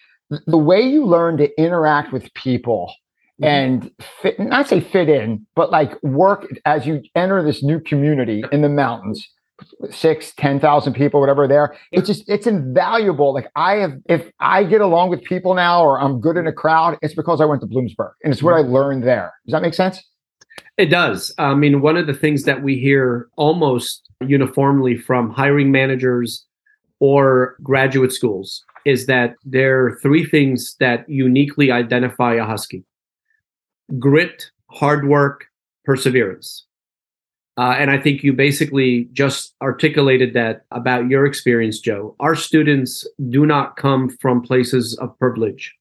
the 0.48 0.58
way 0.58 0.82
you 0.82 1.06
learn 1.06 1.38
to 1.38 1.62
interact 1.62 2.12
with 2.12 2.34
people 2.34 2.92
mm-hmm. 3.40 3.46
and 3.46 3.92
fit, 4.24 4.40
not 4.40 4.68
say 4.68 4.82
fit 4.82 5.08
in, 5.08 5.46
but 5.56 5.70
like 5.70 6.02
work 6.02 6.48
as 6.66 6.88
you 6.88 7.04
enter 7.14 7.44
this 7.44 7.62
new 7.62 7.80
community 7.80 8.44
in 8.52 8.64
the 8.64 8.70
mountains? 8.70 9.26
six, 9.90 10.34
10,000 10.36 10.94
people, 10.94 11.20
whatever 11.20 11.46
there. 11.46 11.76
It's 11.92 12.08
just, 12.08 12.30
it's 12.30 12.48
invaluable. 12.48 13.34
Like 13.34 13.52
I 13.58 13.74
have, 13.74 13.92
if 14.08 14.32
I 14.40 14.64
get 14.64 14.80
along 14.80 15.10
with 15.10 15.22
people 15.22 15.54
now 15.54 15.84
or 15.84 16.00
I'm 16.00 16.22
good 16.22 16.38
in 16.38 16.48
a 16.48 16.54
crowd, 16.54 16.98
it's 17.02 17.14
because 17.14 17.42
I 17.42 17.46
went 17.46 17.60
to 17.60 17.68
Bloomsburg 17.68 18.12
and 18.24 18.32
it's 18.32 18.42
what 18.42 18.54
I 18.54 18.62
mm-hmm. 18.62 18.72
learned 18.72 19.04
there. 19.04 19.34
Does 19.46 19.52
that 19.52 19.62
make 19.62 19.74
sense? 19.74 20.02
It 20.80 20.90
does. 20.90 21.34
I 21.38 21.56
mean, 21.56 21.82
one 21.82 21.98
of 21.98 22.08
the 22.08 22.14
things 22.14 22.44
that 22.44 22.64
we 22.64 22.80
hear 22.80 23.28
almost 23.36 24.10
uniformly 24.26 24.96
from 24.96 25.30
hiring 25.30 25.74
managers 25.74 26.46
or 27.02 27.58
graduate 27.62 28.14
schools 28.14 28.64
is 28.86 29.06
that 29.08 29.36
there 29.44 29.88
are 29.88 30.00
three 30.02 30.26
things 30.26 30.78
that 30.80 31.04
uniquely 31.10 31.70
identify 31.70 32.36
a 32.36 32.46
Husky 32.46 32.86
grit, 33.98 34.52
hard 34.72 35.06
work, 35.06 35.48
perseverance. 35.84 36.66
Uh, 37.58 37.76
and 37.78 37.92
I 37.92 37.98
think 37.98 38.24
you 38.24 38.32
basically 38.32 39.10
just 39.12 39.56
articulated 39.62 40.34
that 40.36 40.62
about 40.72 41.10
your 41.10 41.26
experience, 41.26 41.82
Joe. 41.82 42.16
Our 42.22 42.36
students 42.36 43.06
do 43.30 43.46
not 43.46 43.76
come 43.76 44.16
from 44.22 44.42
places 44.42 44.98
of 45.02 45.20
privilege. 45.20 45.76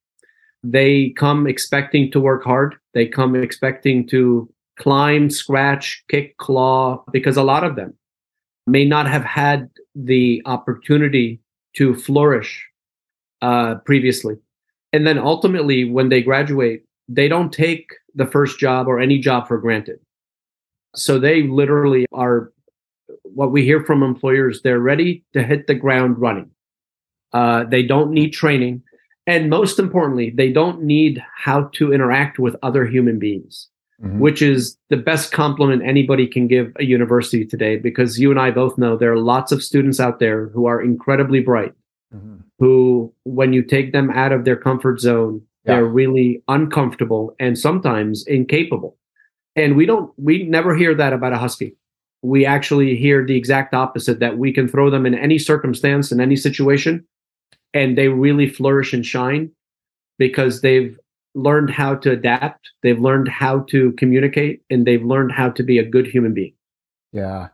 They 0.65 1.11
come 1.11 1.47
expecting 1.47 2.11
to 2.11 2.19
work 2.19 2.43
hard. 2.43 2.75
They 2.95 3.07
come 3.07 3.37
expecting 3.37 4.09
to 4.09 4.53
climb, 4.79 5.31
scratch, 5.31 6.03
kick, 6.09 6.37
claw, 6.39 7.05
because 7.13 7.37
a 7.37 7.43
lot 7.43 7.65
of 7.65 7.77
them 7.77 7.95
may 8.67 8.85
not 8.85 9.09
have 9.09 9.25
had 9.25 9.71
the 9.95 10.43
opportunity 10.47 11.41
to 11.75 11.95
flourish 11.95 12.67
uh, 13.43 13.77
previously. 13.85 14.37
And 14.93 15.07
then 15.07 15.19
ultimately, 15.19 15.85
when 15.85 16.09
they 16.09 16.23
graduate, 16.23 16.85
they 17.09 17.29
don't 17.29 17.53
take 17.53 17.91
the 18.15 18.27
first 18.27 18.59
job 18.59 18.89
or 18.89 19.01
any 19.01 19.19
job 19.19 19.49
for 19.49 19.59
granted. 19.59 19.99
So 20.95 21.19
they 21.19 21.43
literally 21.43 22.07
are 22.13 22.53
what 23.23 23.53
we 23.53 23.65
hear 23.65 23.85
from 23.85 24.03
employers, 24.03 24.63
they're 24.63 24.81
ready 24.81 25.25
to 25.33 25.43
hit 25.43 25.67
the 25.67 25.75
ground 25.75 26.19
running. 26.19 26.51
Uh, 27.33 27.65
they 27.65 27.83
don't 27.83 28.11
need 28.11 28.31
training. 28.31 28.83
And 29.27 29.51
most 29.51 29.79
importantly, 29.79 30.31
they 30.31 30.51
don't 30.51 30.83
need 30.83 31.23
how 31.37 31.65
to 31.75 31.93
interact 31.93 32.39
with 32.39 32.57
other 32.63 32.87
human 32.87 33.19
beings 33.19 33.69
mm-hmm. 34.03 34.19
which 34.19 34.43
is 34.43 34.77
the 34.91 34.97
best 34.97 35.33
compliment 35.33 35.83
anybody 35.85 36.27
can 36.27 36.47
give 36.47 36.73
a 36.79 36.85
university 36.85 37.45
today 37.45 37.77
because 37.77 38.19
you 38.19 38.31
and 38.31 38.41
I 38.41 38.51
both 38.51 38.79
know 38.79 38.97
there 38.97 39.13
are 39.13 39.19
lots 39.19 39.53
of 39.53 39.63
students 39.63 40.01
out 40.01 40.21
there 40.21 40.49
who 40.49 40.67
are 40.67 40.81
incredibly 40.81 41.41
bright, 41.41 41.73
mm-hmm. 42.15 42.37
who, 42.59 43.13
when 43.25 43.53
you 43.53 43.63
take 43.63 43.93
them 43.93 44.11
out 44.11 44.33
of 44.33 44.45
their 44.45 44.57
comfort 44.57 45.01
zone, 45.01 45.43
yeah. 45.65 45.75
they're 45.75 45.87
really 45.87 46.43
uncomfortable 46.49 47.35
and 47.41 47.59
sometimes 47.59 48.27
incapable. 48.27 48.97
And 49.57 49.77
we 49.77 49.87
don't, 49.87 50.13
we 50.17 50.45
never 50.45 50.77
hear 50.77 50.95
that 50.95 51.13
about 51.13 51.33
a 51.33 51.39
Husky. 51.39 51.75
We 52.23 52.47
actually 52.47 52.97
hear 52.97 53.25
the 53.25 53.37
exact 53.37 53.75
opposite 53.75 54.21
that 54.21 54.39
we 54.39 54.53
can 54.53 54.69
throw 54.69 54.91
them 54.91 55.07
in 55.07 55.15
any 55.15 55.39
circumstance, 55.39 56.11
in 56.13 56.21
any 56.21 56.37
situation, 56.37 57.07
and 57.75 57.99
they 57.99 58.09
really 58.09 58.49
flourish 58.49 58.93
and 58.93 59.05
shine 59.05 59.51
because 60.19 60.61
they've 60.61 60.99
learned 61.39 61.71
how 61.71 61.95
to 61.95 62.11
adapt, 62.11 62.71
they've 62.83 62.99
learned 62.99 63.29
how 63.29 63.61
to 63.71 63.93
communicate, 63.93 64.63
and 64.71 64.87
they've 64.87 65.05
learned 65.05 65.33
how 65.33 65.51
to 65.51 65.63
be 65.63 65.79
a 65.79 65.85
good 65.85 66.07
human 66.07 66.35
being. 66.35 66.53
Yeah. 67.13 67.49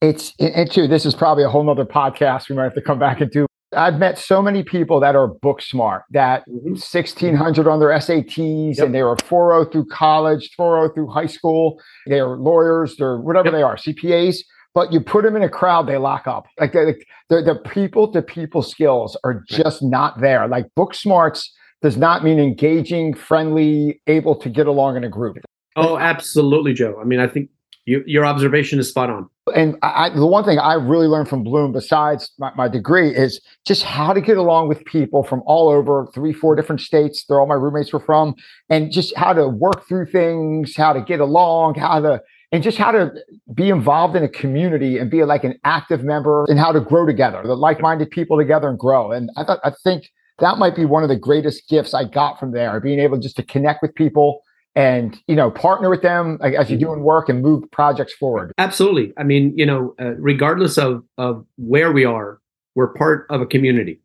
It's, 0.00 0.34
and 0.38 0.70
too, 0.70 0.86
this 0.86 1.06
is 1.06 1.14
probably 1.14 1.44
a 1.44 1.48
whole 1.48 1.64
nother 1.64 1.84
podcast 1.84 2.48
we 2.48 2.56
might 2.56 2.64
have 2.64 2.74
to 2.74 2.82
come 2.82 2.98
back 2.98 3.20
and 3.20 3.30
do. 3.30 3.46
I've 3.74 3.98
met 3.98 4.18
so 4.18 4.42
many 4.42 4.62
people 4.62 5.00
that 5.00 5.16
are 5.16 5.28
book 5.28 5.62
smart, 5.62 6.02
that 6.10 6.42
mm-hmm. 6.46 6.72
1600 6.72 7.66
on 7.66 7.80
their 7.80 7.88
SATs 7.90 8.76
yep. 8.76 8.86
and 8.86 8.94
they 8.94 9.02
were 9.02 9.16
4.0 9.16 9.72
through 9.72 9.86
college, 9.86 10.50
4.0 10.58 10.94
through 10.94 11.08
high 11.08 11.26
school. 11.26 11.80
They 12.06 12.20
are 12.20 12.36
lawyers, 12.36 12.96
they're 12.96 13.18
whatever 13.18 13.48
yep. 13.48 13.54
they 13.54 13.62
are, 13.62 13.76
CPAs. 13.76 14.38
But 14.74 14.92
you 14.92 15.00
put 15.00 15.24
them 15.24 15.36
in 15.36 15.42
a 15.42 15.48
crowd, 15.48 15.86
they 15.86 15.98
lock 15.98 16.26
up. 16.26 16.46
Like 16.58 16.72
the 16.72 17.60
people 17.70 18.10
to 18.12 18.22
people 18.22 18.62
skills 18.62 19.16
are 19.22 19.42
just 19.48 19.82
not 19.82 20.20
there. 20.20 20.48
Like 20.48 20.66
book 20.74 20.94
smarts 20.94 21.54
does 21.82 21.96
not 21.96 22.24
mean 22.24 22.38
engaging, 22.38 23.12
friendly, 23.14 24.00
able 24.06 24.36
to 24.36 24.48
get 24.48 24.66
along 24.66 24.96
in 24.96 25.04
a 25.04 25.08
group. 25.08 25.38
Oh, 25.76 25.98
absolutely, 25.98 26.74
Joe. 26.74 26.98
I 27.00 27.04
mean, 27.04 27.18
I 27.18 27.26
think 27.26 27.50
you, 27.84 28.02
your 28.06 28.24
observation 28.24 28.78
is 28.78 28.88
spot 28.88 29.10
on. 29.10 29.28
And 29.56 29.76
I, 29.82 30.10
the 30.10 30.26
one 30.26 30.44
thing 30.44 30.60
I 30.60 30.74
really 30.74 31.08
learned 31.08 31.28
from 31.28 31.42
Bloom, 31.42 31.72
besides 31.72 32.30
my, 32.38 32.52
my, 32.54 32.68
degree, 32.68 33.10
is 33.10 33.40
just 33.66 33.82
how 33.82 34.12
to 34.12 34.20
get 34.20 34.36
along 34.36 34.68
with 34.68 34.84
people 34.84 35.24
from 35.24 35.42
all 35.46 35.68
over 35.68 36.06
three, 36.14 36.32
four 36.32 36.54
different 36.54 36.80
states. 36.80 37.24
They're 37.24 37.40
all 37.40 37.46
my 37.46 37.54
roommates 37.54 37.92
were 37.92 38.00
from, 38.00 38.36
and 38.68 38.92
just 38.92 39.16
how 39.16 39.32
to 39.32 39.48
work 39.48 39.88
through 39.88 40.06
things, 40.06 40.76
how 40.76 40.92
to 40.92 41.00
get 41.00 41.18
along, 41.18 41.74
how 41.74 42.00
to, 42.00 42.22
and 42.52 42.62
just 42.62 42.78
how 42.78 42.92
to 42.92 43.10
be 43.52 43.68
involved 43.68 44.14
in 44.14 44.22
a 44.22 44.28
community 44.28 44.98
and 44.98 45.10
be 45.10 45.24
like 45.24 45.42
an 45.42 45.58
active 45.64 46.04
member, 46.04 46.44
and 46.48 46.60
how 46.60 46.70
to 46.70 46.80
grow 46.80 47.04
together, 47.04 47.42
the 47.44 47.56
like-minded 47.56 48.10
people 48.10 48.38
together 48.38 48.68
and 48.68 48.78
grow. 48.78 49.10
And 49.10 49.28
I 49.36 49.42
thought, 49.42 49.58
I 49.64 49.72
think 49.82 50.12
that 50.42 50.58
might 50.58 50.74
be 50.74 50.84
one 50.84 51.04
of 51.04 51.08
the 51.08 51.16
greatest 51.16 51.68
gifts 51.68 51.94
I 51.94 52.04
got 52.04 52.38
from 52.38 52.50
there, 52.50 52.80
being 52.80 52.98
able 52.98 53.16
just 53.16 53.36
to 53.36 53.44
connect 53.44 53.80
with 53.80 53.94
people 53.94 54.42
and 54.74 55.20
you 55.26 55.36
know 55.36 55.50
partner 55.50 55.88
with 55.88 56.02
them 56.02 56.38
as 56.42 56.68
you're 56.70 56.78
doing 56.78 57.02
work 57.02 57.28
and 57.28 57.42
move 57.42 57.70
projects 57.70 58.12
forward. 58.14 58.52
Absolutely. 58.58 59.12
I 59.18 59.22
mean 59.22 59.56
you 59.56 59.66
know 59.66 59.94
uh, 60.00 60.14
regardless 60.16 60.78
of 60.78 61.04
of 61.18 61.46
where 61.56 61.92
we 61.92 62.04
are 62.04 62.40
we're 62.74 62.92
part 62.94 63.26
of 63.30 63.40
a 63.40 63.46
community. 63.46 64.00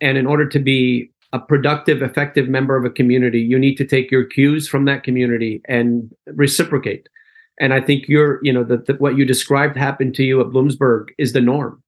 And 0.00 0.16
in 0.16 0.26
order 0.26 0.48
to 0.48 0.58
be 0.58 1.10
a 1.32 1.38
productive 1.38 2.00
effective 2.00 2.48
member 2.48 2.76
of 2.76 2.84
a 2.84 2.90
community 2.90 3.40
you 3.40 3.58
need 3.58 3.74
to 3.76 3.84
take 3.84 4.10
your 4.10 4.24
cues 4.24 4.68
from 4.68 4.84
that 4.84 5.02
community 5.02 5.60
and 5.68 6.14
reciprocate. 6.26 7.08
And 7.60 7.74
i 7.74 7.80
think 7.80 8.08
you're 8.08 8.38
you 8.42 8.52
know 8.52 8.64
that 8.64 9.00
what 9.00 9.16
you 9.18 9.24
described 9.24 9.76
happened 9.76 10.14
to 10.14 10.24
you 10.24 10.40
at 10.40 10.46
bloomsburg 10.46 11.08
is 11.18 11.32
the 11.32 11.40
norm. 11.40 11.82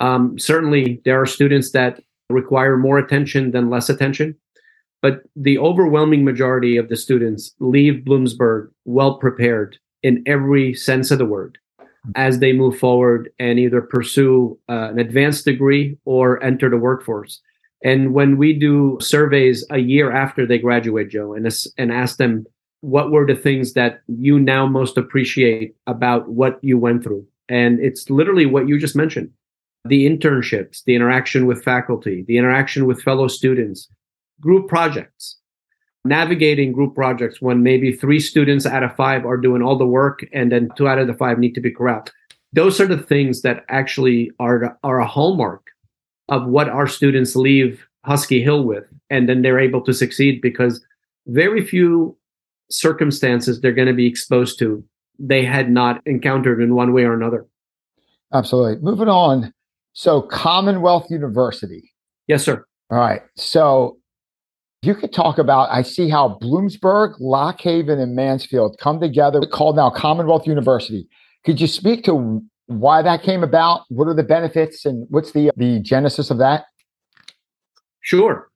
Um, 0.00 0.38
certainly 0.38 1.00
there 1.04 1.20
are 1.20 1.26
students 1.26 1.72
that 1.72 2.00
require 2.28 2.76
more 2.76 2.98
attention 2.98 3.50
than 3.50 3.70
less 3.70 3.88
attention. 3.88 4.36
But 5.00 5.22
the 5.36 5.58
overwhelming 5.58 6.24
majority 6.24 6.76
of 6.76 6.88
the 6.88 6.96
students 6.96 7.54
leave 7.60 8.04
Bloomsburg 8.04 8.70
well 8.84 9.14
prepared 9.14 9.78
in 10.02 10.24
every 10.26 10.74
sense 10.74 11.10
of 11.10 11.18
the 11.18 11.24
word 11.24 11.58
as 12.16 12.38
they 12.38 12.52
move 12.52 12.78
forward 12.78 13.30
and 13.38 13.58
either 13.58 13.80
pursue 13.80 14.58
uh, 14.68 14.88
an 14.90 14.98
advanced 14.98 15.44
degree 15.44 15.96
or 16.04 16.42
enter 16.42 16.70
the 16.70 16.76
workforce. 16.76 17.40
And 17.84 18.12
when 18.12 18.38
we 18.38 18.54
do 18.54 18.98
surveys 19.00 19.64
a 19.70 19.78
year 19.78 20.10
after 20.10 20.46
they 20.46 20.58
graduate, 20.58 21.10
Joe, 21.10 21.34
and, 21.34 21.48
and 21.76 21.92
ask 21.92 22.16
them 22.16 22.44
what 22.80 23.10
were 23.10 23.26
the 23.26 23.34
things 23.34 23.74
that 23.74 24.00
you 24.06 24.38
now 24.38 24.66
most 24.66 24.96
appreciate 24.96 25.74
about 25.86 26.28
what 26.28 26.58
you 26.62 26.78
went 26.78 27.04
through, 27.04 27.26
and 27.48 27.78
it's 27.80 28.08
literally 28.10 28.46
what 28.46 28.68
you 28.68 28.78
just 28.78 28.96
mentioned 28.96 29.30
the 29.84 30.08
internships, 30.08 30.82
the 30.84 30.94
interaction 30.94 31.46
with 31.46 31.64
faculty, 31.64 32.24
the 32.26 32.38
interaction 32.38 32.86
with 32.86 33.02
fellow 33.02 33.28
students, 33.28 33.88
group 34.40 34.68
projects. 34.68 35.36
Navigating 36.04 36.72
group 36.72 36.94
projects 36.94 37.42
when 37.42 37.62
maybe 37.62 37.92
three 37.92 38.20
students 38.20 38.64
out 38.64 38.82
of 38.82 38.94
five 38.96 39.26
are 39.26 39.36
doing 39.36 39.62
all 39.62 39.76
the 39.76 39.86
work 39.86 40.24
and 40.32 40.50
then 40.50 40.70
two 40.76 40.88
out 40.88 40.98
of 40.98 41.06
the 41.06 41.14
five 41.14 41.38
need 41.38 41.54
to 41.54 41.60
be 41.60 41.70
correct 41.70 42.12
those 42.52 42.80
are 42.80 42.86
the 42.86 42.98
things 42.98 43.42
that 43.42 43.64
actually 43.68 44.30
are 44.38 44.78
are 44.82 45.00
a 45.00 45.06
hallmark 45.06 45.66
of 46.28 46.46
what 46.46 46.68
our 46.68 46.86
students 46.86 47.36
leave 47.36 47.86
husky 48.04 48.42
hill 48.42 48.64
with 48.64 48.84
and 49.10 49.28
then 49.28 49.42
they're 49.42 49.60
able 49.60 49.82
to 49.82 49.92
succeed 49.92 50.40
because 50.40 50.84
very 51.26 51.64
few 51.64 52.16
circumstances 52.70 53.60
they're 53.60 53.72
going 53.72 53.88
to 53.88 53.94
be 53.94 54.06
exposed 54.06 54.58
to 54.58 54.82
they 55.18 55.44
had 55.44 55.70
not 55.70 56.00
encountered 56.06 56.62
in 56.62 56.76
one 56.76 56.92
way 56.92 57.02
or 57.02 57.12
another. 57.12 57.44
Absolutely. 58.32 58.76
Moving 58.76 59.08
on 59.08 59.52
so 59.92 60.22
commonwealth 60.22 61.06
university 61.10 61.92
yes 62.26 62.44
sir 62.44 62.64
all 62.90 62.98
right 62.98 63.22
so 63.36 63.98
you 64.82 64.94
could 64.94 65.12
talk 65.12 65.38
about, 65.38 65.70
I 65.70 65.82
see 65.82 66.08
how 66.08 66.38
Bloomsburg, 66.40 67.16
Lock 67.18 67.60
Haven, 67.60 67.98
and 67.98 68.14
Mansfield 68.14 68.78
come 68.78 69.00
together, 69.00 69.40
called 69.40 69.76
now 69.76 69.90
Commonwealth 69.90 70.46
University. 70.46 71.08
Could 71.44 71.60
you 71.60 71.66
speak 71.66 72.04
to 72.04 72.42
why 72.66 73.02
that 73.02 73.22
came 73.22 73.42
about? 73.42 73.82
What 73.88 74.06
are 74.06 74.14
the 74.14 74.22
benefits 74.22 74.84
and 74.84 75.06
what's 75.10 75.32
the, 75.32 75.50
the 75.56 75.80
genesis 75.80 76.30
of 76.30 76.38
that? 76.38 76.66
Sure. 78.02 78.48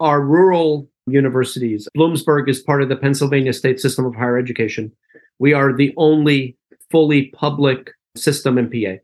Our 0.00 0.20
rural 0.20 0.88
universities, 1.06 1.88
Bloomsburg 1.96 2.48
is 2.48 2.60
part 2.60 2.82
of 2.82 2.88
the 2.88 2.96
Pennsylvania 2.96 3.52
State 3.52 3.80
System 3.80 4.04
of 4.04 4.14
Higher 4.14 4.38
Education. 4.38 4.92
We 5.38 5.54
are 5.54 5.72
the 5.72 5.94
only 5.96 6.56
fully 6.90 7.26
public 7.28 7.90
system 8.16 8.58
in 8.58 8.68
PA. 8.68 9.00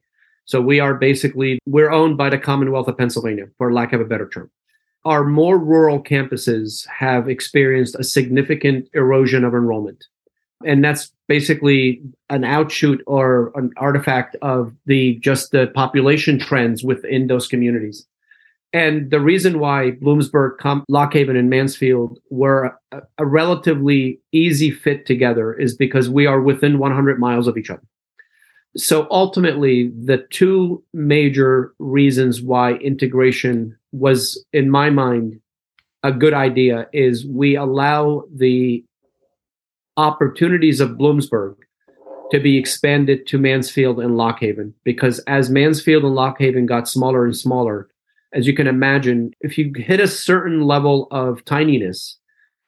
So 0.46 0.60
we 0.60 0.80
are 0.80 0.94
basically, 0.94 1.58
we're 1.66 1.90
owned 1.90 2.16
by 2.16 2.30
the 2.30 2.38
Commonwealth 2.38 2.88
of 2.88 2.96
Pennsylvania, 2.96 3.46
for 3.58 3.72
lack 3.72 3.92
of 3.92 4.00
a 4.00 4.04
better 4.04 4.28
term 4.28 4.50
our 5.06 5.22
more 5.22 5.56
rural 5.56 6.02
campuses 6.02 6.84
have 6.88 7.28
experienced 7.28 7.94
a 7.94 8.02
significant 8.02 8.88
erosion 8.92 9.44
of 9.44 9.54
enrollment. 9.54 10.04
And 10.64 10.82
that's 10.82 11.12
basically 11.28 12.02
an 12.28 12.42
outshoot 12.42 13.04
or 13.06 13.52
an 13.54 13.70
artifact 13.76 14.34
of 14.42 14.74
the 14.86 15.14
just 15.20 15.52
the 15.52 15.68
population 15.68 16.40
trends 16.40 16.82
within 16.82 17.28
those 17.28 17.46
communities. 17.46 18.04
And 18.72 19.12
the 19.12 19.20
reason 19.20 19.60
why 19.60 19.92
Bloomsburg, 19.92 20.58
Com- 20.58 20.84
Lock 20.88 21.12
Haven, 21.12 21.36
and 21.36 21.48
Mansfield 21.48 22.18
were 22.30 22.76
a, 22.90 23.02
a 23.18 23.24
relatively 23.24 24.18
easy 24.32 24.72
fit 24.72 25.06
together 25.06 25.54
is 25.54 25.76
because 25.76 26.10
we 26.10 26.26
are 26.26 26.40
within 26.40 26.80
100 26.80 27.20
miles 27.20 27.46
of 27.46 27.56
each 27.56 27.70
other. 27.70 27.86
So 28.76 29.06
ultimately, 29.10 29.90
the 30.04 30.18
two 30.30 30.82
major 30.92 31.72
reasons 31.78 32.42
why 32.42 32.74
integration 32.74 33.76
was, 33.92 34.44
in 34.52 34.70
my 34.70 34.90
mind, 34.90 35.40
a 36.02 36.12
good 36.12 36.34
idea 36.34 36.86
is 36.92 37.26
we 37.26 37.56
allow 37.56 38.24
the 38.34 38.84
opportunities 39.96 40.80
of 40.80 40.90
Bloomsburg 40.90 41.56
to 42.30 42.38
be 42.38 42.58
expanded 42.58 43.26
to 43.28 43.38
Mansfield 43.38 43.98
and 43.98 44.16
Lock 44.16 44.40
Haven 44.40 44.74
because 44.84 45.20
as 45.20 45.48
Mansfield 45.48 46.04
and 46.04 46.14
Lock 46.14 46.38
Haven 46.38 46.66
got 46.66 46.88
smaller 46.88 47.24
and 47.24 47.36
smaller, 47.36 47.88
as 48.34 48.46
you 48.46 48.54
can 48.54 48.66
imagine, 48.66 49.32
if 49.40 49.56
you 49.56 49.72
hit 49.74 50.00
a 50.00 50.08
certain 50.08 50.62
level 50.62 51.08
of 51.10 51.44
tininess, 51.44 52.16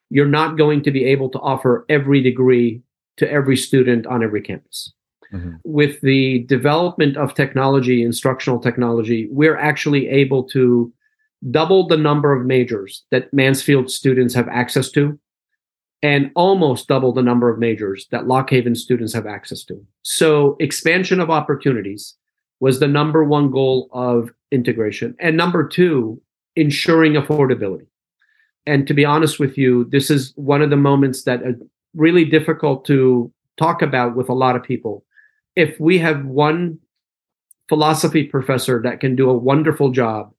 you're 0.09 0.25
not 0.25 0.57
going 0.57 0.81
to 0.83 0.91
be 0.91 1.05
able 1.05 1.29
to 1.29 1.39
offer 1.39 1.85
every 1.87 2.21
degree 2.21 2.81
to 3.17 3.31
every 3.31 3.55
student 3.55 4.07
on 4.07 4.23
every 4.23 4.41
campus. 4.41 4.93
Mm-hmm. 5.33 5.55
With 5.63 6.01
the 6.01 6.39
development 6.45 7.17
of 7.17 7.33
technology, 7.33 8.03
instructional 8.03 8.59
technology, 8.59 9.27
we're 9.31 9.57
actually 9.57 10.07
able 10.09 10.43
to 10.49 10.91
double 11.51 11.87
the 11.87 11.97
number 11.97 12.33
of 12.33 12.45
majors 12.45 13.03
that 13.11 13.33
Mansfield 13.33 13.89
students 13.89 14.33
have 14.33 14.47
access 14.49 14.89
to, 14.91 15.19
and 16.01 16.31
almost 16.35 16.87
double 16.87 17.13
the 17.13 17.21
number 17.21 17.49
of 17.49 17.59
majors 17.59 18.07
that 18.11 18.27
Lock 18.27 18.49
Haven 18.49 18.75
students 18.75 19.13
have 19.13 19.27
access 19.27 19.63
to. 19.65 19.85
So, 20.01 20.55
expansion 20.59 21.19
of 21.19 21.29
opportunities 21.29 22.15
was 22.59 22.79
the 22.79 22.87
number 22.87 23.23
one 23.23 23.51
goal 23.51 23.89
of 23.91 24.31
integration. 24.51 25.15
And 25.19 25.37
number 25.37 25.67
two, 25.67 26.21
ensuring 26.55 27.13
affordability. 27.13 27.87
And 28.65 28.85
to 28.87 28.93
be 28.93 29.05
honest 29.05 29.39
with 29.39 29.57
you, 29.57 29.85
this 29.85 30.09
is 30.09 30.33
one 30.35 30.61
of 30.61 30.69
the 30.69 30.75
moments 30.75 31.23
that 31.23 31.41
are 31.43 31.55
really 31.95 32.25
difficult 32.25 32.85
to 32.85 33.31
talk 33.57 33.81
about 33.81 34.15
with 34.15 34.29
a 34.29 34.33
lot 34.33 34.55
of 34.55 34.63
people. 34.63 35.05
If 35.59 35.77
we 35.77 35.97
have 35.97 36.23
one 36.23 36.79
philosophy 37.67 38.23
professor 38.23 38.81
that 38.81 39.01
can 39.01 39.17
do 39.17 39.29
a 39.29 39.37
wonderful 39.37 39.91
job 39.91 40.31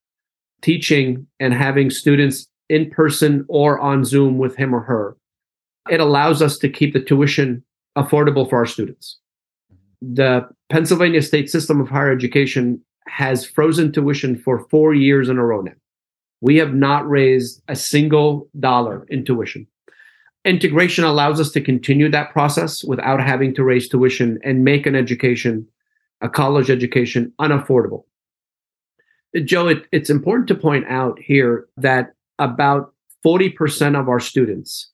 teaching 0.62 1.26
and 1.38 1.52
having 1.52 1.90
students 1.90 2.46
in 2.70 2.88
person 2.88 3.44
or 3.46 3.78
on 3.78 4.02
Zoom 4.02 4.38
with 4.38 4.56
him 4.56 4.74
or 4.74 4.80
her, 4.80 5.18
it 5.90 6.00
allows 6.00 6.40
us 6.40 6.56
to 6.60 6.70
keep 6.70 6.94
the 6.94 7.02
tuition 7.02 7.62
affordable 7.98 8.48
for 8.48 8.56
our 8.56 8.64
students. 8.64 9.18
The 10.00 10.48
Pennsylvania 10.70 11.20
State 11.20 11.50
System 11.50 11.82
of 11.82 11.90
Higher 11.90 12.12
Education 12.12 12.80
has 13.06 13.44
frozen 13.44 13.92
tuition 13.92 14.38
for 14.38 14.66
four 14.70 14.94
years 14.94 15.28
in 15.28 15.36
a 15.36 15.44
row 15.44 15.60
now. 15.60 15.72
We 16.40 16.56
have 16.56 16.72
not 16.72 17.06
raised 17.06 17.60
a 17.68 17.76
single 17.76 18.48
dollar 18.58 19.04
in 19.10 19.26
tuition. 19.26 19.66
Integration 20.44 21.04
allows 21.04 21.38
us 21.38 21.50
to 21.52 21.60
continue 21.60 22.10
that 22.10 22.32
process 22.32 22.82
without 22.82 23.20
having 23.20 23.54
to 23.54 23.64
raise 23.64 23.88
tuition 23.88 24.38
and 24.42 24.64
make 24.64 24.86
an 24.86 24.94
education, 24.94 25.68
a 26.22 26.28
college 26.28 26.70
education, 26.70 27.32
unaffordable. 27.38 28.04
Joe, 29.44 29.68
it, 29.68 29.84
it's 29.92 30.10
important 30.10 30.48
to 30.48 30.54
point 30.54 30.86
out 30.88 31.18
here 31.20 31.66
that 31.76 32.14
about 32.38 32.94
40% 33.24 34.00
of 34.00 34.08
our 34.08 34.18
students 34.18 34.90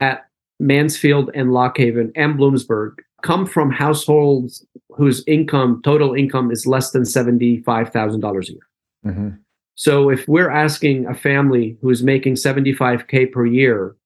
at 0.00 0.26
Mansfield 0.60 1.30
and 1.34 1.52
Lock 1.52 1.78
Haven 1.78 2.12
and 2.14 2.38
Bloomsburg 2.38 2.96
come 3.22 3.46
from 3.46 3.70
households 3.70 4.64
whose 4.90 5.24
income, 5.26 5.80
total 5.82 6.14
income, 6.14 6.50
is 6.50 6.66
less 6.66 6.90
than 6.90 7.02
$75,000 7.02 8.48
a 8.48 8.52
year. 8.52 8.58
Mm-hmm. 9.06 9.28
So 9.74 10.08
if 10.10 10.28
we're 10.28 10.50
asking 10.50 11.06
a 11.06 11.14
family 11.14 11.76
who's 11.80 12.02
making 12.02 12.34
75K 12.34 13.32
per 13.32 13.44
year 13.44 13.96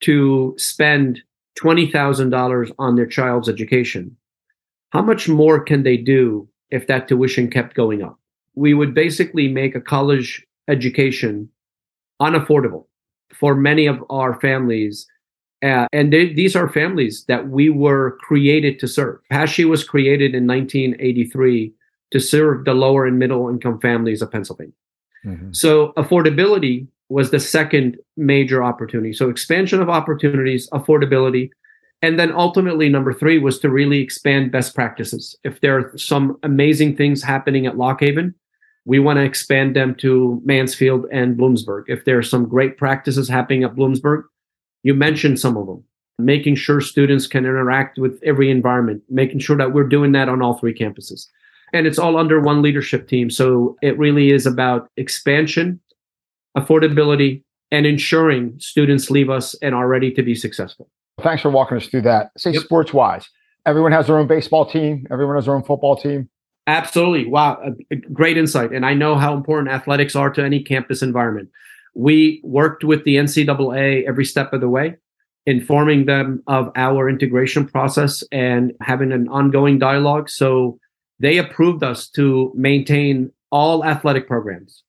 to 0.00 0.54
spend 0.58 1.22
$20,000 1.58 2.72
on 2.78 2.96
their 2.96 3.06
child's 3.06 3.48
education, 3.48 4.16
how 4.90 5.02
much 5.02 5.28
more 5.28 5.60
can 5.60 5.82
they 5.82 5.96
do 5.96 6.48
if 6.70 6.86
that 6.86 7.08
tuition 7.08 7.50
kept 7.50 7.74
going 7.74 8.02
up? 8.02 8.18
We 8.54 8.74
would 8.74 8.94
basically 8.94 9.48
make 9.48 9.74
a 9.74 9.80
college 9.80 10.44
education 10.68 11.48
unaffordable 12.20 12.86
for 13.32 13.54
many 13.54 13.86
of 13.86 14.04
our 14.10 14.40
families 14.40 15.06
uh, 15.62 15.86
and 15.92 16.12
they, 16.12 16.32
these 16.32 16.56
are 16.56 16.68
families 16.68 17.24
that 17.28 17.48
we 17.48 17.68
were 17.68 18.16
created 18.22 18.78
to 18.78 18.88
serve. 18.88 19.18
PASSHE 19.30 19.66
was 19.66 19.84
created 19.84 20.34
in 20.34 20.46
1983 20.46 21.72
to 22.12 22.20
serve 22.20 22.64
the 22.64 22.72
lower 22.72 23.06
and 23.06 23.18
middle 23.18 23.48
income 23.48 23.78
families 23.80 24.22
of 24.22 24.30
Pennsylvania. 24.30 24.72
Mm-hmm. 25.24 25.52
So 25.52 25.92
affordability 25.98 26.86
was 27.10 27.30
the 27.30 27.40
second 27.40 27.98
major 28.16 28.62
opportunity. 28.62 29.12
So 29.12 29.28
expansion 29.28 29.82
of 29.82 29.90
opportunities, 29.90 30.70
affordability, 30.70 31.50
and 32.02 32.18
then 32.18 32.32
ultimately 32.32 32.88
number 32.88 33.12
three 33.12 33.38
was 33.38 33.58
to 33.58 33.68
really 33.68 34.00
expand 34.00 34.52
best 34.52 34.74
practices. 34.74 35.36
If 35.44 35.60
there 35.60 35.78
are 35.78 35.98
some 35.98 36.38
amazing 36.42 36.96
things 36.96 37.22
happening 37.22 37.66
at 37.66 37.76
Lock 37.76 38.00
Haven, 38.00 38.34
we 38.86 39.00
want 39.00 39.18
to 39.18 39.24
expand 39.24 39.76
them 39.76 39.94
to 39.96 40.40
Mansfield 40.44 41.04
and 41.12 41.36
Bloomsburg. 41.36 41.84
If 41.88 42.06
there 42.06 42.16
are 42.16 42.22
some 42.22 42.48
great 42.48 42.78
practices 42.78 43.28
happening 43.28 43.64
at 43.64 43.74
Bloomsburg, 43.74 44.22
you 44.82 44.94
mentioned 44.94 45.38
some 45.38 45.56
of 45.56 45.66
them. 45.66 45.84
Making 46.18 46.54
sure 46.54 46.80
students 46.80 47.26
can 47.26 47.44
interact 47.44 47.98
with 47.98 48.22
every 48.22 48.50
environment, 48.50 49.02
making 49.08 49.40
sure 49.40 49.56
that 49.56 49.72
we're 49.72 49.84
doing 49.84 50.12
that 50.12 50.28
on 50.28 50.42
all 50.42 50.54
three 50.54 50.74
campuses. 50.74 51.26
And 51.72 51.86
it's 51.86 51.98
all 51.98 52.16
under 52.16 52.40
one 52.40 52.62
leadership 52.62 53.08
team. 53.08 53.30
So 53.30 53.76
it 53.82 53.98
really 53.98 54.30
is 54.30 54.46
about 54.46 54.90
expansion, 54.96 55.80
affordability, 56.56 57.42
and 57.70 57.86
ensuring 57.86 58.54
students 58.58 59.10
leave 59.10 59.30
us 59.30 59.54
and 59.62 59.74
are 59.74 59.88
ready 59.88 60.10
to 60.12 60.22
be 60.22 60.34
successful. 60.34 60.88
Thanks 61.20 61.42
for 61.42 61.50
walking 61.50 61.76
us 61.76 61.86
through 61.86 62.02
that. 62.02 62.30
Say 62.36 62.52
yep. 62.52 62.62
sports 62.62 62.92
wise, 62.92 63.28
everyone 63.66 63.92
has 63.92 64.06
their 64.06 64.18
own 64.18 64.26
baseball 64.26 64.68
team, 64.68 65.06
everyone 65.10 65.36
has 65.36 65.44
their 65.44 65.54
own 65.54 65.62
football 65.62 65.96
team. 65.96 66.28
Absolutely. 66.66 67.26
Wow. 67.26 67.60
A, 67.64 67.94
a 67.94 67.96
great 67.96 68.36
insight. 68.36 68.72
And 68.72 68.86
I 68.86 68.94
know 68.94 69.16
how 69.16 69.34
important 69.34 69.74
athletics 69.74 70.14
are 70.14 70.30
to 70.30 70.44
any 70.44 70.62
campus 70.62 71.02
environment. 71.02 71.48
We 71.94 72.40
worked 72.44 72.84
with 72.84 73.04
the 73.04 73.16
NCAA 73.16 74.06
every 74.06 74.24
step 74.24 74.52
of 74.52 74.60
the 74.60 74.68
way, 74.68 74.96
informing 75.46 76.06
them 76.06 76.42
of 76.46 76.70
our 76.76 77.08
integration 77.08 77.66
process 77.66 78.22
and 78.30 78.72
having 78.80 79.10
an 79.10 79.28
ongoing 79.28 79.78
dialogue. 79.78 80.30
So 80.30 80.78
they 81.18 81.38
approved 81.38 81.82
us 81.82 82.08
to 82.10 82.52
maintain 82.54 83.32
all 83.50 83.84
athletic 83.84 84.28
programs 84.28 84.84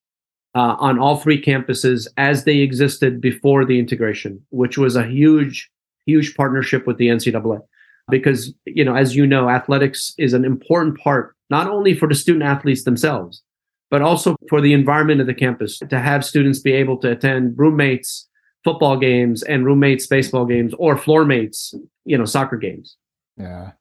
uh, 0.56 0.76
on 0.80 1.00
all 1.00 1.18
three 1.18 1.42
campuses 1.42 2.08
as 2.18 2.44
they 2.44 2.58
existed 2.58 3.22
before 3.22 3.66
the 3.66 3.80
integration, 3.80 4.42
which 4.50 4.78
was 4.78 4.96
a 4.96 5.08
huge, 5.08 5.70
huge 6.06 6.36
partnership 6.36 6.86
with 6.86 6.98
the 6.98 7.08
NCAA. 7.08 7.62
Because, 8.10 8.54
you 8.66 8.84
know, 8.84 8.96
as 8.96 9.16
you 9.16 9.26
know, 9.26 9.50
athletics 9.50 10.14
is 10.18 10.34
an 10.34 10.44
important 10.44 10.98
part, 11.00 11.36
not 11.50 11.68
only 11.68 11.94
for 11.94 12.08
the 12.08 12.16
student 12.16 12.44
athletes 12.44 12.84
themselves, 12.84 13.42
but 13.90 14.02
also 14.02 14.36
for 14.50 14.60
the 14.60 14.74
environment 14.74 15.22
of 15.22 15.28
the 15.28 15.34
campus. 15.34 15.80
To 15.80 16.00
have 16.00 16.26
students 16.26 16.60
be 16.60 16.74
able 16.74 16.98
to 16.98 17.12
attend 17.12 17.58
roommates 17.58 18.28
football 18.64 18.98
games 18.98 19.44
and 19.44 19.66
roommates 19.66 20.08
baseball 20.08 20.46
games 20.46 20.74
or 20.78 20.98
floor 20.98 21.26
mates 21.26 21.74
you 22.06 22.18
know 22.18 22.26
soccer 22.26 22.58
games. 22.58 22.98
Yeah 23.38 23.72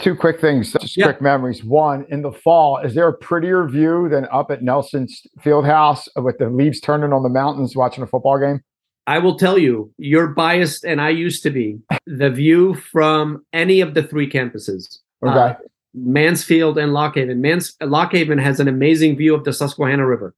two 0.00 0.14
quick 0.14 0.40
things 0.40 0.72
just 0.72 0.96
yeah. 0.96 1.04
quick 1.04 1.20
memories 1.20 1.64
one 1.64 2.06
in 2.08 2.22
the 2.22 2.32
fall 2.32 2.78
is 2.78 2.94
there 2.94 3.08
a 3.08 3.12
prettier 3.12 3.66
view 3.66 4.08
than 4.08 4.26
up 4.32 4.50
at 4.50 4.62
nelson's 4.62 5.26
field 5.40 5.64
house 5.64 6.08
with 6.16 6.38
the 6.38 6.48
leaves 6.48 6.80
turning 6.80 7.12
on 7.12 7.22
the 7.22 7.28
mountains 7.28 7.76
watching 7.76 8.02
a 8.02 8.06
football 8.06 8.38
game 8.38 8.60
i 9.06 9.18
will 9.18 9.36
tell 9.36 9.58
you 9.58 9.92
you're 9.98 10.28
biased 10.28 10.84
and 10.84 11.00
i 11.00 11.08
used 11.08 11.42
to 11.42 11.50
be 11.50 11.78
the 12.06 12.30
view 12.30 12.74
from 12.74 13.44
any 13.52 13.80
of 13.80 13.94
the 13.94 14.02
three 14.02 14.28
campuses 14.28 14.98
okay 15.22 15.38
uh, 15.38 15.54
Mansfield 15.94 16.78
and 16.78 16.92
Lock 16.92 17.16
Haven. 17.16 17.40
Mans- 17.40 17.74
Lock 17.80 18.12
Haven 18.12 18.38
has 18.38 18.60
an 18.60 18.68
amazing 18.68 19.16
view 19.16 19.34
of 19.34 19.44
the 19.44 19.52
Susquehanna 19.52 20.06
River. 20.06 20.34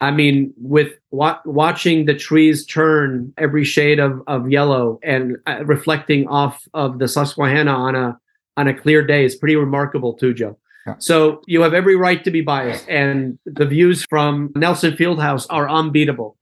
I 0.00 0.10
mean, 0.10 0.52
with 0.56 0.94
wa- 1.12 1.38
watching 1.44 2.06
the 2.06 2.14
trees 2.14 2.66
turn 2.66 3.32
every 3.38 3.64
shade 3.64 4.00
of, 4.00 4.20
of 4.26 4.50
yellow 4.50 4.98
and 5.02 5.36
uh, 5.46 5.64
reflecting 5.64 6.26
off 6.26 6.66
of 6.74 6.98
the 6.98 7.06
Susquehanna 7.06 7.70
on 7.70 7.94
a 7.94 8.18
on 8.56 8.68
a 8.68 8.74
clear 8.74 9.04
day 9.04 9.24
is 9.24 9.34
pretty 9.34 9.56
remarkable 9.56 10.14
too, 10.14 10.34
Joe. 10.34 10.58
Yeah. 10.86 10.94
So 10.98 11.42
you 11.46 11.62
have 11.62 11.74
every 11.74 11.96
right 11.96 12.22
to 12.24 12.30
be 12.30 12.40
biased, 12.40 12.88
and 12.88 13.38
the 13.46 13.66
views 13.66 14.04
from 14.04 14.50
Nelson 14.56 14.94
Fieldhouse 14.94 15.46
are 15.48 15.68
unbeatable. 15.68 16.36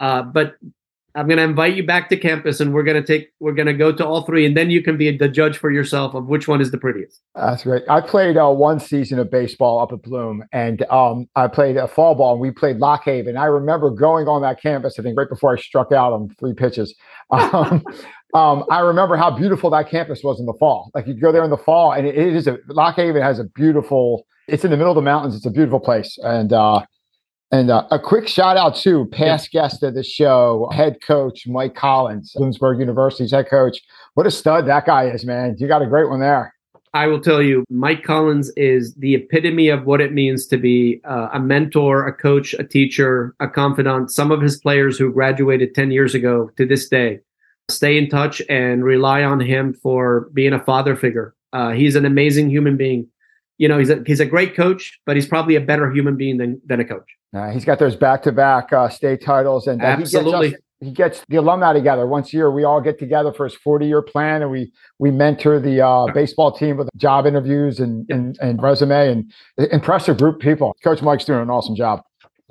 Uh, 0.00 0.22
but 0.22 0.56
I'm 1.16 1.28
going 1.28 1.38
to 1.38 1.44
invite 1.44 1.76
you 1.76 1.86
back 1.86 2.08
to 2.08 2.16
campus 2.16 2.58
and 2.58 2.74
we're 2.74 2.82
going 2.82 3.00
to 3.00 3.06
take, 3.06 3.28
we're 3.38 3.52
going 3.52 3.66
to 3.66 3.72
go 3.72 3.92
to 3.92 4.04
all 4.04 4.22
three 4.22 4.44
and 4.44 4.56
then 4.56 4.70
you 4.70 4.82
can 4.82 4.96
be 4.96 5.16
the 5.16 5.28
judge 5.28 5.56
for 5.56 5.70
yourself 5.70 6.14
of 6.14 6.26
which 6.26 6.48
one 6.48 6.60
is 6.60 6.72
the 6.72 6.78
prettiest. 6.78 7.20
That's 7.36 7.62
great. 7.62 7.84
I 7.88 8.00
played 8.00 8.36
uh, 8.36 8.50
one 8.50 8.80
season 8.80 9.20
of 9.20 9.30
baseball 9.30 9.78
up 9.80 9.92
at 9.92 10.02
Bloom 10.02 10.42
and 10.52 10.82
um, 10.90 11.28
I 11.36 11.46
played 11.46 11.76
a 11.76 11.86
fall 11.86 12.16
ball 12.16 12.32
and 12.32 12.40
we 12.40 12.50
played 12.50 12.78
Lock 12.78 13.04
Haven. 13.04 13.36
I 13.36 13.44
remember 13.44 13.90
going 13.90 14.26
on 14.26 14.42
that 14.42 14.60
campus, 14.60 14.98
I 14.98 15.02
think 15.02 15.16
right 15.16 15.28
before 15.28 15.56
I 15.56 15.60
struck 15.60 15.92
out 15.92 16.12
on 16.12 16.34
three 16.38 16.54
pitches. 16.54 16.94
Um, 17.30 17.82
um, 18.34 18.64
I 18.70 18.80
remember 18.80 19.16
how 19.16 19.30
beautiful 19.30 19.70
that 19.70 19.88
campus 19.88 20.22
was 20.22 20.38
in 20.38 20.46
the 20.46 20.52
fall. 20.54 20.90
Like 20.94 21.06
you 21.06 21.14
go 21.14 21.32
there 21.32 21.42
in 21.42 21.50
the 21.50 21.56
fall 21.56 21.92
and 21.92 22.06
it, 22.06 22.16
it 22.16 22.34
is 22.34 22.46
a, 22.46 22.58
Lock 22.68 22.96
Haven 22.96 23.22
has 23.22 23.38
a 23.38 23.44
beautiful, 23.44 24.26
it's 24.46 24.64
in 24.64 24.70
the 24.70 24.76
middle 24.76 24.92
of 24.92 24.96
the 24.96 25.02
mountains. 25.02 25.34
It's 25.34 25.46
a 25.46 25.50
beautiful 25.50 25.80
place. 25.80 26.18
And, 26.22 26.52
uh, 26.52 26.84
and 27.54 27.70
uh, 27.70 27.86
a 27.92 28.00
quick 28.00 28.26
shout 28.26 28.56
out 28.56 28.74
to 28.74 29.06
past 29.06 29.50
yeah. 29.52 29.62
guest 29.62 29.84
of 29.84 29.94
the 29.94 30.02
show, 30.02 30.68
head 30.72 31.00
coach 31.00 31.46
Mike 31.46 31.76
Collins, 31.76 32.34
Bloomsburg 32.36 32.80
University's 32.80 33.30
head 33.30 33.48
coach. 33.48 33.80
What 34.14 34.26
a 34.26 34.30
stud 34.30 34.66
that 34.66 34.86
guy 34.86 35.04
is, 35.08 35.24
man. 35.24 35.54
You 35.58 35.68
got 35.68 35.80
a 35.80 35.86
great 35.86 36.08
one 36.08 36.18
there. 36.18 36.52
I 36.94 37.06
will 37.06 37.20
tell 37.20 37.40
you, 37.40 37.64
Mike 37.70 38.02
Collins 38.02 38.50
is 38.56 38.94
the 38.94 39.14
epitome 39.14 39.68
of 39.68 39.84
what 39.84 40.00
it 40.00 40.12
means 40.12 40.46
to 40.48 40.56
be 40.56 41.00
uh, 41.04 41.28
a 41.32 41.38
mentor, 41.38 42.06
a 42.08 42.12
coach, 42.12 42.54
a 42.54 42.64
teacher, 42.64 43.36
a 43.38 43.48
confidant. 43.48 44.10
Some 44.10 44.32
of 44.32 44.40
his 44.40 44.58
players 44.58 44.98
who 44.98 45.12
graduated 45.12 45.76
10 45.76 45.92
years 45.92 46.14
ago 46.14 46.50
to 46.56 46.66
this 46.66 46.88
day 46.88 47.20
stay 47.70 47.96
in 47.96 48.08
touch 48.08 48.42
and 48.48 48.84
rely 48.84 49.22
on 49.22 49.38
him 49.38 49.74
for 49.74 50.28
being 50.34 50.52
a 50.52 50.64
father 50.64 50.96
figure. 50.96 51.34
Uh, 51.52 51.70
he's 51.70 51.94
an 51.94 52.04
amazing 52.04 52.50
human 52.50 52.76
being. 52.76 53.08
You 53.58 53.68
know, 53.68 53.78
he's 53.78 53.90
a, 53.90 54.02
he's 54.06 54.20
a 54.20 54.26
great 54.26 54.56
coach, 54.56 54.98
but 55.06 55.16
he's 55.16 55.26
probably 55.26 55.54
a 55.54 55.60
better 55.60 55.90
human 55.90 56.16
being 56.16 56.38
than, 56.38 56.60
than 56.66 56.80
a 56.80 56.84
coach. 56.84 57.08
Uh, 57.34 57.50
he's 57.50 57.64
got 57.64 57.78
those 57.78 57.96
back-to-back 57.96 58.72
uh, 58.72 58.88
state 58.88 59.22
titles, 59.22 59.66
and 59.66 59.82
uh, 59.82 59.86
absolutely. 59.86 60.48
He 60.48 60.52
gets, 60.52 60.60
us, 60.60 60.60
he 60.80 60.90
gets, 60.90 61.24
the 61.28 61.36
alumni 61.36 61.72
together 61.72 62.06
once 62.06 62.32
a 62.32 62.36
year. 62.36 62.50
We 62.50 62.64
all 62.64 62.80
get 62.80 62.98
together 62.98 63.32
for 63.32 63.44
his 63.44 63.56
40-year 63.66 64.02
plan, 64.02 64.42
and 64.42 64.50
we 64.50 64.72
we 64.98 65.10
mentor 65.10 65.58
the 65.58 65.84
uh, 65.84 66.12
baseball 66.12 66.52
team 66.52 66.76
with 66.76 66.88
job 66.96 67.26
interviews 67.26 67.80
and 67.80 68.08
and, 68.10 68.38
and 68.40 68.62
resume, 68.62 69.08
and 69.10 69.32
impressive 69.72 70.18
group 70.18 70.36
of 70.36 70.40
people. 70.40 70.76
Coach 70.84 71.02
Mike's 71.02 71.24
doing 71.24 71.40
an 71.40 71.50
awesome 71.50 71.74
job. 71.74 72.02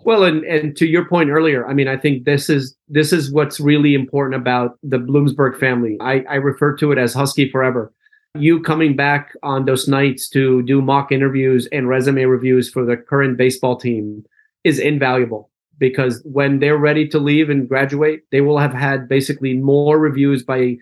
Well, 0.05 0.23
and 0.23 0.43
and 0.43 0.75
to 0.77 0.85
your 0.85 1.05
point 1.05 1.29
earlier, 1.29 1.65
I 1.65 1.73
mean, 1.73 1.87
I 1.87 1.97
think 1.97 2.25
this 2.25 2.49
is 2.49 2.75
this 2.89 3.13
is 3.13 3.31
what's 3.31 3.59
really 3.59 3.93
important 3.93 4.41
about 4.41 4.77
the 4.83 4.97
Bloomsburg 4.97 5.57
family. 5.57 5.97
I, 6.01 6.25
I 6.29 6.35
refer 6.35 6.75
to 6.77 6.91
it 6.91 6.97
as 6.97 7.13
Husky 7.13 7.49
Forever. 7.49 7.93
You 8.35 8.61
coming 8.61 8.95
back 8.95 9.35
on 9.43 9.65
those 9.65 9.87
nights 9.87 10.27
to 10.29 10.63
do 10.63 10.81
mock 10.81 11.11
interviews 11.11 11.67
and 11.71 11.87
resume 11.87 12.25
reviews 12.25 12.69
for 12.69 12.83
the 12.83 12.97
current 12.97 13.37
baseball 13.37 13.75
team 13.75 14.25
is 14.63 14.79
invaluable 14.79 15.51
because 15.77 16.21
when 16.23 16.59
they're 16.59 16.77
ready 16.77 17.07
to 17.09 17.19
leave 17.19 17.49
and 17.49 17.67
graduate, 17.67 18.23
they 18.31 18.41
will 18.41 18.57
have 18.57 18.73
had 18.73 19.07
basically 19.07 19.53
more 19.53 19.99
reviews 19.99 20.43
by 20.43 20.77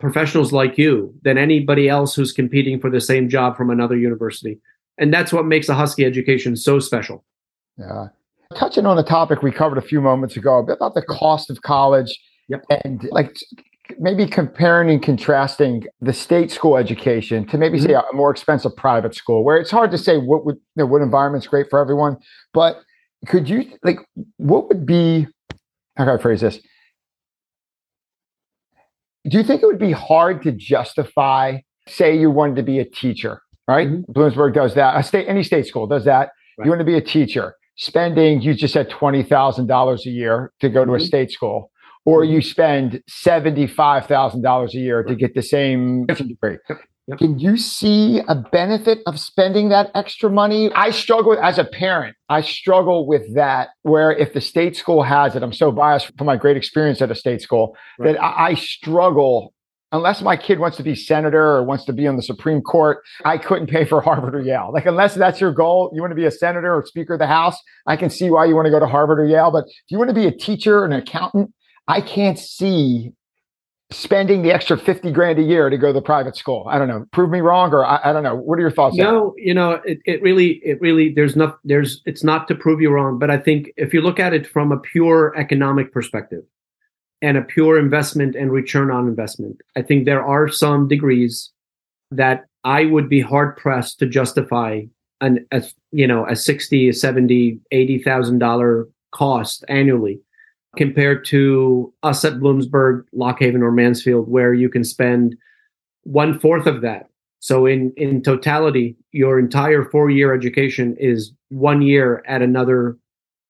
professionals 0.00 0.52
like 0.52 0.78
you 0.78 1.14
than 1.22 1.38
anybody 1.38 1.88
else 1.88 2.14
who's 2.14 2.32
competing 2.32 2.80
for 2.80 2.90
the 2.90 3.00
same 3.00 3.28
job 3.28 3.56
from 3.56 3.70
another 3.70 3.96
university. 3.96 4.60
And 4.98 5.12
that's 5.12 5.32
what 5.32 5.46
makes 5.46 5.68
a 5.68 5.74
Husky 5.74 6.04
education 6.04 6.56
so 6.56 6.78
special. 6.78 7.24
Yeah. 7.78 8.08
Touching 8.56 8.86
on 8.86 8.98
a 8.98 9.02
topic 9.02 9.42
we 9.42 9.50
covered 9.50 9.78
a 9.78 9.82
few 9.82 10.00
moments 10.00 10.36
ago 10.36 10.58
about 10.58 10.94
the 10.94 11.02
cost 11.02 11.50
of 11.50 11.62
college 11.62 12.18
yep. 12.48 12.64
and 12.84 13.08
like 13.10 13.34
maybe 13.98 14.26
comparing 14.26 14.90
and 14.90 15.02
contrasting 15.02 15.84
the 16.00 16.12
state 16.12 16.50
school 16.50 16.76
education 16.76 17.46
to 17.46 17.58
maybe 17.58 17.78
mm-hmm. 17.78 17.88
say 17.88 17.94
a 17.94 18.02
more 18.12 18.30
expensive 18.30 18.74
private 18.76 19.14
school 19.14 19.44
where 19.44 19.56
it's 19.56 19.70
hard 19.70 19.90
to 19.90 19.98
say 19.98 20.18
what 20.18 20.44
would 20.44 20.56
you 20.56 20.62
know, 20.76 20.86
what 20.86 21.02
environment's 21.02 21.46
great 21.46 21.68
for 21.70 21.78
everyone, 21.78 22.16
but 22.52 22.80
could 23.26 23.48
you 23.48 23.64
like 23.82 23.98
what 24.36 24.68
would 24.68 24.84
be 24.86 25.26
how 25.96 26.04
can 26.04 26.18
I 26.18 26.22
phrase 26.22 26.40
this? 26.40 26.58
Do 29.28 29.38
you 29.38 29.44
think 29.44 29.62
it 29.62 29.66
would 29.66 29.78
be 29.78 29.92
hard 29.92 30.42
to 30.42 30.52
justify, 30.52 31.58
say 31.88 32.16
you 32.16 32.30
wanted 32.30 32.56
to 32.56 32.62
be 32.62 32.78
a 32.80 32.84
teacher, 32.84 33.40
right? 33.68 33.88
Mm-hmm. 33.88 34.12
Bloomsburg 34.12 34.54
does 34.54 34.74
that. 34.74 34.98
A 34.98 35.02
state 35.02 35.28
any 35.28 35.42
state 35.42 35.66
school 35.66 35.86
does 35.86 36.04
that. 36.04 36.30
Right. 36.58 36.64
You 36.64 36.70
want 36.70 36.80
to 36.80 36.84
be 36.84 36.96
a 36.96 37.00
teacher, 37.00 37.54
spending, 37.76 38.42
you 38.42 38.54
just 38.54 38.74
said 38.74 38.90
twenty 38.90 39.22
thousand 39.22 39.66
dollars 39.66 40.06
a 40.06 40.10
year 40.10 40.52
to 40.60 40.68
go 40.68 40.84
to 40.84 40.92
mm-hmm. 40.92 41.02
a 41.02 41.06
state 41.06 41.30
school. 41.30 41.70
Or 42.04 42.22
mm-hmm. 42.22 42.34
you 42.34 42.42
spend 42.42 43.02
$75,000 43.10 44.68
a 44.68 44.76
year 44.76 45.02
to 45.02 45.14
get 45.14 45.34
the 45.34 45.42
same 45.42 46.06
degree. 46.06 46.58
Yep. 47.08 47.18
Can 47.18 47.38
you 47.38 47.56
see 47.56 48.20
a 48.28 48.36
benefit 48.36 49.00
of 49.06 49.18
spending 49.18 49.70
that 49.70 49.90
extra 49.94 50.30
money? 50.30 50.70
I 50.72 50.90
struggle 50.90 51.36
as 51.36 51.58
a 51.58 51.64
parent. 51.64 52.16
I 52.28 52.42
struggle 52.42 53.08
with 53.08 53.34
that. 53.34 53.70
Where 53.82 54.12
if 54.12 54.34
the 54.34 54.40
state 54.40 54.76
school 54.76 55.02
has 55.02 55.34
it, 55.34 55.42
I'm 55.42 55.52
so 55.52 55.72
biased 55.72 56.16
from 56.16 56.26
my 56.28 56.36
great 56.36 56.56
experience 56.56 57.02
at 57.02 57.10
a 57.10 57.16
state 57.16 57.42
school 57.42 57.76
Right. 57.98 58.12
that 58.12 58.22
I, 58.22 58.50
I 58.50 58.54
struggle. 58.54 59.52
Unless 59.90 60.22
my 60.22 60.36
kid 60.36 60.58
wants 60.58 60.78
to 60.78 60.82
be 60.82 60.94
senator 60.94 61.42
or 61.42 61.64
wants 61.64 61.84
to 61.84 61.92
be 61.92 62.06
on 62.06 62.16
the 62.16 62.22
Supreme 62.22 62.62
Court, 62.62 63.02
I 63.26 63.36
couldn't 63.36 63.66
pay 63.66 63.84
for 63.84 64.00
Harvard 64.08 64.34
or 64.34 64.40
Yale. 64.40 64.70
Like, 64.72 64.86
unless 64.86 65.14
that's 65.14 65.40
your 65.40 65.52
goal, 65.52 65.90
you 65.92 66.00
want 66.00 66.12
to 66.12 66.16
be 66.16 66.24
a 66.24 66.30
senator 66.30 66.74
or 66.74 66.86
Speaker 66.86 67.14
of 67.14 67.18
the 67.18 67.26
House, 67.26 67.58
I 67.86 67.96
can 67.96 68.10
see 68.10 68.30
why 68.30 68.46
you 68.46 68.54
want 68.54 68.66
to 68.66 68.70
go 68.70 68.78
to 68.80 68.86
Harvard 68.86 69.18
or 69.18 69.26
Yale. 69.26 69.50
But 69.50 69.64
if 69.66 69.90
you 69.90 69.98
want 69.98 70.08
to 70.08 70.14
be 70.14 70.26
a 70.26 70.32
teacher, 70.32 70.84
and 70.84 70.94
an 70.94 71.00
accountant, 71.00 71.52
I 71.88 72.00
can't 72.00 72.38
see 72.38 73.12
spending 73.92 74.42
the 74.42 74.52
extra 74.52 74.76
50 74.76 75.12
grand 75.12 75.38
a 75.38 75.42
year 75.42 75.70
to 75.70 75.76
go 75.76 75.88
to 75.88 75.92
the 75.92 76.02
private 76.02 76.36
school. 76.36 76.66
I 76.68 76.78
don't 76.78 76.88
know. 76.88 77.04
Prove 77.12 77.30
me 77.30 77.40
wrong, 77.40 77.72
or 77.72 77.84
I, 77.84 78.00
I 78.04 78.12
don't 78.12 78.22
know. 78.22 78.34
What 78.34 78.58
are 78.58 78.62
your 78.62 78.70
thoughts? 78.70 78.96
No, 78.96 79.34
you 79.36 79.54
know, 79.54 79.72
it, 79.84 79.98
it 80.04 80.22
really, 80.22 80.60
it 80.64 80.80
really, 80.80 81.12
there's 81.12 81.36
not, 81.36 81.58
there's, 81.64 82.00
it's 82.06 82.24
not 82.24 82.48
to 82.48 82.54
prove 82.54 82.80
you 82.80 82.90
wrong, 82.90 83.18
but 83.18 83.30
I 83.30 83.38
think 83.38 83.70
if 83.76 83.92
you 83.92 84.00
look 84.00 84.18
at 84.18 84.32
it 84.32 84.46
from 84.46 84.72
a 84.72 84.78
pure 84.78 85.34
economic 85.36 85.92
perspective 85.92 86.42
and 87.20 87.36
a 87.36 87.42
pure 87.42 87.78
investment 87.78 88.34
and 88.34 88.50
return 88.50 88.90
on 88.90 89.06
investment, 89.06 89.60
I 89.76 89.82
think 89.82 90.04
there 90.04 90.24
are 90.24 90.48
some 90.48 90.88
degrees 90.88 91.50
that 92.10 92.44
I 92.64 92.86
would 92.86 93.08
be 93.08 93.20
hard 93.20 93.56
pressed 93.56 93.98
to 93.98 94.06
justify 94.06 94.82
an, 95.20 95.46
a, 95.52 95.62
you 95.90 96.06
know, 96.06 96.26
a 96.26 96.36
60, 96.36 96.88
a 96.88 96.92
70, 96.92 97.60
$80,000 97.72 98.84
cost 99.12 99.64
annually 99.68 100.20
compared 100.76 101.24
to 101.26 101.92
us 102.02 102.24
at 102.24 102.34
Bloomsburg, 102.34 103.04
Lock 103.12 103.38
Haven, 103.40 103.62
or 103.62 103.72
Mansfield, 103.72 104.28
where 104.28 104.54
you 104.54 104.68
can 104.68 104.84
spend 104.84 105.36
one 106.04 106.38
fourth 106.38 106.66
of 106.66 106.80
that 106.80 107.08
so 107.42 107.66
in 107.66 107.92
in 107.96 108.22
totality, 108.22 108.96
your 109.10 109.36
entire 109.36 109.84
four 109.84 110.10
year 110.10 110.32
education 110.32 110.96
is 111.00 111.32
one 111.48 111.82
year 111.82 112.22
at 112.24 112.40
another 112.40 112.96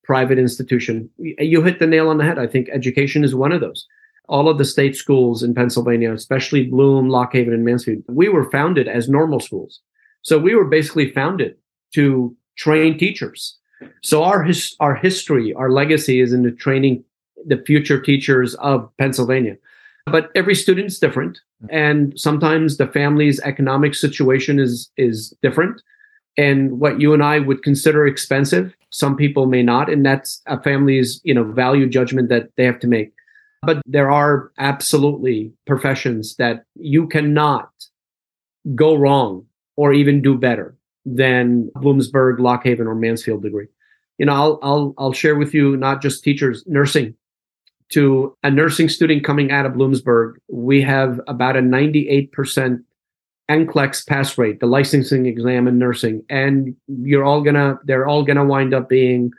private 0.02 0.38
institution. 0.38 1.10
You 1.18 1.60
hit 1.60 1.78
the 1.78 1.86
nail 1.86 2.08
on 2.08 2.16
the 2.16 2.24
head. 2.24 2.38
I 2.38 2.46
think 2.46 2.70
education 2.70 3.22
is 3.22 3.34
one 3.34 3.52
of 3.52 3.60
those. 3.60 3.86
All 4.30 4.48
of 4.48 4.56
the 4.56 4.64
state 4.64 4.96
schools 4.96 5.42
in 5.42 5.54
Pennsylvania, 5.54 6.10
especially 6.10 6.64
Bloom, 6.64 7.10
Lock 7.10 7.34
Haven, 7.34 7.52
and 7.52 7.66
Mansfield, 7.66 8.02
we 8.08 8.30
were 8.30 8.50
founded 8.50 8.88
as 8.88 9.10
normal 9.10 9.40
schools. 9.40 9.82
So 10.22 10.38
we 10.38 10.54
were 10.54 10.64
basically 10.64 11.12
founded 11.12 11.56
to 11.94 12.34
train 12.56 12.96
teachers. 12.96 13.58
So 14.02 14.22
our 14.22 14.42
his, 14.42 14.74
our 14.80 14.94
history, 14.94 15.52
our 15.52 15.70
legacy 15.70 16.20
is 16.20 16.32
in 16.32 16.44
the 16.44 16.50
training 16.50 17.04
the 17.46 17.62
future 17.66 18.00
teachers 18.00 18.54
of 18.56 18.90
Pennsylvania. 18.98 19.56
But 20.06 20.30
every 20.34 20.54
student's 20.54 20.98
different 20.98 21.38
and 21.70 22.18
sometimes 22.18 22.76
the 22.76 22.88
family's 22.88 23.40
economic 23.40 23.94
situation 23.94 24.58
is 24.58 24.90
is 24.96 25.34
different. 25.42 25.80
And 26.36 26.80
what 26.80 27.00
you 27.00 27.12
and 27.12 27.22
I 27.22 27.38
would 27.38 27.62
consider 27.62 28.06
expensive 28.06 28.74
some 28.90 29.16
people 29.16 29.46
may 29.46 29.62
not 29.62 29.90
and 29.90 30.04
that's 30.04 30.42
a 30.46 30.60
family's 30.62 31.20
you 31.24 31.34
know 31.34 31.44
value 31.44 31.88
judgment 31.88 32.28
that 32.30 32.50
they 32.56 32.64
have 32.64 32.80
to 32.80 32.86
make. 32.86 33.12
But 33.62 33.80
there 33.86 34.10
are 34.10 34.50
absolutely 34.58 35.52
professions 35.66 36.34
that 36.36 36.64
you 36.74 37.06
cannot 37.06 37.70
go 38.74 38.96
wrong 38.96 39.46
or 39.76 39.92
even 39.92 40.20
do 40.20 40.36
better 40.36 40.76
than 41.06 41.70
Bloomsburg, 41.76 42.40
Lock 42.40 42.64
Haven 42.64 42.88
or 42.88 42.96
Mansfield 42.96 43.42
degree. 43.42 43.68
You 44.18 44.26
know 44.26 44.34
I'll 44.34 44.58
I'll 44.62 44.94
I'll 44.98 45.12
share 45.12 45.36
with 45.36 45.54
you 45.54 45.76
not 45.76 46.02
just 46.02 46.24
teachers 46.24 46.64
nursing 46.66 47.14
to 47.92 48.36
a 48.42 48.50
nursing 48.50 48.88
student 48.88 49.24
coming 49.24 49.50
out 49.50 49.66
of 49.66 49.72
Bloomsburg, 49.72 50.34
we 50.48 50.82
have 50.82 51.20
about 51.26 51.56
a 51.56 51.60
98% 51.60 52.82
NCLEX 53.50 54.06
pass 54.06 54.38
rate, 54.38 54.60
the 54.60 54.66
licensing 54.66 55.26
exam 55.26 55.68
in 55.68 55.78
nursing. 55.78 56.24
And 56.28 56.74
you're 56.86 57.24
all 57.24 57.42
gonna, 57.42 57.78
they're 57.84 58.06
all 58.06 58.24
gonna 58.24 58.44
wind 58.44 58.72
up 58.72 58.88
being 58.88 59.30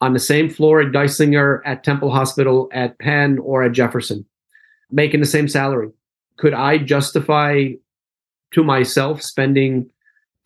on 0.00 0.12
the 0.12 0.18
same 0.18 0.48
floor 0.48 0.80
at 0.80 0.92
Geisinger, 0.92 1.60
at 1.64 1.84
Temple 1.84 2.10
Hospital, 2.10 2.68
at 2.72 2.98
Penn, 2.98 3.38
or 3.40 3.62
at 3.62 3.72
Jefferson, 3.72 4.24
making 4.90 5.20
the 5.20 5.26
same 5.26 5.48
salary. 5.48 5.90
Could 6.38 6.54
I 6.54 6.78
justify 6.78 7.72
to 8.52 8.64
myself 8.64 9.22
spending 9.22 9.90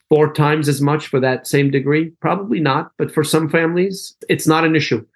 four 0.08 0.32
times 0.32 0.68
as 0.68 0.80
much 0.80 1.06
for 1.06 1.20
that 1.20 1.46
same 1.46 1.70
degree? 1.70 2.10
Probably 2.20 2.60
not. 2.60 2.92
But 2.96 3.12
for 3.12 3.22
some 3.22 3.48
families, 3.48 4.16
it's 4.28 4.46
not 4.46 4.64
an 4.64 4.74
issue 4.74 5.06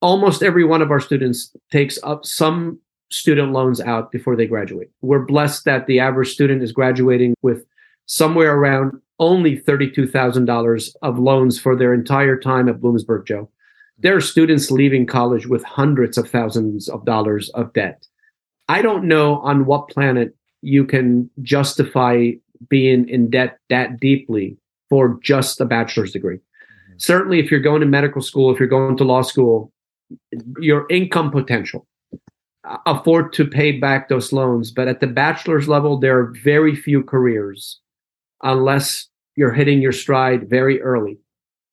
almost 0.00 0.42
every 0.42 0.64
one 0.64 0.82
of 0.82 0.90
our 0.90 1.00
students 1.00 1.54
takes 1.70 1.98
up 2.02 2.24
some 2.24 2.78
student 3.10 3.52
loans 3.52 3.80
out 3.80 4.12
before 4.12 4.36
they 4.36 4.46
graduate. 4.46 4.90
We're 5.02 5.24
blessed 5.24 5.64
that 5.64 5.86
the 5.86 6.00
average 6.00 6.32
student 6.32 6.62
is 6.62 6.72
graduating 6.72 7.34
with 7.42 7.64
somewhere 8.06 8.56
around 8.56 9.00
only 9.18 9.58
$32,000 9.58 10.96
of 11.02 11.18
loans 11.18 11.60
for 11.60 11.76
their 11.76 11.92
entire 11.92 12.38
time 12.38 12.68
at 12.68 12.80
Bloomsburg, 12.80 13.26
Joe. 13.26 13.50
There 13.98 14.16
are 14.16 14.20
students 14.20 14.70
leaving 14.70 15.06
college 15.06 15.46
with 15.46 15.62
hundreds 15.62 16.16
of 16.16 16.28
thousands 16.28 16.88
of 16.88 17.04
dollars 17.04 17.50
of 17.50 17.72
debt. 17.74 18.06
I 18.68 18.80
don't 18.80 19.04
know 19.04 19.40
on 19.40 19.66
what 19.66 19.88
planet 19.90 20.34
you 20.62 20.84
can 20.84 21.28
justify 21.42 22.30
being 22.68 23.08
in 23.08 23.30
debt 23.30 23.58
that 23.68 24.00
deeply 24.00 24.56
for 24.88 25.18
just 25.22 25.60
a 25.60 25.64
bachelor's 25.64 26.12
degree. 26.12 26.36
Mm-hmm. 26.36 26.94
Certainly, 26.98 27.40
if 27.40 27.50
you're 27.50 27.60
going 27.60 27.80
to 27.80 27.86
medical 27.86 28.22
school, 28.22 28.52
if 28.52 28.58
you're 28.58 28.68
going 28.68 28.96
to 28.96 29.04
law 29.04 29.22
school, 29.22 29.72
your 30.58 30.86
income 30.90 31.30
potential. 31.30 31.86
Afford 32.86 33.32
to 33.34 33.46
pay 33.46 33.72
back 33.72 34.08
those 34.08 34.32
loans 34.32 34.70
but 34.70 34.86
at 34.86 35.00
the 35.00 35.06
bachelor's 35.06 35.66
level 35.66 35.98
there 35.98 36.18
are 36.18 36.34
very 36.44 36.76
few 36.76 37.02
careers 37.02 37.80
unless 38.42 39.08
you're 39.36 39.52
hitting 39.52 39.80
your 39.80 39.92
stride 39.92 40.48
very 40.48 40.80
early. 40.82 41.18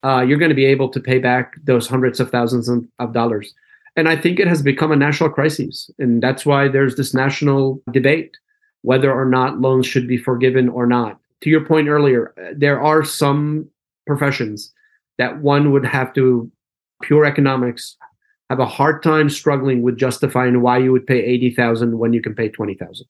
Uh, 0.03 0.21
you're 0.21 0.37
going 0.37 0.49
to 0.49 0.55
be 0.55 0.65
able 0.65 0.89
to 0.89 0.99
pay 0.99 1.19
back 1.19 1.55
those 1.63 1.87
hundreds 1.87 2.19
of 2.19 2.29
thousands 2.29 2.69
of, 2.69 3.13
dollars. 3.13 3.53
And 3.95 4.07
i 4.07 4.15
think 4.15 4.39
it 4.39 4.47
has 4.47 4.61
become 4.61 4.91
a 4.91 4.95
national 4.95 5.31
crisis 5.31 5.89
and 5.99 6.21
that's 6.21 6.45
why 6.45 6.67
there's 6.67 6.95
this 6.95 7.13
national 7.13 7.81
debate 7.91 8.37
whether 8.83 9.11
or 9.11 9.25
not 9.25 9.59
loans 9.59 9.85
should 9.87 10.07
be 10.07 10.17
forgiven 10.17 10.69
or 10.69 10.85
not. 10.85 11.19
To 11.41 11.49
your 11.49 11.65
point 11.65 11.87
earlier 11.89 12.33
there 12.55 12.79
are 12.81 13.03
some 13.03 13.69
professions 14.05 14.71
that 15.17 15.41
one 15.41 15.71
would 15.71 15.85
have 15.85 16.13
to 16.13 16.49
pure 17.01 17.25
economics 17.25 17.97
have 18.49 18.59
a 18.59 18.65
hard 18.65 19.03
time 19.03 19.29
struggling 19.29 19.81
with 19.81 19.97
justifying 19.97 20.61
why 20.61 20.77
you 20.77 20.91
would 20.91 21.05
pay 21.05 21.19
80,000 21.19 21.97
when 21.97 22.13
you 22.13 22.21
can 22.21 22.33
pay 22.33 22.49
20,000. 22.49 23.05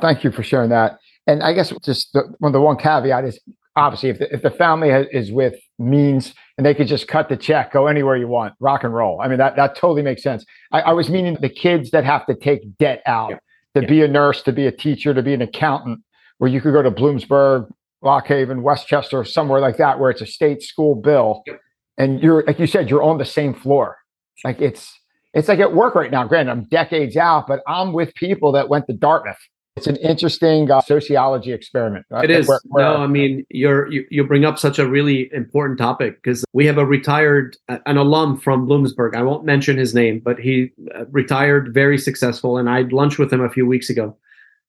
Thank 0.00 0.24
you 0.24 0.30
for 0.30 0.42
sharing 0.42 0.70
that. 0.70 0.98
And 1.26 1.42
I 1.42 1.52
guess 1.52 1.72
just 1.82 2.12
the, 2.12 2.34
well, 2.40 2.52
the 2.52 2.60
one 2.60 2.76
caveat 2.76 3.24
is 3.24 3.40
obviously 3.74 4.10
if 4.10 4.18
the, 4.18 4.32
if 4.32 4.42
the 4.42 4.50
family 4.50 4.90
has, 4.90 5.06
is 5.12 5.32
with 5.32 5.54
means 5.78 6.34
and 6.56 6.64
they 6.66 6.74
could 6.74 6.86
just 6.88 7.08
cut 7.08 7.28
the 7.28 7.36
check, 7.36 7.72
go 7.72 7.86
anywhere 7.86 8.16
you 8.16 8.28
want, 8.28 8.54
rock 8.60 8.84
and 8.84 8.94
roll. 8.94 9.20
I 9.20 9.28
mean, 9.28 9.38
that, 9.38 9.56
that 9.56 9.76
totally 9.76 10.02
makes 10.02 10.22
sense. 10.22 10.44
I, 10.72 10.80
I 10.82 10.92
was 10.92 11.08
meaning 11.08 11.36
the 11.40 11.48
kids 11.48 11.90
that 11.90 12.04
have 12.04 12.26
to 12.26 12.34
take 12.34 12.76
debt 12.78 13.02
out 13.06 13.30
Yeah. 13.30 13.36
to 13.74 13.82
Yeah. 13.82 13.88
be 13.88 14.02
a 14.02 14.08
nurse, 14.08 14.42
to 14.42 14.52
be 14.52 14.66
a 14.66 14.72
teacher, 14.72 15.12
to 15.14 15.22
be 15.22 15.34
an 15.34 15.42
accountant, 15.42 16.00
where 16.38 16.50
you 16.50 16.60
could 16.60 16.72
go 16.72 16.82
to 16.82 16.90
Bloomsburg, 16.90 17.70
Lock 18.02 18.26
Haven, 18.26 18.62
Westchester, 18.62 19.24
somewhere 19.24 19.60
like 19.60 19.78
that, 19.78 19.98
where 19.98 20.10
it's 20.10 20.20
a 20.20 20.26
state 20.26 20.62
school 20.62 20.94
bill. 20.94 21.42
Yep. 21.46 21.60
And 21.98 22.20
you're, 22.22 22.44
like 22.46 22.58
you 22.58 22.66
said, 22.66 22.90
you're 22.90 23.02
on 23.02 23.16
the 23.18 23.24
same 23.24 23.54
floor. 23.54 23.96
Like 24.44 24.60
it's, 24.60 24.92
it's 25.34 25.48
like 25.48 25.58
at 25.60 25.72
work 25.74 25.94
right 25.94 26.10
now. 26.10 26.24
Granted, 26.26 26.50
I'm 26.52 26.64
decades 26.64 27.16
out, 27.16 27.46
but 27.46 27.60
I'm 27.66 27.92
with 27.92 28.14
people 28.14 28.52
that 28.52 28.68
went 28.68 28.86
to 28.86 28.92
Dartmouth. 28.94 29.36
It's 29.76 29.86
an 29.86 29.96
interesting 29.96 30.70
uh, 30.70 30.80
sociology 30.80 31.52
experiment. 31.52 32.06
uh, 32.10 32.20
It 32.20 32.30
is. 32.30 32.48
where- 32.48 32.60
where- 32.68 32.84
no, 32.84 32.96
I 33.02 33.06
mean, 33.06 33.44
you're, 33.50 33.92
you, 33.92 34.06
you 34.10 34.24
bring 34.24 34.46
up 34.46 34.58
such 34.58 34.78
a 34.78 34.88
really 34.88 35.28
important 35.34 35.78
topic 35.78 36.22
because 36.22 36.46
we 36.54 36.64
have 36.64 36.78
a 36.78 36.86
retired, 36.86 37.58
an 37.68 37.98
alum 37.98 38.38
from 38.38 38.66
Bloomsburg. 38.66 39.14
I 39.14 39.20
won't 39.22 39.44
mention 39.44 39.76
his 39.76 39.94
name, 39.94 40.20
but 40.24 40.38
he 40.38 40.72
uh, 40.94 41.04
retired 41.10 41.74
very 41.74 41.98
successful. 41.98 42.56
And 42.56 42.70
I 42.70 42.78
had 42.78 42.94
lunch 42.94 43.18
with 43.18 43.30
him 43.30 43.42
a 43.42 43.50
few 43.50 43.66
weeks 43.66 43.90
ago. 43.90 44.16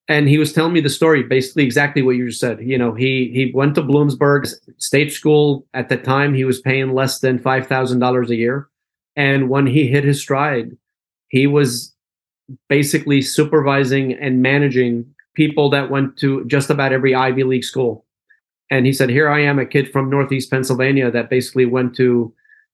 And 0.09 0.27
he 0.27 0.37
was 0.37 0.51
telling 0.51 0.73
me 0.73 0.81
the 0.81 0.89
story, 0.89 1.23
basically 1.23 1.63
exactly 1.63 2.01
what 2.01 2.17
you 2.17 2.27
just 2.27 2.41
said. 2.41 2.59
You 2.61 2.77
know, 2.77 2.93
he 2.93 3.29
he 3.33 3.51
went 3.53 3.75
to 3.75 3.81
Bloomsburg 3.83 4.49
State 4.77 5.11
School 5.13 5.65
at 5.73 5.87
the 5.89 5.97
time. 5.97 6.33
He 6.33 6.43
was 6.45 6.61
paying 6.61 6.93
less 6.93 7.19
than 7.19 7.39
five 7.39 7.67
thousand 7.67 7.99
dollars 7.99 8.29
a 8.29 8.35
year, 8.37 8.69
and 9.17 9.49
when 9.49 9.65
he 9.65 9.87
hit 9.87 10.05
his 10.05 10.21
stride, 10.21 10.77
he 11.27 11.47
was 11.47 11.93
basically 12.69 13.21
supervising 13.21 14.13
and 14.13 14.41
managing 14.41 15.05
people 15.33 15.69
that 15.71 15.89
went 15.89 16.15
to 16.17 16.45
just 16.45 16.69
about 16.69 16.93
every 16.93 17.13
Ivy 17.13 17.43
League 17.43 17.65
school. 17.65 18.05
And 18.69 18.85
he 18.85 18.93
said, 18.93 19.09
Here 19.09 19.27
I 19.27 19.41
am, 19.41 19.59
a 19.59 19.65
kid 19.65 19.91
from 19.91 20.09
Northeast 20.09 20.51
Pennsylvania 20.51 21.09
that 21.11 21.29
basically 21.29 21.65
went 21.65 21.95
to 21.95 22.33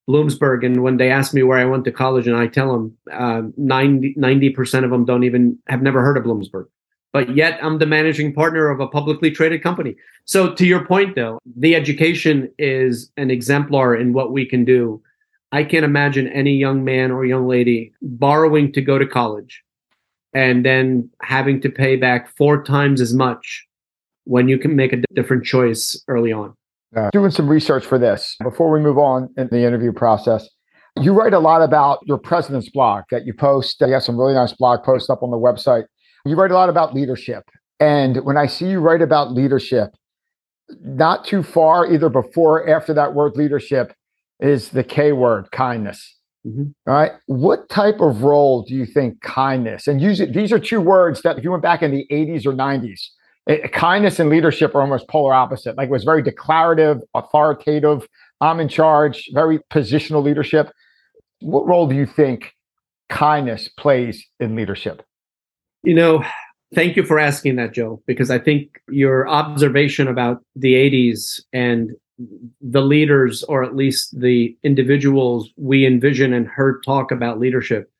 Bloomsburg. 0.09 0.65
And 0.65 0.83
when 0.83 0.97
they 0.97 1.09
ask 1.09 1.33
me 1.33 1.43
where 1.43 1.57
I 1.57 1.65
went 1.65 1.85
to 1.85 1.91
college, 1.91 2.27
and 2.27 2.35
I 2.35 2.47
tell 2.47 2.71
them 2.73 2.97
uh, 3.11 3.43
90, 3.57 4.49
percent 4.49 4.85
of 4.85 4.91
them 4.91 5.05
don't 5.05 5.23
even 5.23 5.57
have 5.67 5.81
never 5.81 6.01
heard 6.01 6.17
of 6.17 6.23
Bloomsburg. 6.23 6.65
But 7.13 7.35
yet 7.35 7.59
I'm 7.63 7.77
the 7.77 7.85
managing 7.85 8.33
partner 8.33 8.69
of 8.69 8.79
a 8.79 8.87
publicly 8.87 9.31
traded 9.31 9.63
company. 9.63 9.95
So, 10.25 10.53
to 10.55 10.65
your 10.65 10.85
point, 10.85 11.15
though, 11.15 11.39
the 11.55 11.75
education 11.75 12.51
is 12.57 13.11
an 13.17 13.29
exemplar 13.31 13.95
in 13.95 14.13
what 14.13 14.31
we 14.31 14.45
can 14.45 14.65
do. 14.65 15.01
I 15.53 15.63
can't 15.63 15.85
imagine 15.85 16.27
any 16.29 16.53
young 16.53 16.83
man 16.83 17.11
or 17.11 17.25
young 17.25 17.47
lady 17.47 17.93
borrowing 18.01 18.71
to 18.71 18.81
go 18.81 18.97
to 18.97 19.05
college 19.05 19.61
and 20.33 20.65
then 20.65 21.07
having 21.21 21.61
to 21.61 21.69
pay 21.69 21.95
back 21.95 22.35
four 22.35 22.63
times 22.63 22.99
as 22.99 23.13
much 23.13 23.63
when 24.23 24.47
you 24.47 24.57
can 24.57 24.75
make 24.75 24.93
a 24.93 24.97
different 25.13 25.45
choice 25.45 26.03
early 26.07 26.33
on. 26.33 26.55
Uh, 26.95 27.11
doing 27.11 27.29
some 27.29 27.47
research 27.47 27.85
for 27.85 27.99
this 27.99 28.35
before 28.41 28.71
we 28.71 28.79
move 28.79 28.97
on 28.97 29.29
in 29.37 29.47
the 29.49 29.63
interview 29.63 29.91
process. 29.91 30.49
You 30.99 31.13
write 31.13 31.33
a 31.33 31.39
lot 31.39 31.61
about 31.61 31.99
your 32.07 32.17
president's 32.17 32.69
blog 32.71 33.03
that 33.11 33.27
you 33.27 33.33
post. 33.35 33.79
You 33.79 33.93
have 33.93 34.01
some 34.01 34.17
really 34.17 34.33
nice 34.33 34.53
blog 34.53 34.83
posts 34.83 35.07
up 35.07 35.21
on 35.21 35.29
the 35.29 35.37
website. 35.37 35.83
You 36.25 36.35
write 36.35 36.49
a 36.49 36.55
lot 36.55 36.69
about 36.69 36.95
leadership. 36.95 37.43
And 37.79 38.25
when 38.25 38.37
I 38.37 38.47
see 38.47 38.69
you 38.69 38.79
write 38.79 39.03
about 39.03 39.33
leadership, 39.33 39.91
not 40.81 41.25
too 41.25 41.43
far, 41.43 41.91
either 41.91 42.09
before 42.09 42.61
or 42.61 42.69
after 42.75 42.93
that 42.95 43.13
word 43.13 43.35
leadership, 43.35 43.93
is 44.43 44.69
the 44.69 44.83
K 44.83 45.13
word, 45.13 45.49
kindness. 45.51 46.17
Mm-hmm. 46.45 46.63
All 46.87 46.93
right. 46.93 47.11
What 47.27 47.69
type 47.69 48.01
of 48.01 48.21
role 48.21 48.63
do 48.63 48.75
you 48.75 48.85
think 48.85 49.21
kindness 49.21 49.87
and 49.87 50.01
use 50.01 50.19
it? 50.19 50.33
These 50.33 50.51
are 50.51 50.59
two 50.59 50.81
words 50.81 51.21
that 51.21 51.37
if 51.37 51.43
you 51.43 51.51
went 51.51 51.63
back 51.63 51.81
in 51.81 51.91
the 51.91 52.05
80s 52.11 52.45
or 52.45 52.51
90s, 52.51 52.99
it, 53.47 53.71
kindness 53.71 54.19
and 54.19 54.29
leadership 54.29 54.75
are 54.75 54.81
almost 54.81 55.07
polar 55.07 55.33
opposite. 55.33 55.77
Like 55.77 55.87
it 55.87 55.91
was 55.91 56.03
very 56.03 56.21
declarative, 56.21 56.99
authoritative. 57.13 58.05
I'm 58.41 58.59
in 58.59 58.67
charge, 58.67 59.29
very 59.33 59.59
positional 59.71 60.21
leadership. 60.21 60.69
What 61.39 61.65
role 61.65 61.87
do 61.87 61.95
you 61.95 62.05
think 62.05 62.53
kindness 63.09 63.69
plays 63.69 64.25
in 64.39 64.55
leadership? 64.55 65.01
You 65.83 65.93
know, 65.93 66.25
thank 66.75 66.97
you 66.97 67.03
for 67.05 67.19
asking 67.19 67.55
that, 67.57 67.73
Joe, 67.73 68.01
because 68.05 68.29
I 68.29 68.39
think 68.39 68.81
your 68.89 69.27
observation 69.29 70.07
about 70.07 70.43
the 70.55 70.73
80s 70.73 71.41
and 71.53 71.91
the 72.61 72.81
leaders, 72.81 73.43
or 73.43 73.63
at 73.63 73.75
least 73.75 74.19
the 74.19 74.55
individuals 74.63 75.49
we 75.57 75.85
envision 75.85 76.33
and 76.33 76.47
heard 76.47 76.83
talk 76.83 77.11
about 77.11 77.39
leadership, 77.39 77.91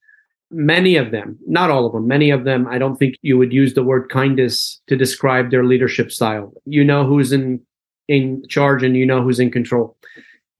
many 0.51 0.95
of 0.95 1.11
them, 1.11 1.38
not 1.47 1.70
all 1.70 1.86
of 1.86 1.93
them, 1.93 2.07
many 2.07 2.30
of 2.30 2.43
them, 2.43 2.68
I 2.68 2.78
don't 2.78 2.95
think 2.95 3.16
you 3.22 3.38
would 3.38 3.51
use 3.51 3.74
the 3.74 3.84
word 3.84 4.09
kindness 4.09 4.82
to 4.88 4.95
describe 4.95 5.49
their 5.49 5.66
leadership 5.66 6.11
style. 6.11 6.53
You 6.66 6.84
know 6.84 7.05
who's 7.05 7.32
in 7.32 7.61
in 8.07 8.43
charge 8.49 8.84
and 8.84 8.97
you 8.97 9.05
know 9.05 9.24
who's 9.24 9.39
in 9.39 9.51
control. 9.51 9.97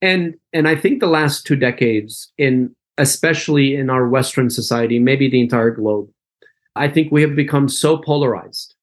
And 0.02 0.34
and 0.52 0.66
I 0.66 0.76
think 0.76 1.00
the 1.00 1.06
last 1.06 1.46
two 1.46 1.56
decades 1.56 2.32
in 2.38 2.74
especially 2.98 3.74
in 3.74 3.90
our 3.90 4.08
western 4.08 4.50
society, 4.50 4.98
maybe 4.98 5.28
the 5.28 5.40
entire 5.40 5.70
globe, 5.70 6.08
I 6.76 6.88
think 6.88 7.10
we 7.10 7.22
have 7.22 7.34
become 7.34 7.68
so 7.68 7.98
polarized 7.98 8.73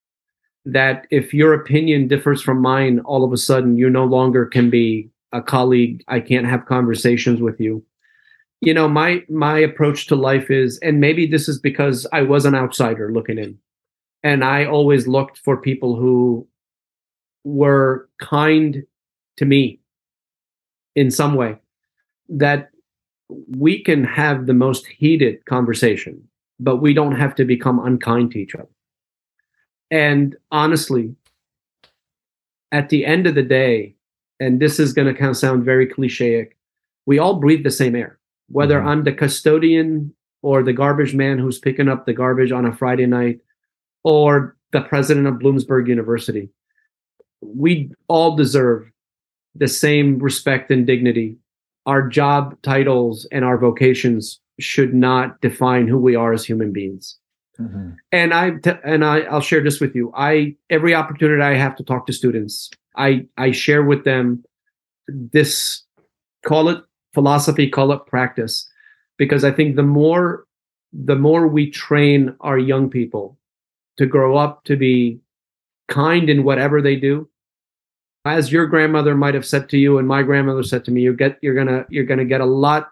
that 0.66 1.08
if 1.10 1.34
your 1.34 1.54
opinion 1.54 2.08
differs 2.08 2.42
from 2.42 2.62
mine, 2.62 3.00
all 3.02 3.24
of 3.24 3.34
a 3.34 3.38
sudden 3.38 3.78
you 3.78 3.90
no 3.90 4.06
longer 4.06 4.46
can 4.46 4.70
be 4.70 5.10
a 5.32 5.42
colleague. 5.42 6.04
I 6.08 6.20
can't 6.20 6.46
have 6.46 6.66
conversations 6.66 7.42
with 7.42 7.60
you. 7.60 7.84
You 8.62 8.76
know 8.76 8.88
my 8.88 9.24
my 9.28 9.58
approach 9.58 10.06
to 10.08 10.16
life 10.16 10.52
is 10.52 10.78
and 10.80 11.00
maybe 11.00 11.26
this 11.26 11.50
is 11.50 11.58
because 11.58 12.06
i 12.14 12.22
was 12.22 12.46
an 12.46 12.54
outsider 12.54 13.12
looking 13.12 13.40
in. 13.40 13.58
And 14.24 14.44
i 14.44 14.66
always 14.66 15.08
looked 15.08 15.40
for 15.40 15.58
people 15.58 15.96
who 15.96 16.48
were 17.44 18.08
kind 18.20 18.84
to 19.38 19.46
me 19.46 19.80
in 20.96 21.10
some 21.10 21.34
way 21.34 21.58
that 22.30 22.70
we 23.48 23.82
can 23.82 24.04
have 24.04 24.46
the 24.46 24.54
most 24.54 24.86
heated 24.86 25.44
conversation 25.46 26.22
but 26.60 26.78
we 26.78 26.94
don't 26.94 27.16
have 27.16 27.34
to 27.34 27.46
become 27.46 27.80
unkind 27.80 28.32
to 28.32 28.40
each 28.40 28.54
other 28.54 28.70
and 29.92 30.36
honestly 30.52 31.14
at 32.72 32.90
the 32.90 33.06
end 33.06 33.28
of 33.28 33.36
the 33.36 33.44
day 33.44 33.94
and 34.40 34.60
this 34.60 34.80
is 34.80 34.94
going 34.94 35.08
to 35.08 35.14
kind 35.14 35.30
of 35.30 35.38
sound 35.38 35.64
very 35.64 35.86
clichéic 35.86 36.52
we 37.06 37.20
all 37.20 37.36
breathe 37.36 37.64
the 37.64 37.72
same 37.72 37.96
air 37.96 38.18
whether 38.52 38.80
mm-hmm. 38.80 38.88
I'm 38.88 39.04
the 39.04 39.14
custodian 39.14 40.14
or 40.42 40.64
the 40.64 40.74
garbage 40.74 41.14
man 41.14 41.38
who's 41.38 41.60
picking 41.60 41.88
up 41.88 42.06
the 42.06 42.14
garbage 42.14 42.52
on 42.52 42.66
a 42.66 42.76
Friday 42.76 43.06
night 43.06 43.40
or 44.04 44.56
the 44.72 44.82
president 44.82 45.28
of 45.28 45.36
Bloomsburg 45.36 45.88
University. 45.88 46.50
We 47.42 47.92
all 48.08 48.36
deserve 48.36 48.90
the 49.56 49.68
same 49.68 50.20
respect 50.20 50.72
and 50.72 50.88
dignity. 50.88 51.38
Our 51.86 52.08
job 52.08 52.60
titles 52.62 53.28
and 53.32 53.44
our 53.44 53.58
vocations 53.58 54.40
should 54.60 54.94
not 54.94 55.42
define 55.42 55.88
who 55.88 55.98
we 55.98 56.16
are 56.16 56.34
as 56.34 56.46
human 56.46 56.72
beings. 56.72 57.18
Mm-hmm. 57.60 57.92
And 58.12 58.34
I 58.34 58.52
and 58.84 59.06
I 59.06 59.22
I'll 59.22 59.42
share 59.42 59.62
this 59.64 59.80
with 59.80 59.96
you. 59.96 60.12
I 60.16 60.56
every 60.70 60.96
opportunity 60.96 61.42
I 61.42 61.56
have 61.56 61.76
to 61.78 61.84
talk 61.84 62.08
to 62.08 62.14
students, 62.14 62.70
I 62.96 63.26
I 63.38 63.52
share 63.52 63.84
with 63.84 64.04
them 64.04 64.44
this 65.08 65.84
call 66.46 66.70
it 66.70 66.84
philosophy, 67.14 67.70
call 67.70 67.92
it 67.92 68.06
practice, 68.06 68.70
because 69.18 69.44
I 69.44 69.52
think 69.52 69.76
the 69.76 69.84
more 69.84 70.46
the 70.94 71.16
more 71.16 71.48
we 71.48 71.70
train 71.70 72.36
our 72.42 72.58
young 72.58 72.90
people 72.90 73.38
to 73.98 74.06
grow 74.06 74.38
up 74.38 74.64
to 74.66 74.76
be 74.76 75.20
kind 75.88 76.30
in 76.30 76.44
whatever 76.44 76.82
they 76.82 76.96
do, 76.96 77.30
as 78.26 78.52
your 78.52 78.66
grandmother 78.66 79.16
might 79.16 79.34
have 79.34 79.46
said 79.46 79.70
to 79.70 79.78
you 79.78 79.98
and 79.98 80.08
my 80.08 80.24
grandmother 80.24 80.64
said 80.64 80.86
to 80.86 80.92
me, 80.92 81.02
you 81.02 81.14
get 81.14 81.38
you're 81.42 81.56
gonna 81.56 81.86
you're 81.90 82.06
gonna 82.06 82.26
get 82.26 82.42
a 82.42 82.46
lot 82.46 82.90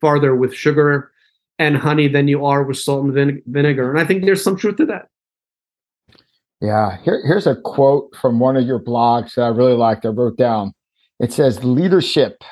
farther 0.00 0.36
with 0.36 0.54
sugar 0.54 1.10
and 1.58 1.76
honey 1.76 2.08
than 2.08 2.28
you 2.28 2.44
are 2.44 2.62
with 2.62 2.78
salt 2.78 3.04
and 3.04 3.14
vine- 3.14 3.42
vinegar. 3.46 3.90
And 3.90 4.00
I 4.00 4.04
think 4.04 4.24
there's 4.24 4.42
some 4.42 4.56
truth 4.56 4.76
to 4.76 4.86
that. 4.86 5.08
Yeah. 6.60 6.98
Here, 7.02 7.22
here's 7.26 7.46
a 7.46 7.56
quote 7.56 8.14
from 8.20 8.40
one 8.40 8.56
of 8.56 8.64
your 8.64 8.80
blogs 8.80 9.34
that 9.34 9.42
I 9.42 9.48
really 9.48 9.74
liked. 9.74 10.06
I 10.06 10.08
wrote 10.08 10.36
down. 10.36 10.72
It 11.20 11.32
says, 11.32 11.62
Leadership 11.64 12.42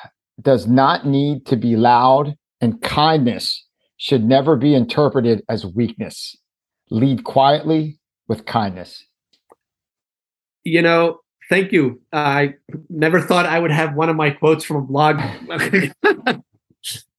does 0.41 0.67
not 0.67 1.05
need 1.05 1.45
to 1.47 1.55
be 1.55 1.75
loud, 1.75 2.35
and 2.61 2.81
kindness 2.81 3.65
should 3.97 4.23
never 4.23 4.55
be 4.55 4.73
interpreted 4.75 5.43
as 5.49 5.65
weakness. 5.65 6.35
Lead 6.89 7.23
quietly 7.23 7.99
with 8.27 8.45
kindness. 8.45 9.05
You 10.63 10.81
know, 10.81 11.19
thank 11.49 11.71
you. 11.71 12.01
I 12.11 12.55
never 12.89 13.19
thought 13.19 13.45
I 13.45 13.59
would 13.59 13.71
have 13.71 13.95
one 13.95 14.09
of 14.09 14.15
my 14.15 14.29
quotes 14.29 14.63
from 14.63 14.77
a 14.77 14.81
blog 14.81 15.19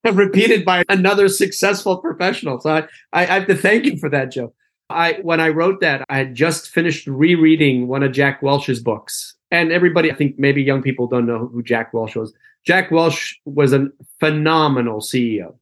repeated 0.13 0.65
by 0.65 0.85
another 0.89 1.29
successful 1.29 1.99
professional. 1.99 2.61
So 2.61 2.71
I, 2.71 2.87
I 3.13 3.25
have 3.25 3.47
to 3.47 3.57
thank 3.57 3.85
you 3.85 3.97
for 3.97 4.09
that, 4.11 4.33
Joe. 4.33 4.53
I 4.91 5.15
when 5.23 5.41
I 5.41 5.49
wrote 5.49 5.81
that, 5.81 6.05
I 6.09 6.19
had 6.19 6.35
just 6.35 6.69
finished 6.69 7.07
rereading 7.07 7.89
one 7.89 8.03
of 8.03 8.13
Jack 8.13 8.43
Welch's 8.43 8.81
books. 8.81 9.35
And 9.51 9.73
everybody, 9.73 10.11
I 10.11 10.15
think 10.15 10.39
maybe 10.39 10.63
young 10.63 10.83
people 10.83 11.07
don't 11.07 11.27
know 11.27 11.47
who 11.47 11.63
Jack 11.63 11.95
Welch 11.95 12.17
was. 12.17 12.35
Jack 12.67 12.91
Welch 12.91 13.41
was 13.45 13.73
a 13.73 13.89
phenomenal 14.21 15.01
CEO, 15.01 15.55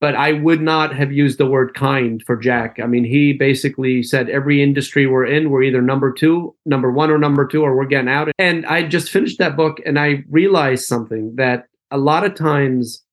but 0.00 0.14
I 0.14 0.32
would 0.32 0.60
not 0.60 0.94
have 0.94 1.12
used 1.12 1.38
the 1.38 1.46
word 1.46 1.74
kind 1.74 2.22
for 2.26 2.36
Jack. 2.36 2.78
I 2.82 2.86
mean, 2.86 3.04
he 3.04 3.32
basically 3.32 4.02
said 4.02 4.28
every 4.28 4.62
industry 4.62 5.06
we're 5.06 5.26
in, 5.26 5.50
we're 5.50 5.62
either 5.62 5.82
number 5.82 6.12
two, 6.12 6.54
number 6.66 6.90
one, 6.90 7.10
or 7.10 7.18
number 7.18 7.46
two, 7.46 7.62
or 7.62 7.76
we're 7.76 7.84
getting 7.86 8.10
out. 8.10 8.30
And 8.38 8.66
I 8.66 8.82
just 8.82 9.10
finished 9.10 9.38
that 9.38 9.56
book 9.56 9.80
and 9.86 9.98
I 9.98 10.24
realized 10.28 10.86
something 10.86 11.36
that 11.36 11.66
a 11.90 11.98
lot 11.98 12.24
of 12.24 12.34
times 12.34 13.04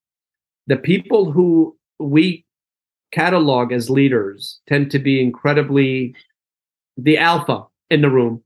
the 0.68 0.78
people 0.78 1.32
who 1.32 1.76
we 2.00 2.46
catalog 3.12 3.72
as 3.72 3.90
leaders 3.90 4.60
tend 4.68 4.92
to 4.92 5.00
be 5.00 5.22
incredibly 5.22 6.14
the 6.98 7.18
alpha 7.18 7.64
in 7.90 8.02
the 8.02 8.10
room 8.10 8.44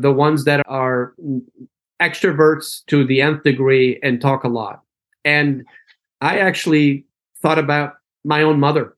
the 0.00 0.12
ones 0.12 0.44
that 0.44 0.62
are 0.66 1.14
extroverts 2.00 2.84
to 2.86 3.04
the 3.04 3.20
nth 3.20 3.42
degree 3.42 4.00
and 4.02 4.20
talk 4.20 4.44
a 4.44 4.48
lot. 4.48 4.82
And 5.24 5.64
I 6.20 6.38
actually 6.38 7.04
thought 7.42 7.58
about 7.58 7.94
my 8.24 8.42
own 8.42 8.58
mother, 8.58 8.96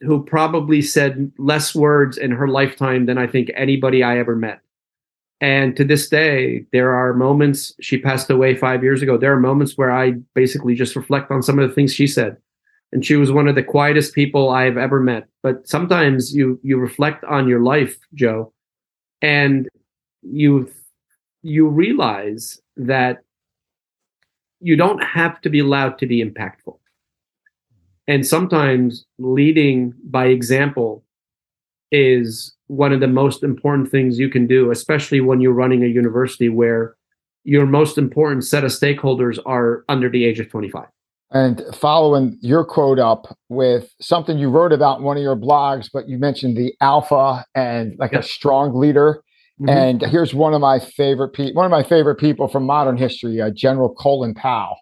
who 0.00 0.22
probably 0.24 0.82
said 0.82 1.32
less 1.38 1.74
words 1.74 2.18
in 2.18 2.30
her 2.30 2.48
lifetime 2.48 3.06
than 3.06 3.18
I 3.18 3.26
think 3.26 3.50
anybody 3.54 4.02
I 4.02 4.18
ever 4.18 4.36
met. 4.36 4.60
And 5.40 5.76
to 5.76 5.84
this 5.84 6.08
day, 6.08 6.64
there 6.72 6.94
are 6.94 7.12
moments, 7.12 7.74
she 7.80 7.98
passed 7.98 8.30
away 8.30 8.54
five 8.54 8.82
years 8.82 9.02
ago. 9.02 9.18
There 9.18 9.32
are 9.32 9.40
moments 9.40 9.76
where 9.76 9.90
I 9.90 10.12
basically 10.34 10.74
just 10.74 10.96
reflect 10.96 11.30
on 11.30 11.42
some 11.42 11.58
of 11.58 11.68
the 11.68 11.74
things 11.74 11.92
she 11.92 12.06
said. 12.06 12.38
And 12.92 13.04
she 13.04 13.16
was 13.16 13.30
one 13.30 13.48
of 13.48 13.54
the 13.54 13.62
quietest 13.62 14.14
people 14.14 14.48
I've 14.48 14.78
ever 14.78 15.00
met. 15.00 15.26
But 15.42 15.68
sometimes 15.68 16.34
you 16.34 16.58
you 16.62 16.78
reflect 16.78 17.24
on 17.24 17.48
your 17.48 17.60
life, 17.60 17.98
Joe, 18.14 18.52
and 19.20 19.68
you 20.22 20.70
you 21.42 21.68
realize 21.68 22.60
that 22.76 23.22
you 24.60 24.76
don't 24.76 25.02
have 25.02 25.40
to 25.42 25.50
be 25.50 25.58
allowed 25.58 25.98
to 25.98 26.06
be 26.06 26.24
impactful. 26.24 26.78
And 28.08 28.26
sometimes 28.26 29.04
leading 29.18 29.92
by 30.04 30.26
example 30.26 31.04
is 31.90 32.54
one 32.66 32.92
of 32.92 33.00
the 33.00 33.08
most 33.08 33.42
important 33.42 33.90
things 33.90 34.18
you 34.18 34.28
can 34.28 34.46
do, 34.46 34.70
especially 34.70 35.20
when 35.20 35.40
you're 35.40 35.52
running 35.52 35.84
a 35.84 35.88
university 35.88 36.48
where 36.48 36.96
your 37.44 37.66
most 37.66 37.96
important 37.96 38.44
set 38.44 38.64
of 38.64 38.72
stakeholders 38.72 39.38
are 39.46 39.84
under 39.88 40.10
the 40.10 40.24
age 40.24 40.40
of 40.40 40.50
25. 40.50 40.86
And 41.30 41.62
following 41.74 42.38
your 42.40 42.64
quote 42.64 42.98
up 42.98 43.36
with 43.48 43.92
something 44.00 44.38
you 44.38 44.48
wrote 44.48 44.72
about 44.72 44.98
in 44.98 45.04
one 45.04 45.16
of 45.16 45.22
your 45.22 45.36
blogs, 45.36 45.88
but 45.92 46.08
you 46.08 46.18
mentioned 46.18 46.56
the 46.56 46.74
alpha 46.80 47.44
and 47.54 47.94
like 47.98 48.12
a 48.12 48.22
strong 48.22 48.74
leader. 48.78 49.22
Mm-hmm. 49.60 49.68
And 49.68 50.02
here's 50.02 50.34
one 50.34 50.54
of 50.54 50.60
my 50.60 50.78
favorite 50.78 51.30
pe- 51.30 51.52
one 51.52 51.64
of 51.64 51.70
my 51.70 51.82
favorite 51.82 52.16
people 52.16 52.46
from 52.46 52.64
modern 52.64 52.96
history, 52.96 53.40
uh, 53.40 53.50
General 53.50 53.94
Colin 53.94 54.34
Powell. 54.34 54.76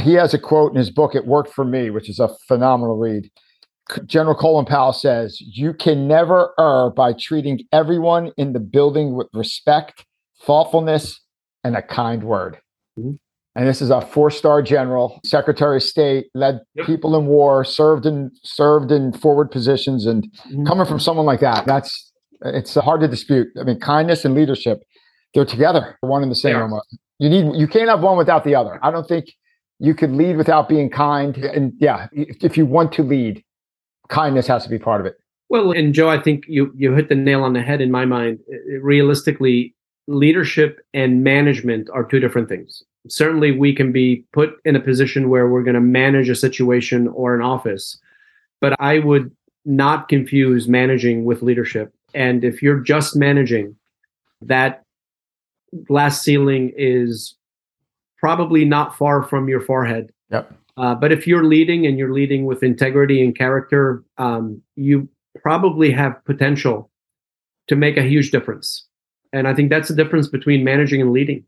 He 0.00 0.14
has 0.14 0.34
a 0.34 0.38
quote 0.38 0.72
in 0.72 0.78
his 0.78 0.90
book 0.90 1.14
"It 1.14 1.26
Worked 1.26 1.52
for 1.52 1.64
Me," 1.64 1.90
which 1.90 2.08
is 2.08 2.18
a 2.18 2.30
phenomenal 2.48 2.96
read. 2.96 3.30
General 4.06 4.34
Colin 4.34 4.66
Powell 4.66 4.92
says, 4.92 5.40
you 5.40 5.72
can 5.72 6.06
never 6.06 6.52
err 6.58 6.90
by 6.90 7.12
treating 7.12 7.60
everyone 7.72 8.32
in 8.36 8.52
the 8.52 8.60
building 8.60 9.14
with 9.14 9.28
respect, 9.32 10.04
thoughtfulness, 10.42 11.20
and 11.64 11.76
a 11.76 11.82
kind 11.82 12.24
word. 12.24 12.58
Mm-hmm. 12.98 13.12
And 13.56 13.66
this 13.68 13.82
is 13.82 13.90
a 13.90 14.00
four-star 14.00 14.62
general, 14.62 15.20
Secretary 15.24 15.78
of 15.78 15.82
State, 15.82 16.26
led 16.34 16.60
yep. 16.74 16.86
people 16.86 17.16
in 17.18 17.26
war, 17.26 17.64
served 17.64 18.06
in 18.06 18.30
served 18.44 18.92
in 18.92 19.12
forward 19.12 19.50
positions, 19.50 20.06
and 20.06 20.24
mm-hmm. 20.46 20.66
coming 20.66 20.86
from 20.86 21.00
someone 21.00 21.26
like 21.26 21.40
that, 21.40 21.66
that's 21.66 22.12
it's 22.42 22.74
hard 22.74 23.00
to 23.00 23.08
dispute. 23.08 23.48
I 23.60 23.64
mean, 23.64 23.80
kindness 23.80 24.24
and 24.24 24.34
leadership, 24.34 24.78
they're 25.34 25.44
together, 25.44 25.98
one 26.00 26.22
in 26.22 26.28
the 26.28 26.36
same. 26.36 26.56
Almost. 26.56 26.96
You 27.18 27.28
need 27.28 27.56
you 27.56 27.66
can't 27.66 27.88
have 27.88 28.02
one 28.02 28.16
without 28.16 28.44
the 28.44 28.54
other. 28.54 28.78
I 28.84 28.92
don't 28.92 29.06
think 29.08 29.26
you 29.80 29.94
could 29.94 30.12
lead 30.12 30.36
without 30.36 30.68
being 30.68 30.88
kind. 30.88 31.36
And 31.36 31.72
yeah, 31.80 32.06
if 32.12 32.56
you 32.56 32.66
want 32.66 32.92
to 32.92 33.02
lead, 33.02 33.42
kindness 34.10 34.46
has 34.46 34.64
to 34.64 34.70
be 34.70 34.78
part 34.78 35.00
of 35.00 35.06
it. 35.06 35.18
Well, 35.48 35.72
and 35.72 35.92
Joe, 35.92 36.08
I 36.08 36.20
think 36.20 36.44
you 36.46 36.72
you 36.76 36.92
hit 36.92 37.08
the 37.08 37.14
nail 37.14 37.42
on 37.42 37.54
the 37.54 37.62
head 37.62 37.80
in 37.80 37.90
my 37.90 38.04
mind. 38.04 38.38
Uh, 38.52 38.56
uh, 38.56 38.80
realistically, 38.80 39.74
leadership 40.06 40.80
and 40.94 41.24
management 41.24 41.88
are 41.92 42.04
two 42.04 42.20
different 42.20 42.48
things. 42.48 42.82
Certainly, 43.08 43.52
we 43.52 43.74
can 43.74 43.90
be 43.92 44.24
put 44.32 44.54
in 44.64 44.76
a 44.76 44.80
position 44.80 45.28
where 45.28 45.48
we're 45.48 45.62
going 45.62 45.74
to 45.74 45.80
manage 45.80 46.28
a 46.28 46.36
situation 46.36 47.08
or 47.08 47.34
an 47.34 47.42
office, 47.42 47.98
but 48.60 48.74
I 48.78 48.98
would 49.00 49.34
not 49.64 50.08
confuse 50.08 50.68
managing 50.68 51.24
with 51.24 51.42
leadership. 51.42 51.92
And 52.14 52.44
if 52.44 52.62
you're 52.62 52.80
just 52.80 53.16
managing, 53.16 53.76
that 54.42 54.82
glass 55.84 56.22
ceiling 56.22 56.72
is 56.76 57.36
probably 58.18 58.64
not 58.64 58.96
far 58.96 59.22
from 59.22 59.48
your 59.48 59.60
forehead. 59.60 60.12
Yep. 60.30 60.52
Uh, 60.80 60.94
but 60.94 61.12
if 61.12 61.26
you're 61.26 61.44
leading 61.44 61.86
and 61.86 61.98
you're 61.98 62.14
leading 62.14 62.46
with 62.46 62.62
integrity 62.62 63.22
and 63.22 63.36
character, 63.36 64.02
um, 64.16 64.62
you 64.76 65.06
probably 65.42 65.90
have 65.92 66.24
potential 66.24 66.90
to 67.68 67.76
make 67.76 67.98
a 67.98 68.02
huge 68.02 68.30
difference. 68.30 68.86
And 69.30 69.46
I 69.46 69.54
think 69.54 69.68
that's 69.68 69.88
the 69.88 69.94
difference 69.94 70.26
between 70.28 70.64
managing 70.64 71.02
and 71.02 71.12
leading. 71.12 71.44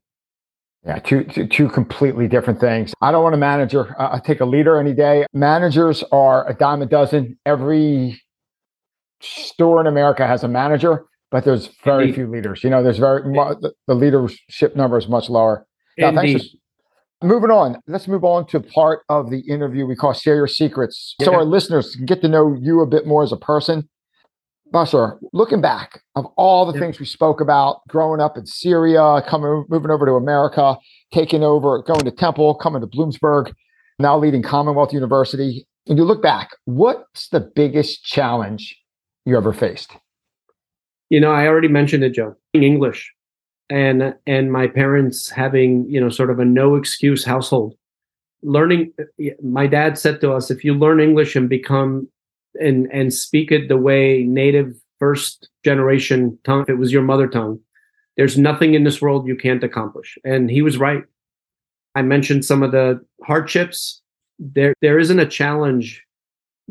Yeah, 0.84 0.98
two, 0.98 1.24
two, 1.24 1.46
two 1.46 1.68
completely 1.70 2.28
different 2.28 2.60
things. 2.60 2.92
I 3.00 3.10
don't 3.10 3.22
want 3.22 3.34
a 3.34 3.38
manager. 3.38 3.96
Uh, 3.98 4.16
I 4.16 4.18
take 4.18 4.40
a 4.40 4.44
leader 4.44 4.78
any 4.78 4.92
day. 4.92 5.24
Managers 5.32 6.04
are 6.12 6.46
a 6.46 6.52
dime 6.54 6.82
a 6.82 6.86
dozen. 6.86 7.38
Every 7.46 8.20
store 9.22 9.80
in 9.80 9.86
America 9.86 10.26
has 10.26 10.44
a 10.44 10.48
manager, 10.48 11.06
but 11.30 11.44
there's 11.44 11.68
very 11.84 12.04
Indeed. 12.04 12.14
few 12.16 12.26
leaders. 12.26 12.62
You 12.62 12.68
know, 12.68 12.82
there's 12.82 12.98
very 12.98 13.22
the, 13.22 13.72
the 13.86 13.94
leadership 13.94 14.76
number 14.76 14.98
is 14.98 15.08
much 15.08 15.30
lower. 15.30 15.66
Now, 15.96 16.12
thanks 16.14 16.48
for, 16.48 16.56
moving 17.22 17.50
on. 17.50 17.80
Let's 17.86 18.08
move 18.08 18.24
on 18.24 18.46
to 18.48 18.60
part 18.60 19.00
of 19.08 19.30
the 19.30 19.40
interview 19.40 19.86
we 19.86 19.96
call 19.96 20.12
"Share 20.12 20.36
Your 20.36 20.46
Secrets," 20.48 21.14
yeah. 21.18 21.26
so 21.26 21.34
our 21.34 21.44
listeners 21.44 21.94
can 21.94 22.06
get 22.06 22.20
to 22.22 22.28
know 22.28 22.56
you 22.60 22.80
a 22.80 22.86
bit 22.86 23.06
more 23.06 23.22
as 23.22 23.32
a 23.32 23.36
person. 23.36 23.88
Bashar, 24.72 25.18
looking 25.34 25.60
back 25.60 26.00
of 26.16 26.24
all 26.36 26.64
the 26.64 26.78
things 26.78 26.98
we 26.98 27.04
spoke 27.04 27.42
about, 27.42 27.86
growing 27.88 28.20
up 28.20 28.38
in 28.38 28.46
Syria, 28.46 29.22
coming, 29.28 29.66
moving 29.68 29.90
over 29.90 30.06
to 30.06 30.12
America, 30.12 30.78
taking 31.12 31.44
over, 31.44 31.82
going 31.82 32.04
to 32.04 32.10
Temple, 32.10 32.54
coming 32.54 32.80
to 32.80 32.86
Bloomsburg, 32.86 33.52
now 33.98 34.16
leading 34.16 34.42
Commonwealth 34.42 34.92
University. 34.92 35.66
When 35.84 35.98
you 35.98 36.04
look 36.04 36.22
back, 36.22 36.56
what's 36.64 37.28
the 37.28 37.40
biggest 37.40 38.02
challenge 38.02 38.74
you 39.26 39.36
ever 39.36 39.52
faced? 39.52 39.94
You 41.10 41.20
know, 41.20 41.32
I 41.32 41.46
already 41.46 41.68
mentioned 41.68 42.02
it, 42.04 42.14
Joe. 42.14 42.34
In 42.54 42.62
English, 42.62 43.12
and 43.72 44.14
and 44.26 44.52
my 44.52 44.66
parents 44.66 45.30
having 45.30 45.88
you 45.88 46.00
know 46.00 46.10
sort 46.10 46.30
of 46.30 46.38
a 46.38 46.44
no 46.44 46.76
excuse 46.76 47.24
household. 47.24 47.74
Learning, 48.42 48.92
my 49.42 49.66
dad 49.66 49.96
said 49.96 50.20
to 50.20 50.32
us, 50.32 50.50
if 50.50 50.64
you 50.64 50.74
learn 50.74 51.00
English 51.00 51.36
and 51.36 51.48
become 51.48 52.08
and 52.60 52.86
and 52.92 53.14
speak 53.14 53.50
it 53.50 53.68
the 53.68 53.76
way 53.76 54.24
native 54.24 54.74
first 54.98 55.48
generation 55.64 56.38
tongue 56.44 56.62
if 56.62 56.68
it 56.68 56.78
was 56.78 56.92
your 56.92 57.02
mother 57.02 57.26
tongue 57.26 57.58
there's 58.16 58.38
nothing 58.38 58.74
in 58.74 58.84
this 58.84 59.00
world 59.00 59.26
you 59.26 59.36
can't 59.36 59.64
accomplish. 59.64 60.18
And 60.24 60.50
he 60.50 60.62
was 60.62 60.78
right. 60.78 61.04
I 61.94 62.02
mentioned 62.02 62.44
some 62.44 62.62
of 62.62 62.72
the 62.72 63.04
hardships. 63.24 64.00
There 64.38 64.74
there 64.82 64.98
isn't 64.98 65.18
a 65.18 65.26
challenge 65.26 66.04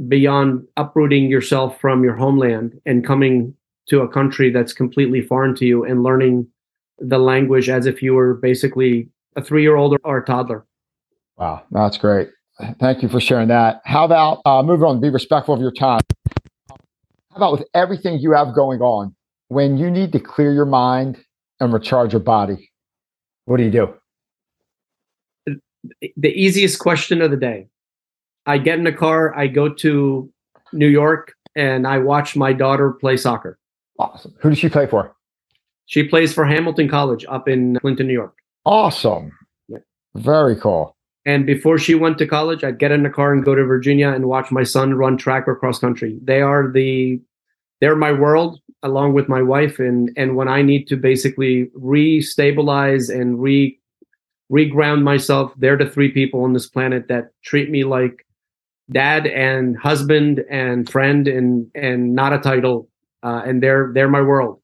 beyond 0.07 0.67
uprooting 0.77 1.29
yourself 1.29 1.79
from 1.79 2.03
your 2.03 2.15
homeland 2.15 2.79
and 2.85 3.05
coming 3.05 3.53
to 3.89 4.01
a 4.01 4.07
country 4.07 4.51
that's 4.51 4.73
completely 4.73 5.21
foreign 5.21 5.55
to 5.55 5.65
you 5.65 5.83
and 5.83 6.03
learning 6.03 6.47
the 6.99 7.17
language 7.17 7.69
as 7.69 7.85
if 7.85 8.01
you 8.01 8.13
were 8.13 8.35
basically 8.35 9.09
a 9.35 9.41
3-year-old 9.41 9.97
or 10.03 10.17
a 10.17 10.25
toddler 10.25 10.65
wow 11.37 11.63
that's 11.71 11.97
great 11.97 12.29
Thank 12.79 13.01
you 13.01 13.09
for 13.09 13.19
sharing 13.19 13.47
that. 13.47 13.81
How 13.85 14.05
about 14.05 14.41
uh, 14.45 14.61
moving 14.63 14.85
on? 14.85 15.01
Be 15.01 15.09
respectful 15.09 15.53
of 15.53 15.61
your 15.61 15.71
time. 15.71 16.01
How 16.69 17.37
about 17.37 17.53
with 17.53 17.63
everything 17.73 18.19
you 18.19 18.33
have 18.33 18.53
going 18.53 18.81
on, 18.81 19.15
when 19.47 19.77
you 19.77 19.89
need 19.89 20.11
to 20.11 20.19
clear 20.19 20.53
your 20.53 20.65
mind 20.65 21.17
and 21.59 21.73
recharge 21.73 22.13
your 22.13 22.19
body, 22.19 22.71
what 23.45 23.57
do 23.57 23.63
you 23.63 23.71
do? 23.71 23.93
The 26.17 26.29
easiest 26.29 26.79
question 26.79 27.21
of 27.21 27.31
the 27.31 27.37
day. 27.37 27.67
I 28.45 28.57
get 28.57 28.79
in 28.79 28.87
a 28.87 28.93
car, 28.93 29.35
I 29.35 29.47
go 29.47 29.69
to 29.69 30.31
New 30.73 30.87
York, 30.87 31.33
and 31.55 31.87
I 31.87 31.99
watch 31.99 32.35
my 32.35 32.53
daughter 32.53 32.91
play 32.91 33.17
soccer. 33.17 33.57
Awesome. 33.99 34.33
Who 34.39 34.49
does 34.49 34.57
she 34.57 34.69
play 34.69 34.87
for? 34.87 35.15
She 35.85 36.03
plays 36.03 36.33
for 36.33 36.45
Hamilton 36.45 36.87
College 36.87 37.25
up 37.27 37.47
in 37.47 37.77
Clinton, 37.81 38.07
New 38.07 38.13
York. 38.13 38.35
Awesome. 38.65 39.31
Yeah. 39.67 39.79
Very 40.15 40.55
cool. 40.55 40.95
And 41.25 41.45
before 41.45 41.77
she 41.77 41.95
went 41.95 42.17
to 42.17 42.27
college, 42.27 42.63
I'd 42.63 42.79
get 42.79 42.91
in 42.91 43.03
the 43.03 43.09
car 43.09 43.31
and 43.33 43.45
go 43.45 43.53
to 43.53 43.63
Virginia 43.63 44.09
and 44.09 44.25
watch 44.25 44.51
my 44.51 44.63
son 44.63 44.95
run 44.95 45.17
track 45.17 45.47
or 45.47 45.55
cross 45.55 45.79
country. 45.79 46.19
They 46.23 46.41
are 46.41 46.71
the 46.71 47.21
they're 47.79 47.95
my 47.95 48.11
world 48.11 48.59
along 48.83 49.13
with 49.13 49.29
my 49.29 49.41
wife 49.41 49.79
and 49.79 50.11
and 50.17 50.35
when 50.35 50.47
I 50.47 50.61
need 50.61 50.87
to 50.87 50.95
basically 50.95 51.69
re-stabilize 51.75 53.09
and 53.09 53.39
re 53.39 53.77
reground 54.51 55.03
myself, 55.03 55.53
they're 55.57 55.77
the 55.77 55.89
three 55.89 56.11
people 56.11 56.43
on 56.43 56.53
this 56.53 56.67
planet 56.67 57.07
that 57.07 57.29
treat 57.43 57.69
me 57.69 57.83
like 57.83 58.25
dad 58.91 59.25
and 59.25 59.77
husband 59.77 60.43
and 60.49 60.89
friend 60.89 61.27
and 61.27 61.67
and 61.75 62.15
not 62.15 62.33
a 62.33 62.39
title 62.39 62.89
uh, 63.23 63.41
and 63.45 63.61
they're 63.61 63.91
they're 63.93 64.09
my 64.09 64.21
world. 64.21 64.60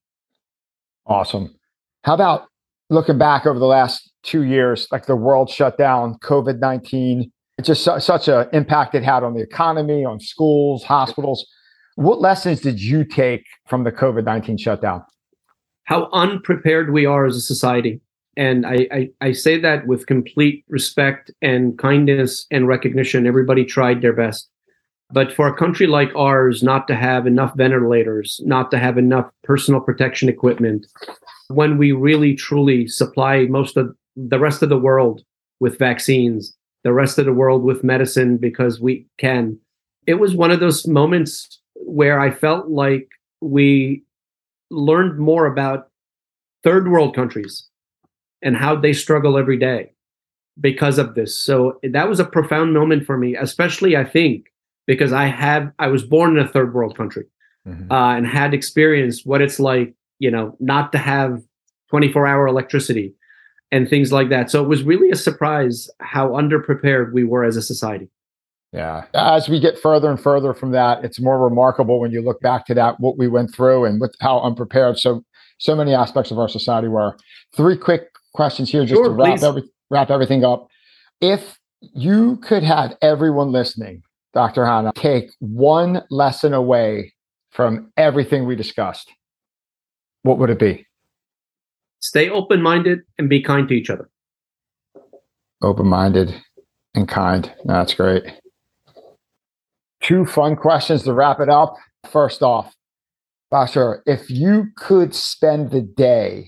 Awesome. 1.07 1.55
How 2.03 2.13
about 2.13 2.47
looking 2.89 3.17
back 3.17 3.45
over 3.45 3.59
the 3.59 3.65
last 3.65 4.11
two 4.23 4.43
years, 4.43 4.87
like 4.91 5.05
the 5.05 5.15
world 5.15 5.49
shut 5.49 5.77
down, 5.77 6.15
COVID 6.19 6.59
19, 6.59 7.31
it's 7.57 7.67
just 7.67 7.83
su- 7.83 7.99
such 7.99 8.27
an 8.27 8.47
impact 8.53 8.93
it 8.93 9.03
had 9.03 9.23
on 9.23 9.33
the 9.33 9.41
economy, 9.41 10.05
on 10.05 10.19
schools, 10.19 10.83
hospitals. 10.83 11.47
What 11.95 12.21
lessons 12.21 12.61
did 12.61 12.79
you 12.79 13.03
take 13.03 13.45
from 13.65 13.83
the 13.83 13.91
COVID 13.91 14.23
19 14.25 14.57
shutdown? 14.57 15.03
How 15.85 16.09
unprepared 16.13 16.93
we 16.93 17.05
are 17.05 17.25
as 17.25 17.35
a 17.35 17.41
society. 17.41 18.01
And 18.35 18.67
I, 18.67 18.87
I, 18.91 19.09
I 19.19 19.31
say 19.31 19.59
that 19.61 19.87
with 19.87 20.05
complete 20.05 20.63
respect 20.69 21.31
and 21.41 21.77
kindness 21.79 22.45
and 22.51 22.67
recognition. 22.67 23.25
Everybody 23.25 23.65
tried 23.65 24.01
their 24.03 24.13
best. 24.13 24.47
But 25.09 25.31
for 25.33 25.47
a 25.47 25.55
country 25.55 25.87
like 25.87 26.13
ours, 26.15 26.61
not 26.61 26.87
to 26.89 26.95
have 26.95 27.25
enough 27.25 27.53
ventilators, 27.55 28.41
not 28.43 28.71
to 28.71 28.77
have 28.77 28.97
enough 28.97 29.29
personal 29.43 29.79
protection 29.79 30.27
equipment, 30.27 30.85
when 31.47 31.77
we 31.77 31.93
really 31.93 32.35
truly 32.35 32.87
supply 32.87 33.45
most 33.45 33.77
of 33.77 33.95
the 34.15 34.39
rest 34.39 34.61
of 34.61 34.69
the 34.69 34.77
world 34.77 35.21
with 35.59 35.79
vaccines, 35.79 36.55
the 36.83 36.93
rest 36.93 37.17
of 37.17 37.25
the 37.25 37.33
world 37.33 37.63
with 37.63 37.83
medicine 37.83 38.37
because 38.37 38.81
we 38.81 39.05
can. 39.17 39.57
It 40.05 40.15
was 40.15 40.35
one 40.35 40.51
of 40.51 40.59
those 40.59 40.85
moments 40.85 41.61
where 41.75 42.19
I 42.19 42.31
felt 42.31 42.67
like 42.67 43.07
we 43.41 44.03
learned 44.69 45.19
more 45.19 45.45
about 45.45 45.89
third 46.63 46.89
world 46.89 47.15
countries 47.15 47.67
and 48.41 48.57
how 48.57 48.75
they 48.75 48.93
struggle 48.93 49.37
every 49.37 49.57
day 49.57 49.93
because 50.59 50.97
of 50.97 51.15
this. 51.15 51.37
So 51.37 51.79
that 51.83 52.09
was 52.09 52.19
a 52.19 52.25
profound 52.25 52.73
moment 52.73 53.05
for 53.05 53.17
me, 53.17 53.35
especially 53.35 53.95
I 53.95 54.03
think 54.03 54.47
because 54.87 55.13
I 55.13 55.25
have 55.27 55.71
I 55.77 55.87
was 55.87 56.03
born 56.03 56.37
in 56.37 56.43
a 56.43 56.47
third 56.47 56.73
world 56.73 56.97
country 56.97 57.25
mm-hmm. 57.67 57.91
uh, 57.91 58.15
and 58.15 58.25
had 58.25 58.53
experienced 58.53 59.27
what 59.27 59.41
it's 59.41 59.59
like, 59.59 59.93
you 60.19 60.31
know, 60.31 60.55
not 60.59 60.91
to 60.93 60.97
have 60.97 61.43
24 61.89 62.25
hour 62.25 62.47
electricity 62.47 63.13
and 63.71 63.89
things 63.89 64.11
like 64.11 64.29
that. 64.29 64.49
So 64.49 64.63
it 64.63 64.67
was 64.67 64.83
really 64.83 65.11
a 65.11 65.15
surprise 65.15 65.89
how 65.99 66.29
underprepared 66.29 67.13
we 67.13 67.23
were 67.23 67.43
as 67.43 67.57
a 67.57 67.61
society. 67.61 68.09
Yeah. 68.73 69.05
As 69.13 69.47
we 69.47 69.59
get 69.59 69.79
further 69.79 70.09
and 70.09 70.19
further 70.19 70.53
from 70.53 70.71
that, 70.71 71.03
it's 71.03 71.19
more 71.19 71.39
remarkable 71.39 71.99
when 71.99 72.11
you 72.11 72.21
look 72.21 72.41
back 72.41 72.65
to 72.67 72.73
that, 72.73 72.99
what 72.99 73.17
we 73.17 73.27
went 73.27 73.53
through 73.53 73.85
and 73.85 73.99
with 74.01 74.15
how 74.19 74.39
unprepared 74.41 74.97
so 74.97 75.23
so 75.59 75.75
many 75.75 75.93
aspects 75.93 76.29
of 76.29 76.37
our 76.37 76.47
society 76.47 76.87
were. 76.87 77.17
Three 77.55 77.77
quick 77.77 78.09
questions 78.33 78.69
here 78.69 78.85
just 78.85 78.93
sure, 78.93 79.05
to 79.05 79.09
wrap 79.09 79.41
every, 79.41 79.63
wrap 79.89 80.11
everything 80.11 80.45
up. 80.45 80.67
If 81.19 81.57
you 81.81 82.37
could 82.37 82.61
have 82.61 82.95
everyone 83.01 83.51
listening, 83.51 84.03
Dr. 84.37 84.67
Hanna, 84.67 84.91
take 84.95 85.31
one 85.39 86.03
lesson 86.11 86.53
away 86.53 87.15
from 87.49 87.91
everything 87.97 88.45
we 88.45 88.55
discussed, 88.55 89.11
what 90.21 90.37
would 90.37 90.51
it 90.51 90.59
be? 90.59 90.85
Stay 92.01 92.29
open 92.29 92.61
minded 92.61 92.99
and 93.17 93.29
be 93.29 93.41
kind 93.41 93.67
to 93.67 93.73
each 93.73 93.89
other. 93.89 94.11
Open 95.63 95.87
minded 95.87 96.39
and 96.93 97.07
kind. 97.07 97.51
That's 97.65 97.95
great. 97.95 98.25
two 100.03 100.23
fun 100.23 100.55
questions 100.55 101.01
to 101.05 101.13
wrap 101.13 101.39
it 101.39 101.49
up. 101.49 101.75
First 102.07 102.43
off, 102.43 102.75
Bashar, 103.51 104.01
if 104.05 104.29
you 104.29 104.67
could 104.75 105.15
spend 105.15 105.71
the 105.71 105.81
day 105.81 106.45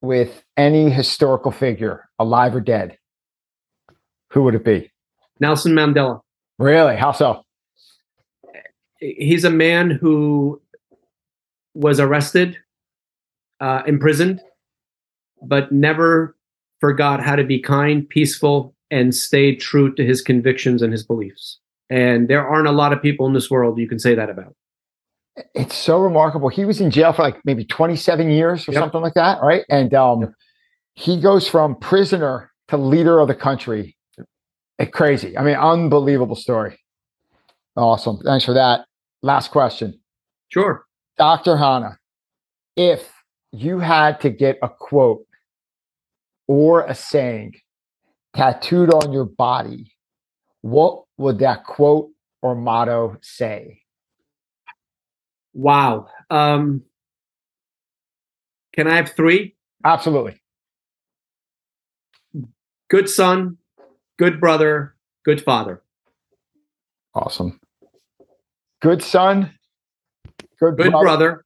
with 0.00 0.42
any 0.56 0.88
historical 0.88 1.50
figure, 1.50 2.08
alive 2.18 2.56
or 2.56 2.62
dead, 2.62 2.96
who 4.30 4.44
would 4.44 4.54
it 4.54 4.64
be? 4.64 4.90
Nelson 5.38 5.74
Mandela. 5.74 6.22
Really? 6.58 6.96
How 6.96 7.12
so? 7.12 7.42
He's 8.98 9.44
a 9.44 9.50
man 9.50 9.90
who 9.90 10.60
was 11.74 12.00
arrested, 12.00 12.56
uh, 13.60 13.82
imprisoned, 13.86 14.40
but 15.42 15.70
never 15.70 16.36
forgot 16.80 17.22
how 17.22 17.36
to 17.36 17.44
be 17.44 17.58
kind, 17.58 18.08
peaceful, 18.08 18.74
and 18.90 19.14
stayed 19.14 19.60
true 19.60 19.94
to 19.94 20.04
his 20.04 20.22
convictions 20.22 20.82
and 20.82 20.92
his 20.92 21.04
beliefs. 21.04 21.58
And 21.90 22.28
there 22.28 22.46
aren't 22.46 22.68
a 22.68 22.72
lot 22.72 22.92
of 22.92 23.02
people 23.02 23.26
in 23.26 23.32
this 23.32 23.50
world 23.50 23.78
you 23.78 23.88
can 23.88 23.98
say 23.98 24.14
that 24.14 24.30
about. 24.30 24.54
It's 25.54 25.76
so 25.76 25.98
remarkable. 25.98 26.48
He 26.48 26.64
was 26.64 26.80
in 26.80 26.90
jail 26.90 27.12
for 27.12 27.22
like 27.22 27.38
maybe 27.44 27.64
27 27.64 28.30
years 28.30 28.66
or 28.66 28.72
yep. 28.72 28.80
something 28.80 29.02
like 29.02 29.14
that, 29.14 29.42
right? 29.42 29.64
And 29.68 29.92
um, 29.92 30.34
he 30.94 31.20
goes 31.20 31.46
from 31.46 31.76
prisoner 31.76 32.50
to 32.68 32.76
leader 32.76 33.20
of 33.20 33.28
the 33.28 33.34
country. 33.34 33.95
It's 34.78 34.90
crazy. 34.90 35.36
I 35.36 35.42
mean, 35.42 35.56
unbelievable 35.56 36.36
story. 36.36 36.78
Awesome. 37.76 38.18
Thanks 38.18 38.44
for 38.44 38.54
that. 38.54 38.86
Last 39.22 39.50
question. 39.50 40.00
Sure. 40.48 40.84
Dr. 41.18 41.56
Hanna, 41.56 41.98
if 42.76 43.10
you 43.52 43.78
had 43.78 44.20
to 44.20 44.30
get 44.30 44.58
a 44.62 44.68
quote 44.68 45.26
or 46.46 46.82
a 46.82 46.94
saying 46.94 47.54
tattooed 48.34 48.92
on 48.92 49.12
your 49.12 49.24
body, 49.24 49.92
what 50.60 51.04
would 51.16 51.38
that 51.38 51.64
quote 51.64 52.10
or 52.42 52.54
motto 52.54 53.16
say? 53.22 53.80
Wow. 55.54 56.08
Um, 56.28 56.82
can 58.74 58.86
I 58.86 58.96
have 58.96 59.12
three? 59.12 59.56
Absolutely. 59.84 60.40
Good 62.88 63.08
son, 63.08 63.56
good 64.18 64.40
brother, 64.40 64.94
good 65.24 65.42
father. 65.42 65.82
Awesome. 67.14 67.60
Good 68.82 69.02
son, 69.02 69.52
good, 70.60 70.76
good 70.76 70.90
brother, 70.90 71.04
brother, 71.04 71.44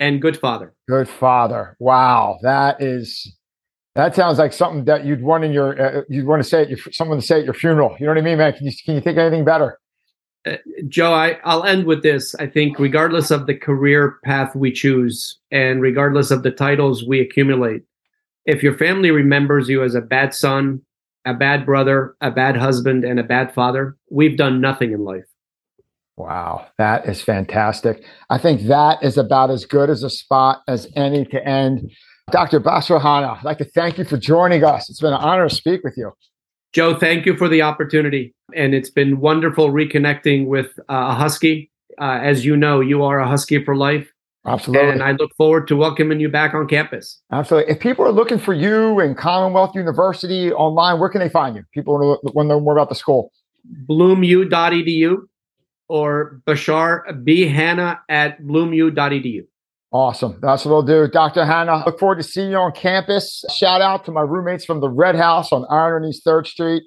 and 0.00 0.20
good 0.20 0.36
father. 0.36 0.74
Good 0.88 1.08
father. 1.08 1.76
Wow, 1.78 2.38
that 2.42 2.82
is 2.82 3.36
that 3.94 4.16
sounds 4.16 4.38
like 4.38 4.52
something 4.52 4.84
that 4.86 5.04
you'd 5.04 5.22
want 5.22 5.44
in 5.44 5.52
your 5.52 5.80
uh, 5.80 6.02
you'd 6.08 6.26
want 6.26 6.42
to 6.42 6.48
say 6.48 6.62
at 6.62 6.68
your, 6.68 6.78
someone 6.90 7.20
to 7.20 7.26
say 7.26 7.38
at 7.38 7.44
your 7.44 7.54
funeral. 7.54 7.96
You 8.00 8.06
know 8.06 8.12
what 8.12 8.18
I 8.18 8.22
mean, 8.22 8.38
man? 8.38 8.52
Can 8.52 8.66
you 8.66 8.72
can 8.84 8.96
you 8.96 9.00
think 9.00 9.18
anything 9.18 9.44
better? 9.44 9.78
Uh, 10.46 10.56
Joe, 10.88 11.14
I, 11.14 11.38
I'll 11.44 11.64
end 11.64 11.86
with 11.86 12.02
this. 12.02 12.34
I 12.34 12.46
think, 12.46 12.78
regardless 12.78 13.30
of 13.30 13.46
the 13.46 13.54
career 13.54 14.16
path 14.24 14.54
we 14.54 14.72
choose 14.72 15.38
and 15.50 15.80
regardless 15.80 16.30
of 16.30 16.42
the 16.42 16.50
titles 16.50 17.06
we 17.06 17.20
accumulate, 17.20 17.82
if 18.46 18.62
your 18.62 18.76
family 18.76 19.10
remembers 19.10 19.68
you 19.68 19.82
as 19.84 19.94
a 19.94 20.00
bad 20.00 20.34
son, 20.34 20.82
a 21.24 21.34
bad 21.34 21.64
brother, 21.64 22.16
a 22.20 22.30
bad 22.30 22.56
husband, 22.56 23.04
and 23.04 23.18
a 23.18 23.24
bad 23.24 23.52
father, 23.54 23.96
we've 24.10 24.36
done 24.36 24.60
nothing 24.60 24.92
in 24.92 25.04
life. 25.04 25.24
Wow, 26.16 26.66
that 26.78 27.08
is 27.08 27.20
fantastic. 27.20 28.04
I 28.30 28.38
think 28.38 28.62
that 28.62 29.02
is 29.02 29.18
about 29.18 29.50
as 29.50 29.64
good 29.64 29.90
as 29.90 30.02
a 30.02 30.10
spot 30.10 30.62
as 30.68 30.86
any 30.94 31.24
to 31.26 31.44
end. 31.44 31.90
Dr. 32.30 32.60
Bashar 32.60 33.02
Hanna, 33.02 33.32
I'd 33.32 33.44
like 33.44 33.58
to 33.58 33.64
thank 33.64 33.98
you 33.98 34.04
for 34.04 34.16
joining 34.16 34.62
us. 34.64 34.88
It's 34.88 35.00
been 35.00 35.12
an 35.12 35.20
honor 35.20 35.48
to 35.48 35.54
speak 35.54 35.82
with 35.82 35.96
you. 35.96 36.12
Joe, 36.72 36.96
thank 36.96 37.26
you 37.26 37.36
for 37.36 37.48
the 37.48 37.62
opportunity. 37.62 38.34
And 38.54 38.74
it's 38.74 38.90
been 38.90 39.20
wonderful 39.20 39.70
reconnecting 39.70 40.46
with 40.46 40.78
uh, 40.88 41.08
a 41.10 41.14
Husky. 41.14 41.70
Uh, 42.00 42.18
as 42.22 42.44
you 42.44 42.56
know, 42.56 42.80
you 42.80 43.02
are 43.04 43.18
a 43.18 43.28
Husky 43.28 43.64
for 43.64 43.76
life. 43.76 44.10
Absolutely. 44.46 44.90
And 44.90 45.02
I 45.02 45.12
look 45.12 45.34
forward 45.36 45.66
to 45.68 45.76
welcoming 45.76 46.20
you 46.20 46.28
back 46.28 46.54
on 46.54 46.68
campus. 46.68 47.20
Absolutely. 47.32 47.72
If 47.72 47.80
people 47.80 48.04
are 48.04 48.12
looking 48.12 48.38
for 48.38 48.52
you 48.52 49.00
in 49.00 49.14
Commonwealth 49.14 49.74
University 49.74 50.52
online, 50.52 51.00
where 51.00 51.08
can 51.08 51.20
they 51.20 51.30
find 51.30 51.56
you? 51.56 51.64
People 51.72 51.98
want 51.98 52.20
to, 52.26 52.44
know 52.44 52.60
more 52.60 52.74
about 52.74 52.90
the 52.90 52.94
school. 52.94 53.32
bloomu.edu 53.88 55.16
or 55.88 56.40
Bashar 56.46 57.24
B. 57.24 57.48
Hanna 57.48 58.00
at 58.08 58.42
bloomu.edu. 58.42 59.46
Awesome. 59.92 60.38
That's 60.42 60.64
what 60.64 60.72
we'll 60.72 60.82
do. 60.82 61.08
Dr. 61.10 61.46
Hanna, 61.46 61.84
look 61.86 62.00
forward 62.00 62.16
to 62.16 62.24
seeing 62.24 62.50
you 62.50 62.56
on 62.56 62.72
campus. 62.72 63.44
Shout 63.56 63.80
out 63.80 64.04
to 64.06 64.10
my 64.10 64.22
roommates 64.22 64.64
from 64.64 64.80
the 64.80 64.90
Red 64.90 65.14
House 65.14 65.52
on 65.52 65.64
Iron 65.70 66.02
and 66.02 66.12
East 66.12 66.26
3rd 66.26 66.48
Street 66.48 66.82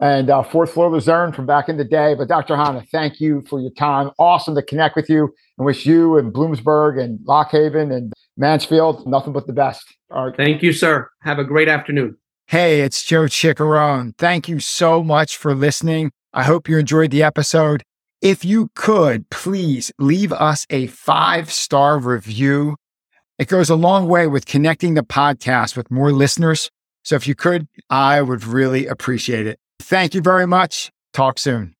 and 0.00 0.28
uh, 0.30 0.42
fourth 0.42 0.72
floor 0.72 0.90
Luzerne 0.90 1.32
from 1.32 1.46
back 1.46 1.68
in 1.68 1.76
the 1.76 1.84
day. 1.84 2.14
But 2.14 2.28
Dr. 2.28 2.56
Hanna, 2.56 2.84
thank 2.92 3.20
you 3.20 3.42
for 3.48 3.60
your 3.60 3.70
time. 3.72 4.10
Awesome 4.18 4.54
to 4.54 4.62
connect 4.62 4.96
with 4.96 5.08
you 5.08 5.32
and 5.58 5.64
wish 5.64 5.86
you 5.86 6.18
and 6.18 6.32
Bloomsburg 6.32 7.02
and 7.02 7.18
Lock 7.24 7.50
Haven 7.50 7.90
and 7.90 8.12
Mansfield 8.36 9.06
nothing 9.06 9.32
but 9.32 9.46
the 9.46 9.52
best. 9.52 9.84
All 10.10 10.26
right. 10.26 10.36
Thank 10.36 10.62
you, 10.62 10.72
sir. 10.72 11.08
Have 11.22 11.38
a 11.38 11.44
great 11.44 11.68
afternoon. 11.68 12.16
Hey, 12.46 12.82
it's 12.82 13.02
Joe 13.02 13.24
Ciccarone. 13.24 14.16
Thank 14.18 14.48
you 14.48 14.60
so 14.60 15.02
much 15.02 15.36
for 15.36 15.54
listening. 15.54 16.12
I 16.32 16.44
hope 16.44 16.68
you 16.68 16.78
enjoyed 16.78 17.10
the 17.10 17.22
episode. 17.22 17.82
If 18.22 18.44
you 18.44 18.70
could, 18.74 19.28
please 19.30 19.92
leave 19.98 20.32
us 20.32 20.66
a 20.70 20.86
five 20.88 21.50
star 21.50 21.98
review. 21.98 22.76
It 23.38 23.48
goes 23.48 23.68
a 23.68 23.74
long 23.74 24.08
way 24.08 24.26
with 24.26 24.46
connecting 24.46 24.94
the 24.94 25.02
podcast 25.02 25.76
with 25.76 25.90
more 25.90 26.12
listeners. 26.12 26.70
So 27.02 27.16
if 27.16 27.26
you 27.26 27.34
could, 27.34 27.68
I 27.90 28.22
would 28.22 28.44
really 28.44 28.86
appreciate 28.86 29.46
it. 29.46 29.58
Thank 29.88 30.14
you 30.14 30.20
very 30.20 30.46
much. 30.48 30.90
Talk 31.12 31.38
soon. 31.38 31.74